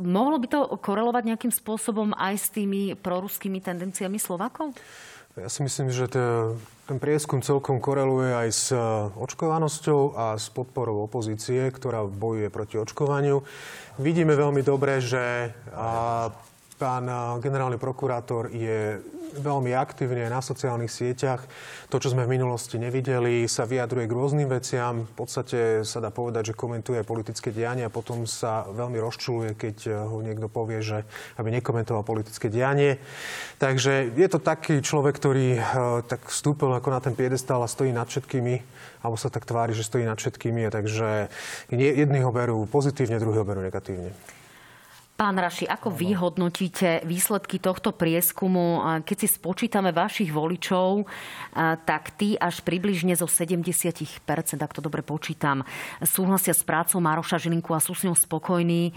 Mohlo 0.00 0.36
by 0.40 0.46
to 0.48 0.60
korelovať 0.80 1.22
nejakým 1.34 1.52
spôsobom 1.52 2.16
aj 2.16 2.34
s 2.40 2.48
tými 2.48 2.96
proruskými 2.96 3.60
tendenciami 3.60 4.16
Slovakov? 4.16 4.72
Ja 5.36 5.50
si 5.50 5.66
myslím, 5.66 5.90
že 5.90 6.06
to, 6.08 6.54
ten 6.84 7.00
prieskum 7.00 7.40
celkom 7.40 7.80
koreluje 7.80 8.32
aj 8.32 8.48
s 8.52 8.66
očkovanosťou 9.16 10.00
a 10.12 10.26
s 10.36 10.52
podporou 10.52 11.08
opozície, 11.08 11.72
ktorá 11.72 12.04
bojuje 12.04 12.52
proti 12.52 12.76
očkovaniu. 12.76 13.40
Vidíme 13.96 14.36
veľmi 14.36 14.60
dobre, 14.60 15.00
že 15.00 15.56
pán 16.84 17.08
generálny 17.40 17.80
prokurátor 17.80 18.52
je 18.52 19.00
veľmi 19.40 19.72
aktívne 19.72 20.28
na 20.28 20.44
sociálnych 20.44 20.92
sieťach. 20.92 21.40
To, 21.88 21.96
čo 21.96 22.12
sme 22.12 22.28
v 22.28 22.36
minulosti 22.36 22.76
nevideli, 22.76 23.48
sa 23.48 23.64
vyjadruje 23.64 24.04
k 24.04 24.12
rôznym 24.12 24.52
veciam. 24.52 25.08
V 25.08 25.14
podstate 25.16 25.80
sa 25.88 25.98
dá 26.04 26.12
povedať, 26.12 26.52
že 26.52 26.60
komentuje 26.60 27.00
politické 27.08 27.56
dianie 27.56 27.88
a 27.88 27.90
potom 27.90 28.28
sa 28.28 28.68
veľmi 28.68 29.00
rozčuluje, 29.00 29.56
keď 29.56 30.06
ho 30.12 30.20
niekto 30.20 30.52
povie, 30.52 30.84
že 30.84 31.08
aby 31.40 31.56
nekomentoval 31.56 32.04
politické 32.04 32.52
dianie. 32.52 33.00
Takže 33.56 34.12
je 34.12 34.28
to 34.28 34.36
taký 34.36 34.84
človek, 34.84 35.16
ktorý 35.16 35.56
tak 36.04 36.28
vstúpil 36.28 36.68
ako 36.68 36.92
na 36.92 37.00
ten 37.00 37.16
piedestal 37.16 37.64
a 37.64 37.66
stojí 37.66 37.96
nad 37.96 38.12
všetkými, 38.12 38.60
alebo 39.00 39.16
sa 39.16 39.32
tak 39.32 39.48
tvári, 39.48 39.72
že 39.72 39.88
stojí 39.88 40.04
nad 40.04 40.20
všetkými. 40.20 40.68
Takže 40.68 41.32
jedni 41.72 42.20
ho 42.20 42.28
berú 42.28 42.68
pozitívne, 42.68 43.16
druhý 43.16 43.40
ho 43.40 43.48
berú 43.48 43.64
negatívne. 43.64 44.12
Pán 45.14 45.38
Raši, 45.38 45.70
ako 45.70 45.94
vy 45.94 46.18
hodnotíte 46.18 47.06
výsledky 47.06 47.62
tohto 47.62 47.94
prieskumu? 47.94 48.82
Keď 49.06 49.16
si 49.22 49.28
spočítame 49.30 49.94
vašich 49.94 50.34
voličov, 50.34 51.06
tak 51.86 52.18
tí 52.18 52.34
až 52.34 52.66
približne 52.66 53.14
zo 53.14 53.30
70%, 53.30 53.62
ak 54.58 54.74
to 54.74 54.82
dobre 54.82 55.06
počítam, 55.06 55.62
súhlasia 56.02 56.50
s 56.50 56.66
prácou 56.66 56.98
Maroša 56.98 57.38
Žilinku 57.38 57.70
a 57.70 57.78
sú 57.78 57.94
s 57.94 58.02
ňou 58.02 58.18
spokojní. 58.18 58.90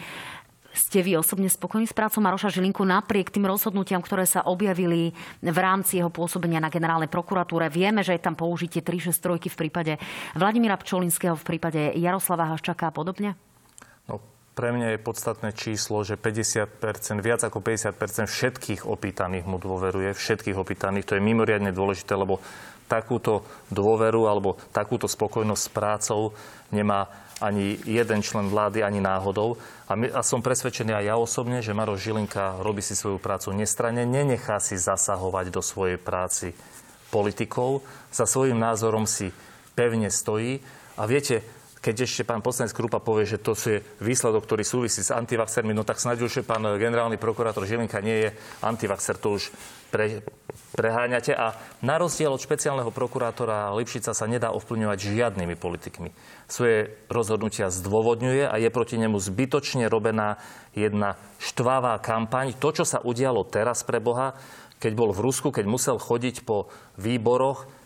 Ste 0.74 1.06
vy 1.06 1.22
osobne 1.22 1.54
spokojní 1.54 1.86
s 1.86 1.94
prácou 1.94 2.26
Maroša 2.26 2.50
Žilinku 2.50 2.82
napriek 2.82 3.30
tým 3.30 3.46
rozhodnutiam, 3.46 4.02
ktoré 4.02 4.26
sa 4.26 4.42
objavili 4.42 5.14
v 5.46 5.58
rámci 5.62 6.02
jeho 6.02 6.10
pôsobenia 6.10 6.58
na 6.58 6.74
generálnej 6.74 7.14
prokuratúre? 7.14 7.70
Vieme, 7.70 8.02
že 8.02 8.18
je 8.18 8.26
tam 8.26 8.34
použitie 8.34 8.82
363 8.82 9.54
v 9.54 9.58
prípade 9.58 9.94
Vladimíra 10.34 10.82
Pčolinského, 10.82 11.38
v 11.38 11.46
prípade 11.46 11.94
Jaroslava 11.94 12.50
Haščaka 12.50 12.90
a 12.90 12.94
podobne? 12.94 13.38
No, 14.10 14.18
pre 14.58 14.74
mňa 14.74 14.98
je 14.98 15.06
podstatné 15.06 15.50
číslo, 15.54 16.02
že 16.02 16.18
50%, 16.18 17.22
viac 17.22 17.46
ako 17.46 17.62
50% 17.62 18.26
všetkých 18.26 18.82
opýtaných 18.90 19.46
mu 19.46 19.62
dôveruje, 19.62 20.18
všetkých 20.18 20.58
opýtaných. 20.58 21.14
To 21.14 21.16
je 21.16 21.22
mimoriadne 21.22 21.70
dôležité, 21.70 22.18
lebo 22.18 22.42
takúto 22.90 23.46
dôveru 23.70 24.26
alebo 24.26 24.58
takúto 24.74 25.06
spokojnosť 25.06 25.62
s 25.62 25.70
prácou 25.70 26.22
nemá 26.74 27.06
ani 27.38 27.78
jeden 27.86 28.26
člen 28.26 28.50
vlády, 28.50 28.82
ani 28.82 28.98
náhodou. 28.98 29.62
A, 29.86 29.94
my, 29.94 30.10
a 30.10 30.26
som 30.26 30.42
presvedčený 30.42 30.90
aj 30.98 31.06
ja 31.06 31.16
osobne, 31.22 31.62
že 31.62 31.78
Maroš 31.78 32.10
Žilinka 32.10 32.58
robí 32.66 32.82
si 32.82 32.98
svoju 32.98 33.22
prácu 33.22 33.54
nestranne, 33.54 34.10
nenechá 34.10 34.58
si 34.58 34.74
zasahovať 34.74 35.54
do 35.54 35.62
svojej 35.62 36.02
práci 36.02 36.58
politikov, 37.14 37.86
za 38.10 38.26
svojím 38.26 38.58
názorom 38.58 39.06
si 39.06 39.30
pevne 39.78 40.10
stojí. 40.10 40.66
A 40.98 41.06
viete, 41.06 41.46
keď 41.88 42.04
ešte 42.04 42.28
pán 42.28 42.44
poslanec 42.44 42.76
Krupa 42.76 43.00
povie, 43.00 43.24
že 43.24 43.40
to 43.40 43.56
je 43.56 43.80
výsledok, 44.04 44.44
ktorý 44.44 44.68
súvisí 44.68 45.00
s 45.00 45.16
antivaxermi, 45.16 45.72
no 45.72 45.88
tak 45.88 46.04
snáď 46.04 46.28
už 46.28 46.44
pán 46.44 46.60
generálny 46.76 47.16
prokurátor 47.16 47.64
Žilinka 47.64 48.04
nie 48.04 48.28
je 48.28 48.30
antivaxer, 48.60 49.16
to 49.16 49.40
už 49.40 49.56
pre, 49.88 50.20
preháňate. 50.76 51.32
A 51.32 51.56
na 51.80 51.96
rozdiel 51.96 52.28
od 52.28 52.44
špeciálneho 52.44 52.92
prokurátora 52.92 53.72
Lipšica 53.72 54.12
sa 54.12 54.28
nedá 54.28 54.52
ovplyvňovať 54.52 55.00
žiadnymi 55.00 55.56
politikmi. 55.56 56.12
Svoje 56.52 56.92
rozhodnutia 57.08 57.72
zdôvodňuje 57.72 58.52
a 58.52 58.60
je 58.60 58.68
proti 58.68 59.00
nemu 59.00 59.16
zbytočne 59.16 59.88
robená 59.88 60.44
jedna 60.76 61.16
štvavá 61.40 61.96
kampaň. 62.04 62.52
To, 62.60 62.76
čo 62.76 62.84
sa 62.84 63.00
udialo 63.00 63.48
teraz 63.48 63.88
pre 63.88 64.04
Boha, 64.04 64.36
keď 64.84 64.92
bol 64.92 65.16
v 65.16 65.24
Rusku, 65.24 65.56
keď 65.56 65.64
musel 65.72 65.96
chodiť 66.04 66.44
po 66.44 66.68
výboroch, 67.00 67.77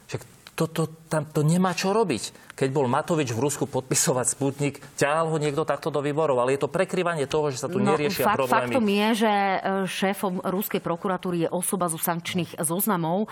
však 0.52 0.60
to, 0.60 0.66
to, 0.68 0.84
tam 1.08 1.24
to 1.26 1.42
nemá 1.42 1.72
čo 1.72 1.96
robiť. 1.96 2.54
Keď 2.54 2.70
bol 2.70 2.86
Matovič 2.86 3.34
v 3.34 3.40
Rusku 3.42 3.66
podpisovať 3.66 4.26
Sputnik, 4.28 4.76
ťahal 5.00 5.32
ho 5.32 5.38
niekto 5.40 5.66
takto 5.66 5.90
do 5.90 6.04
výborov, 6.04 6.38
ale 6.38 6.54
je 6.54 6.62
to 6.62 6.70
prekryvanie 6.70 7.26
toho, 7.26 7.50
že 7.50 7.64
sa 7.64 7.72
tu 7.72 7.82
no, 7.82 7.90
neriešia 7.96 8.28
fakt, 8.28 8.38
problémy. 8.38 8.70
Faktom 8.70 8.86
je, 8.86 9.08
že 9.26 9.34
e, 9.34 9.58
šéfom 9.88 10.34
ruskej 10.46 10.84
prokuratúry 10.84 11.48
je 11.48 11.50
osoba 11.50 11.90
zo 11.90 11.98
sankčných 11.98 12.62
zoznamov. 12.62 13.32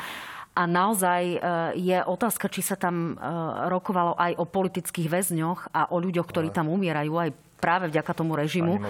A 0.58 0.66
naozaj 0.66 1.24
e, 1.30 1.38
je 1.78 1.98
otázka, 2.02 2.50
či 2.50 2.66
sa 2.66 2.74
tam 2.74 3.14
e, 3.14 3.22
rokovalo 3.70 4.18
aj 4.18 4.34
o 4.42 4.50
politických 4.50 5.08
väzňoch 5.12 5.70
a 5.76 5.94
o 5.94 6.02
ľuďoch, 6.02 6.26
ktorí 6.26 6.50
tam 6.50 6.74
umierajú, 6.74 7.14
aj 7.14 7.30
práve 7.62 7.92
vďaka 7.92 8.12
tomu 8.18 8.34
režimu. 8.34 8.82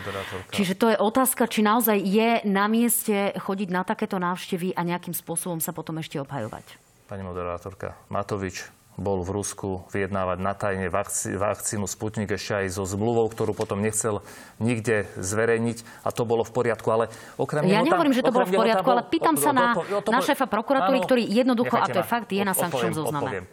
Čiže 0.54 0.78
to 0.78 0.88
je 0.94 0.98
otázka, 1.02 1.50
či 1.50 1.66
naozaj 1.66 1.98
je 2.00 2.46
na 2.48 2.70
mieste 2.70 3.36
chodiť 3.36 3.70
na 3.74 3.82
takéto 3.84 4.16
návštevy 4.22 4.78
a 4.78 4.88
nejakým 4.88 5.12
spôsobom 5.12 5.60
sa 5.60 5.76
potom 5.76 6.00
ešte 6.00 6.22
obhajovať. 6.22 6.89
Pani 7.10 7.26
moderátorka, 7.26 7.97
Matovič 8.14 8.70
bol 8.93 9.26
v 9.26 9.41
Rusku 9.41 9.82
vyjednávať 9.89 10.38
na 10.38 10.53
tajne 10.53 10.93
vakcí, 10.93 11.34
vakcínu 11.34 11.89
Sputnik 11.89 12.30
ešte 12.30 12.62
aj 12.62 12.78
so 12.78 12.86
zmluvou, 12.86 13.26
ktorú 13.34 13.57
potom 13.57 13.82
nechcel 13.82 14.22
nikde 14.62 15.10
zverejniť 15.18 16.05
a 16.05 16.14
to 16.14 16.22
bolo 16.22 16.45
v 16.45 16.53
poriadku. 16.53 16.86
Ale 16.93 17.10
okrem 17.41 17.66
ja 17.66 17.82
nehovorím, 17.82 18.14
tam, 18.14 18.20
že 18.22 18.26
to 18.30 18.30
bolo 18.30 18.45
v 18.45 18.62
poriadku, 18.62 18.86
ale 18.93 19.03
pýtam 19.10 19.41
sa 19.41 19.49
na, 19.49 19.74
na 19.89 20.20
šéfa 20.22 20.45
prokuratúry, 20.45 21.01
ktorý 21.01 21.24
jednoducho, 21.26 21.82
a 21.82 21.89
to 21.89 21.97
je 21.97 22.05
fakt, 22.05 22.30
je 22.30 22.45
na 22.45 22.53
sankčnom 22.53 22.93
zozname. 22.93 23.49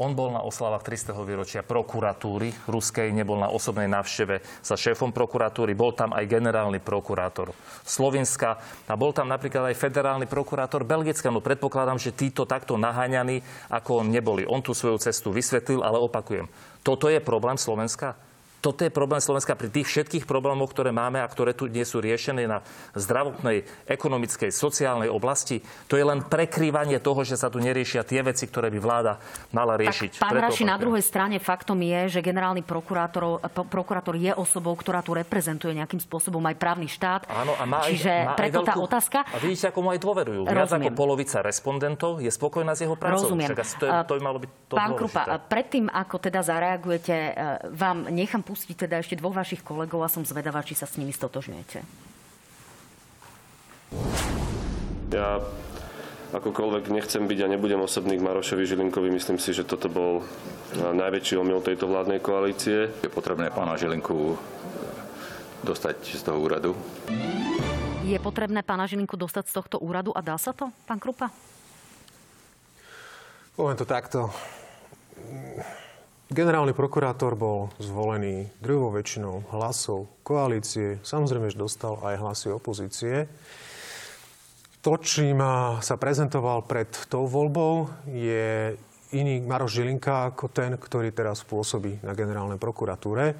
On 0.00 0.16
bol 0.16 0.32
na 0.32 0.40
oslavách 0.40 0.88
300. 0.88 1.12
výročia 1.20 1.60
prokuratúry 1.60 2.48
ruskej, 2.64 3.12
nebol 3.12 3.36
na 3.36 3.52
osobnej 3.52 3.92
návšteve 3.92 4.40
sa 4.64 4.72
šéfom 4.72 5.12
prokuratúry, 5.12 5.76
bol 5.76 5.92
tam 5.92 6.16
aj 6.16 6.24
generálny 6.24 6.80
prokurátor 6.80 7.52
Slovenska 7.84 8.56
a 8.88 8.94
bol 8.96 9.12
tam 9.12 9.28
napríklad 9.28 9.68
aj 9.68 9.76
federálny 9.76 10.24
prokurátor 10.24 10.88
Belgická. 10.88 11.28
No 11.28 11.44
predpokladám, 11.44 12.00
že 12.00 12.16
títo 12.16 12.48
takto 12.48 12.80
naháňaní, 12.80 13.44
ako 13.68 14.00
on 14.00 14.08
neboli. 14.08 14.48
On 14.48 14.64
tú 14.64 14.72
svoju 14.72 14.96
cestu 14.96 15.28
vysvetlil, 15.28 15.84
ale 15.84 16.00
opakujem, 16.00 16.48
toto 16.80 17.12
je 17.12 17.20
problém 17.20 17.60
Slovenska? 17.60 18.16
Toto 18.62 18.86
je 18.86 18.94
problém 18.94 19.18
Slovenska 19.18 19.58
pri 19.58 19.74
tých 19.74 19.90
všetkých 19.90 20.22
problémoch, 20.22 20.70
ktoré 20.70 20.94
máme 20.94 21.18
a 21.18 21.26
ktoré 21.26 21.50
tu 21.50 21.66
nie 21.66 21.82
sú 21.82 21.98
riešené 21.98 22.46
na 22.46 22.62
zdravotnej, 22.94 23.66
ekonomickej, 23.90 24.54
sociálnej 24.54 25.10
oblasti. 25.10 25.66
To 25.90 25.98
je 25.98 26.06
len 26.06 26.22
prekrývanie 26.22 27.02
toho, 27.02 27.26
že 27.26 27.34
sa 27.34 27.50
tu 27.50 27.58
neriešia 27.58 28.06
tie 28.06 28.22
veci, 28.22 28.46
ktoré 28.46 28.70
by 28.70 28.78
vláda 28.78 29.18
mala 29.50 29.74
riešiť. 29.74 30.22
Tak, 30.22 30.22
pán 30.22 30.38
Raši, 30.38 30.62
na 30.62 30.78
druhej 30.78 31.02
strane 31.02 31.42
faktom 31.42 31.82
je, 31.82 32.14
že 32.14 32.20
generálny 32.22 32.62
prokurátor, 32.62 33.42
prokurátor 33.66 34.14
je 34.14 34.30
osobou, 34.30 34.78
ktorá 34.78 35.02
tu 35.02 35.10
reprezentuje 35.18 35.74
nejakým 35.82 35.98
spôsobom 35.98 36.46
aj 36.46 36.54
právny 36.54 36.86
štát. 36.86 37.26
Áno, 37.34 37.58
a 37.58 37.66
má 37.66 37.82
Čiže 37.82 38.14
aj, 38.14 38.26
má 38.30 38.34
preto 38.38 38.62
aj 38.62 38.70
veľkú, 38.70 38.78
tá 38.78 38.86
otázka... 38.86 39.18
A 39.26 39.42
vidíte, 39.42 39.74
ako 39.74 39.80
mu 39.82 39.88
aj 39.90 39.98
dôverujú. 39.98 40.40
Viac 40.46 40.70
ako 40.70 40.90
polovica 40.94 41.42
respondentov 41.42 42.22
je 42.22 42.30
spokojná 42.30 42.78
s 42.78 42.86
jeho 42.86 42.94
prácou. 42.94 43.26
Rozumiem. 43.26 43.50
Však 43.50 43.82
to, 43.82 43.84
je, 43.90 43.92
to 44.06 44.12
by 44.14 44.22
malo 44.22 44.38
byť 44.38 44.50
to 44.70 44.74
Pán 44.78 44.94
dôležité. 44.94 45.00
Krupa, 45.02 45.22
predtým, 45.50 45.84
ako 45.90 46.16
teda 46.22 46.40
zareagujete, 46.46 47.10
e, 47.10 47.32
vám 47.74 48.06
nechám 48.06 48.51
pustiť 48.52 48.84
teda 48.84 49.00
ešte 49.00 49.16
dvoch 49.16 49.32
vašich 49.32 49.64
kolegov 49.64 50.04
a 50.04 50.12
som 50.12 50.28
zvedavá, 50.28 50.60
či 50.60 50.76
sa 50.76 50.84
s 50.84 51.00
nimi 51.00 51.16
stotožňujete. 51.16 51.80
Ja 55.16 55.40
akokoľvek 56.36 56.92
nechcem 56.92 57.24
byť 57.24 57.38
a 57.44 57.52
nebudem 57.56 57.80
osobný 57.80 58.20
k 58.20 58.24
Marošovi 58.24 58.64
Žilinkovi. 58.68 59.08
Myslím 59.08 59.40
si, 59.40 59.56
že 59.56 59.64
toto 59.64 59.88
bol 59.88 60.24
najväčší 60.76 61.40
omyl 61.40 61.64
tejto 61.64 61.88
vládnej 61.88 62.20
koalície. 62.20 62.92
Je 63.00 63.08
potrebné 63.12 63.48
pána 63.52 63.76
Žilinku 63.80 64.36
dostať 65.64 65.96
z 66.16 66.22
toho 66.24 66.40
úradu. 66.40 66.76
Je 68.04 68.16
potrebné 68.20 68.60
pána 68.64 68.84
Žilinku 68.84 69.16
dostať 69.16 69.48
z 69.48 69.54
tohto 69.56 69.76
úradu 69.80 70.12
a 70.12 70.20
dá 70.20 70.36
sa 70.36 70.52
to, 70.52 70.68
pán 70.84 71.00
Krupa? 71.00 71.32
Poviem 73.52 73.76
to 73.76 73.84
takto. 73.84 74.32
Generálny 76.32 76.72
prokurátor 76.72 77.36
bol 77.36 77.68
zvolený 77.76 78.48
druhou 78.56 78.88
väčšinou 78.88 79.52
hlasov 79.52 80.08
koalície. 80.24 80.96
Samozrejme, 81.04 81.52
že 81.52 81.60
dostal 81.60 82.00
aj 82.00 82.16
hlasy 82.24 82.48
opozície. 82.48 83.28
To, 84.80 84.96
čím 84.96 85.44
sa 85.84 85.94
prezentoval 86.00 86.64
pred 86.64 86.88
tou 87.12 87.28
voľbou, 87.28 87.92
je 88.08 88.72
iný 89.12 89.44
Maroš 89.44 89.84
Žilinka 89.84 90.32
ako 90.32 90.48
ten, 90.48 90.80
ktorý 90.80 91.12
teraz 91.12 91.44
pôsobí 91.44 92.00
na 92.00 92.16
generálnej 92.16 92.56
prokuratúre. 92.56 93.36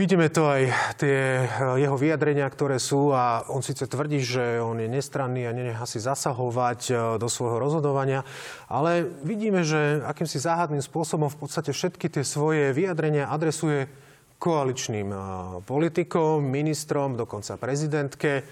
Vidíme 0.00 0.32
to 0.32 0.48
aj 0.48 0.96
tie 0.96 1.44
eh, 1.44 1.76
jeho 1.76 1.92
vyjadrenia, 1.92 2.48
ktoré 2.48 2.80
sú 2.80 3.12
a 3.12 3.44
on 3.52 3.60
síce 3.60 3.84
tvrdí, 3.84 4.24
že 4.24 4.56
on 4.56 4.80
je 4.80 4.88
nestranný 4.88 5.44
a 5.44 5.52
nenechá 5.52 5.84
si 5.84 6.00
zasahovať 6.00 6.80
eh, 6.88 6.96
do 7.20 7.28
svojho 7.28 7.60
rozhodovania, 7.60 8.24
ale 8.64 9.04
vidíme, 9.20 9.60
že 9.60 10.00
akýmsi 10.00 10.40
záhadným 10.40 10.80
spôsobom 10.80 11.28
v 11.28 11.44
podstate 11.44 11.76
všetky 11.76 12.08
tie 12.08 12.24
svoje 12.24 12.72
vyjadrenia 12.72 13.28
adresuje 13.28 13.92
koaličným 14.40 15.12
eh, 15.12 15.20
politikom, 15.68 16.48
ministrom, 16.48 17.20
dokonca 17.20 17.60
prezidentke 17.60 18.48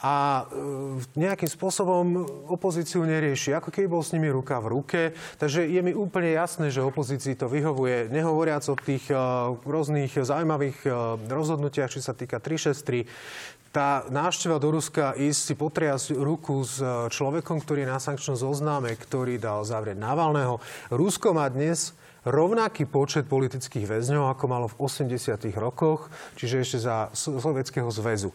a 0.00 0.48
e, 0.48 1.20
nejakým 1.20 1.48
spôsobom 1.48 2.24
opozíciu 2.48 3.04
nerieši, 3.04 3.52
ako 3.52 3.68
keby 3.68 3.86
bol 3.86 4.00
s 4.00 4.16
nimi 4.16 4.32
ruka 4.32 4.56
v 4.56 4.72
ruke. 4.72 5.00
Takže 5.36 5.68
je 5.68 5.80
mi 5.84 5.92
úplne 5.92 6.32
jasné, 6.32 6.72
že 6.72 6.80
opozícii 6.80 7.36
to 7.36 7.52
vyhovuje. 7.52 8.08
Nehovoriac 8.08 8.64
o 8.72 8.76
tých 8.80 9.12
e, 9.12 9.16
rôznych 9.60 10.16
zaujímavých 10.16 10.78
e, 10.84 10.90
rozhodnutiach, 11.28 11.92
či 11.92 12.00
sa 12.00 12.16
týka 12.16 12.40
363, 12.40 13.04
tá 13.70 14.02
návšteva 14.10 14.58
do 14.58 14.74
Ruska 14.74 15.14
ísť 15.14 15.40
si 15.46 15.54
potriasť 15.54 16.18
ruku 16.18 16.58
s 16.66 16.82
človekom, 17.14 17.62
ktorý 17.62 17.86
je 17.86 17.92
na 17.94 18.02
sankčnom 18.02 18.34
zoznáme, 18.34 18.90
ktorý 18.98 19.38
dal 19.38 19.62
zavrieť 19.62 19.94
Navalného. 19.94 20.58
Rusko 20.90 21.30
má 21.30 21.46
dnes 21.46 21.94
rovnaký 22.24 22.84
počet 22.84 23.24
politických 23.26 23.88
väzňov, 23.88 24.32
ako 24.32 24.44
malo 24.50 24.66
v 24.68 24.76
80. 24.76 25.40
rokoch, 25.56 26.12
čiže 26.36 26.60
ešte 26.60 26.78
za 26.84 27.08
Sovietskeho 27.16 27.88
zväzu. 27.88 28.30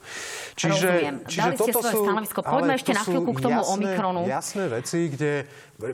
Čiže, 0.58 0.90
Rozumiem. 0.90 1.16
čiže 1.30 1.42
Dali 1.46 1.58
toto 1.58 1.70
ste 1.70 1.82
svoje 1.82 1.94
sú, 1.94 2.04
stanovisko. 2.06 2.40
Poďme 2.42 2.74
ešte 2.78 2.92
na 2.94 3.04
chvíľku 3.06 3.32
k 3.36 3.42
tomu 3.46 3.62
jasné, 3.62 3.74
Omikronu. 3.74 4.22
Jasné 4.26 4.64
veci, 4.72 5.00
kde 5.12 5.32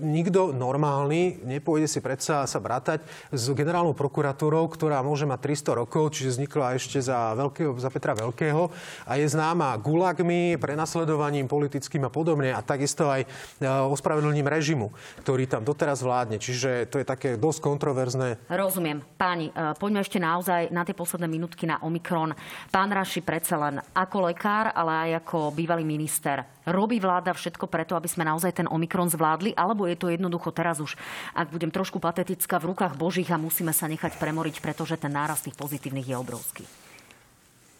nikto 0.01 0.53
normálny 0.53 1.41
nepôjde 1.41 1.89
si 1.89 1.99
predsa 2.05 2.45
sa 2.45 2.59
bratať 2.61 3.01
s 3.33 3.43
generálnou 3.49 3.97
prokuratúrou, 3.97 4.69
ktorá 4.69 5.01
môže 5.01 5.25
mať 5.25 5.73
300 5.73 5.81
rokov, 5.81 6.13
čiže 6.13 6.37
vznikla 6.37 6.77
ešte 6.77 7.01
za, 7.01 7.33
veľkého, 7.33 7.73
za 7.81 7.89
Petra 7.89 8.13
Veľkého 8.13 8.69
a 9.09 9.11
je 9.17 9.25
známa 9.25 9.73
gulagmi, 9.81 10.53
prenasledovaním 10.61 11.49
politickým 11.49 12.05
a 12.05 12.13
podobne 12.13 12.53
a 12.53 12.61
takisto 12.61 13.09
aj 13.09 13.25
e, 13.25 13.27
ospravedlnením 13.65 14.45
režimu, 14.45 14.93
ktorý 15.25 15.49
tam 15.49 15.65
doteraz 15.65 16.05
vládne. 16.05 16.37
Čiže 16.37 16.85
to 16.93 17.01
je 17.01 17.05
také 17.05 17.33
dosť 17.41 17.59
kontroverzné. 17.81 18.37
Rozumiem. 18.45 19.01
Páni, 19.17 19.49
e, 19.49 19.73
poďme 19.73 20.05
ešte 20.05 20.21
naozaj 20.21 20.69
na 20.69 20.85
tie 20.85 20.93
posledné 20.93 21.25
minútky 21.25 21.65
na 21.65 21.81
Omikron. 21.81 22.37
Pán 22.69 22.93
Raši 22.93 23.25
predsa 23.25 23.57
len 23.57 23.81
ako 23.97 24.29
lekár, 24.29 24.69
ale 24.69 25.09
aj 25.09 25.25
ako 25.25 25.49
bývalý 25.49 25.81
minister. 25.81 26.45
Robí 26.69 27.01
vláda 27.01 27.33
všetko 27.33 27.65
preto, 27.65 27.97
aby 27.97 28.05
sme 28.05 28.21
naozaj 28.21 28.61
ten 28.61 28.69
Omikron 28.69 29.09
zvládli, 29.09 29.57
alebo 29.57 29.89
je 29.89 29.97
to 29.97 30.13
jednoducho 30.13 30.53
teraz 30.53 30.77
už, 30.77 30.93
ak 31.33 31.49
budem 31.49 31.73
trošku 31.73 31.97
patetická, 31.97 32.61
v 32.61 32.77
rukách 32.77 32.93
Božích 33.01 33.33
a 33.33 33.41
musíme 33.41 33.73
sa 33.73 33.89
nechať 33.89 34.21
premoriť, 34.21 34.61
pretože 34.61 35.01
ten 35.01 35.09
nárast 35.09 35.49
tých 35.49 35.57
pozitívnych 35.57 36.05
je 36.05 36.15
obrovský? 36.21 36.63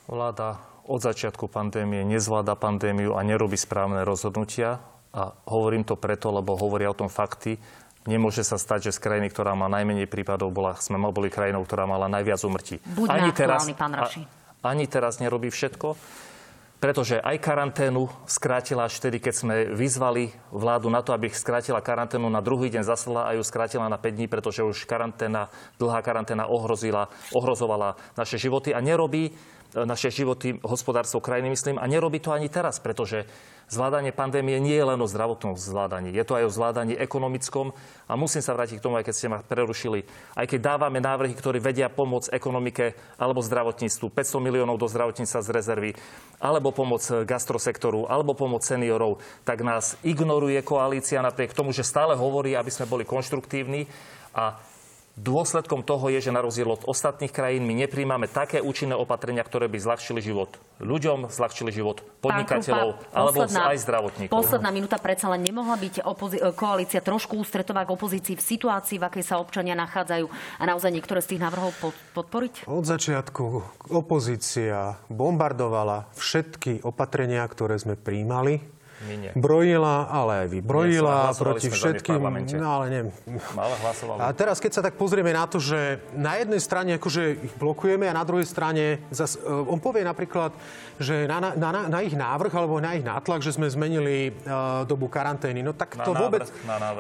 Vláda 0.10 0.58
od 0.90 0.98
začiatku 0.98 1.46
pandémie 1.46 2.02
nezvláda 2.02 2.58
pandémiu 2.58 3.14
a 3.14 3.22
nerobí 3.22 3.54
správne 3.54 4.02
rozhodnutia. 4.02 4.82
A 5.12 5.30
hovorím 5.52 5.84
to 5.84 6.00
preto, 6.00 6.32
lebo 6.32 6.56
hovoria 6.56 6.88
o 6.90 6.96
tom 6.96 7.12
fakty. 7.12 7.60
Nemôže 8.10 8.42
sa 8.42 8.58
stať, 8.58 8.90
že 8.90 8.98
z 8.98 9.00
krajiny, 9.04 9.30
ktorá 9.30 9.54
má 9.54 9.70
najmenej 9.70 10.10
prípadov, 10.10 10.50
bola, 10.50 10.74
sme 10.82 10.98
boli 11.14 11.30
krajinou, 11.30 11.62
ktorá 11.62 11.86
mala 11.86 12.10
najviac 12.10 12.42
umrtí. 12.42 12.82
Buď 12.98 13.08
ani 13.14 13.30
teraz, 13.30 13.70
pán 13.78 13.94
Raši. 13.94 14.26
A, 14.66 14.74
ani 14.74 14.90
teraz 14.90 15.22
nerobí 15.22 15.54
všetko 15.54 15.94
pretože 16.82 17.22
aj 17.22 17.38
karanténu 17.38 18.10
skrátila 18.26 18.90
až 18.90 18.98
vtedy, 18.98 19.22
keď 19.22 19.34
sme 19.38 19.56
vyzvali 19.70 20.34
vládu 20.50 20.90
na 20.90 21.06
to, 21.06 21.14
aby 21.14 21.30
skrátila 21.30 21.78
karanténu 21.78 22.26
na 22.26 22.42
druhý 22.42 22.74
deň 22.74 22.82
zaslala 22.82 23.30
a 23.30 23.38
ju 23.38 23.46
skrátila 23.46 23.86
na 23.86 24.02
5 24.02 24.18
dní, 24.18 24.26
pretože 24.26 24.66
už 24.66 24.90
karanténa, 24.90 25.54
dlhá 25.78 26.02
karanténa 26.02 26.50
ohrozila, 26.50 27.14
ohrozovala 27.38 28.02
naše 28.18 28.42
životy 28.42 28.74
a 28.74 28.82
nerobí 28.82 29.30
naše 29.74 30.12
životy, 30.12 30.60
hospodárstvo 30.62 31.24
krajiny, 31.24 31.56
myslím, 31.56 31.80
a 31.80 31.88
nerobí 31.88 32.20
to 32.20 32.36
ani 32.36 32.52
teraz, 32.52 32.80
pretože 32.84 33.24
zvládanie 33.72 34.12
pandémie 34.12 34.60
nie 34.60 34.76
je 34.76 34.84
len 34.84 35.00
o 35.00 35.08
zdravotnom 35.08 35.56
zvládaní. 35.56 36.12
Je 36.12 36.28
to 36.28 36.36
aj 36.36 36.44
o 36.44 36.52
zvládaní 36.52 37.00
ekonomickom. 37.00 37.72
A 38.12 38.20
musím 38.20 38.44
sa 38.44 38.52
vrátiť 38.52 38.84
k 38.84 38.84
tomu, 38.84 39.00
aj 39.00 39.08
keď 39.08 39.16
ste 39.16 39.32
ma 39.32 39.40
prerušili. 39.40 40.04
Aj 40.36 40.44
keď 40.44 40.76
dávame 40.76 41.00
návrhy, 41.00 41.32
ktoré 41.32 41.64
vedia 41.64 41.88
pomôcť 41.88 42.36
ekonomike 42.36 43.00
alebo 43.16 43.40
zdravotníctvu, 43.40 44.12
500 44.12 44.44
miliónov 44.44 44.76
do 44.76 44.92
zdravotníctva 44.92 45.40
z 45.40 45.50
rezervy, 45.56 45.92
alebo 46.44 46.76
pomoc 46.76 47.00
gastrosektoru, 47.24 48.12
alebo 48.12 48.36
pomoc 48.36 48.68
seniorov, 48.68 49.24
tak 49.48 49.64
nás 49.64 49.96
ignoruje 50.04 50.60
koalícia 50.68 51.24
napriek 51.24 51.56
tomu, 51.56 51.72
že 51.72 51.88
stále 51.88 52.20
hovorí, 52.20 52.60
aby 52.60 52.68
sme 52.68 52.92
boli 52.92 53.08
konštruktívni. 53.08 53.88
A 54.36 54.60
Dôsledkom 55.20 55.84
toho 55.84 56.08
je, 56.08 56.24
že 56.24 56.32
na 56.32 56.40
rozdiel 56.40 56.72
od 56.72 56.88
ostatných 56.88 57.36
krajín 57.36 57.68
my 57.68 57.76
nepríjmame 57.84 58.32
také 58.32 58.64
účinné 58.64 58.96
opatrenia, 58.96 59.44
ktoré 59.44 59.68
by 59.68 59.76
zľahčili 59.76 60.24
život 60.24 60.56
ľuďom, 60.80 61.28
zľahčili 61.28 61.70
život 61.70 62.00
podnikateľov 62.24 62.96
Krupa, 62.96 63.12
alebo 63.14 63.40
posledná- 63.44 63.70
aj 63.76 63.78
zdravotníkov. 63.84 64.34
Posledná 64.34 64.70
minúta 64.72 64.98
predsa 64.98 65.28
len 65.30 65.44
nemohla 65.44 65.76
byť 65.76 65.96
opozi- 66.08 66.42
koalícia 66.56 67.04
trošku 67.04 67.38
ústretová 67.38 67.84
k 67.84 67.92
opozícii 67.92 68.40
v 68.40 68.44
situácii, 68.44 68.98
v 68.98 69.04
akej 69.12 69.24
sa 69.28 69.36
občania 69.38 69.76
nachádzajú 69.76 70.26
a 70.32 70.64
naozaj 70.64 70.90
niektoré 70.96 71.20
z 71.20 71.36
tých 71.36 71.42
návrhov 71.44 71.76
pod- 71.84 72.00
podporiť? 72.16 72.72
Od 72.72 72.86
začiatku 72.88 73.44
opozícia 73.92 74.96
bombardovala 75.12 76.08
všetky 76.16 76.88
opatrenia, 76.88 77.44
ktoré 77.52 77.76
sme 77.78 78.00
príjmali. 78.00 78.81
Brojila, 79.34 80.08
ale 80.08 80.46
aj 80.46 80.48
vy 80.52 80.60
brojila 80.62 81.32
hlasovali 81.32 81.60
proti 81.60 81.68
všetkým. 81.74 82.22
No 82.62 82.70
ale 82.70 82.86
nie. 82.90 83.02
Ale 83.58 83.76
hlasovali. 83.82 84.20
A 84.22 84.26
teraz, 84.36 84.62
keď 84.62 84.72
sa 84.78 84.82
tak 84.86 84.96
pozrieme 84.96 85.34
na 85.34 85.46
to, 85.50 85.58
že 85.58 86.02
na 86.14 86.38
jednej 86.38 86.62
strane 86.62 87.02
akože 87.02 87.24
ich 87.42 87.54
blokujeme 87.58 88.06
a 88.06 88.14
na 88.14 88.22
druhej 88.22 88.46
strane 88.46 89.02
zas, 89.10 89.36
e, 89.36 89.46
on 89.46 89.82
povie 89.82 90.06
napríklad, 90.06 90.54
že 91.02 91.26
na, 91.26 91.42
na, 91.42 91.70
na, 91.74 91.82
na 91.90 92.00
ich 92.06 92.14
návrh 92.14 92.54
alebo 92.54 92.78
na 92.78 92.94
ich 92.94 93.02
nátlak, 93.02 93.42
že 93.42 93.58
sme 93.58 93.66
zmenili 93.66 94.30
uh, 94.46 94.86
dobu 94.86 95.10
karantény. 95.10 95.66
No 95.66 95.74
tak 95.74 95.98
Na 95.98 96.06
to 96.06 96.14
návrh, 96.14 96.22
vôbec, 96.22 96.46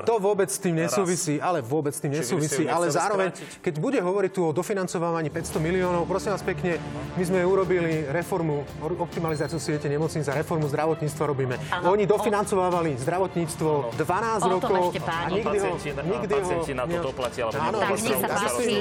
to 0.09 0.15
vôbec 0.17 0.49
s 0.49 0.57
tým 0.57 0.75
nesúvisí, 0.81 1.37
ale 1.37 1.61
vôbec 1.61 1.93
s 1.93 2.01
tým 2.01 2.17
nesúvisí. 2.17 2.65
Ale 2.65 2.89
zároveň, 2.89 3.29
skrátiť? 3.29 3.61
keď 3.61 3.73
bude 3.77 3.99
hovoriť 4.01 4.31
tu 4.33 4.41
o 4.49 4.51
dofinancovaní 4.51 5.29
500 5.29 5.61
miliónov, 5.61 6.09
prosím 6.09 6.33
vás 6.33 6.41
pekne, 6.41 6.81
my 7.13 7.23
sme 7.23 7.39
urobili 7.45 8.09
reformu, 8.09 8.65
or- 8.81 8.97
optimalizáciu 8.97 9.61
siete 9.61 9.85
nemocníc 9.85 10.25
a 10.25 10.33
reformu 10.33 10.65
zdravotníctva 10.65 11.23
robíme. 11.29 11.55
Áno. 11.69 11.90
Oni 11.91 12.07
dofinancovávali 12.07 12.95
zdravotníctvo 13.03 13.99
12 13.99 14.47
O 14.47 14.63
tom 14.63 14.71
rokov 14.71 14.95
ešte 14.95 14.99
a 15.03 15.27
nikdy 15.27 15.57
ho, 15.59 15.71
nikdy 16.07 16.31
ho... 16.31 16.39
pacienti 16.39 16.71
na 16.71 16.83
to 16.87 16.97
doplatia, 17.03 17.41
alebo 17.51 17.59
Áno, 17.59 17.77
Tak, 17.83 17.91
nech 17.99 18.19
sa 18.23 18.29
páči. 18.31 18.73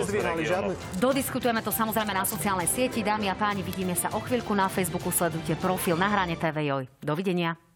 žiadne... 0.46 0.72
Dodiskutujeme 1.02 1.60
to 1.66 1.74
samozrejme 1.74 2.12
na 2.14 2.22
sociálnej 2.22 2.70
sieti. 2.70 3.02
Dámy 3.02 3.26
a 3.26 3.34
páni, 3.34 3.66
vidíme 3.66 3.98
sa 3.98 4.14
o 4.14 4.22
chvíľku 4.22 4.54
na 4.54 4.70
Facebooku. 4.70 5.10
Sledujte 5.10 5.58
profil 5.58 5.98
na 5.98 6.06
hrane 6.06 6.38
TV 6.38 6.70
Joj. 6.70 6.86
Dovidenia. 7.02 7.69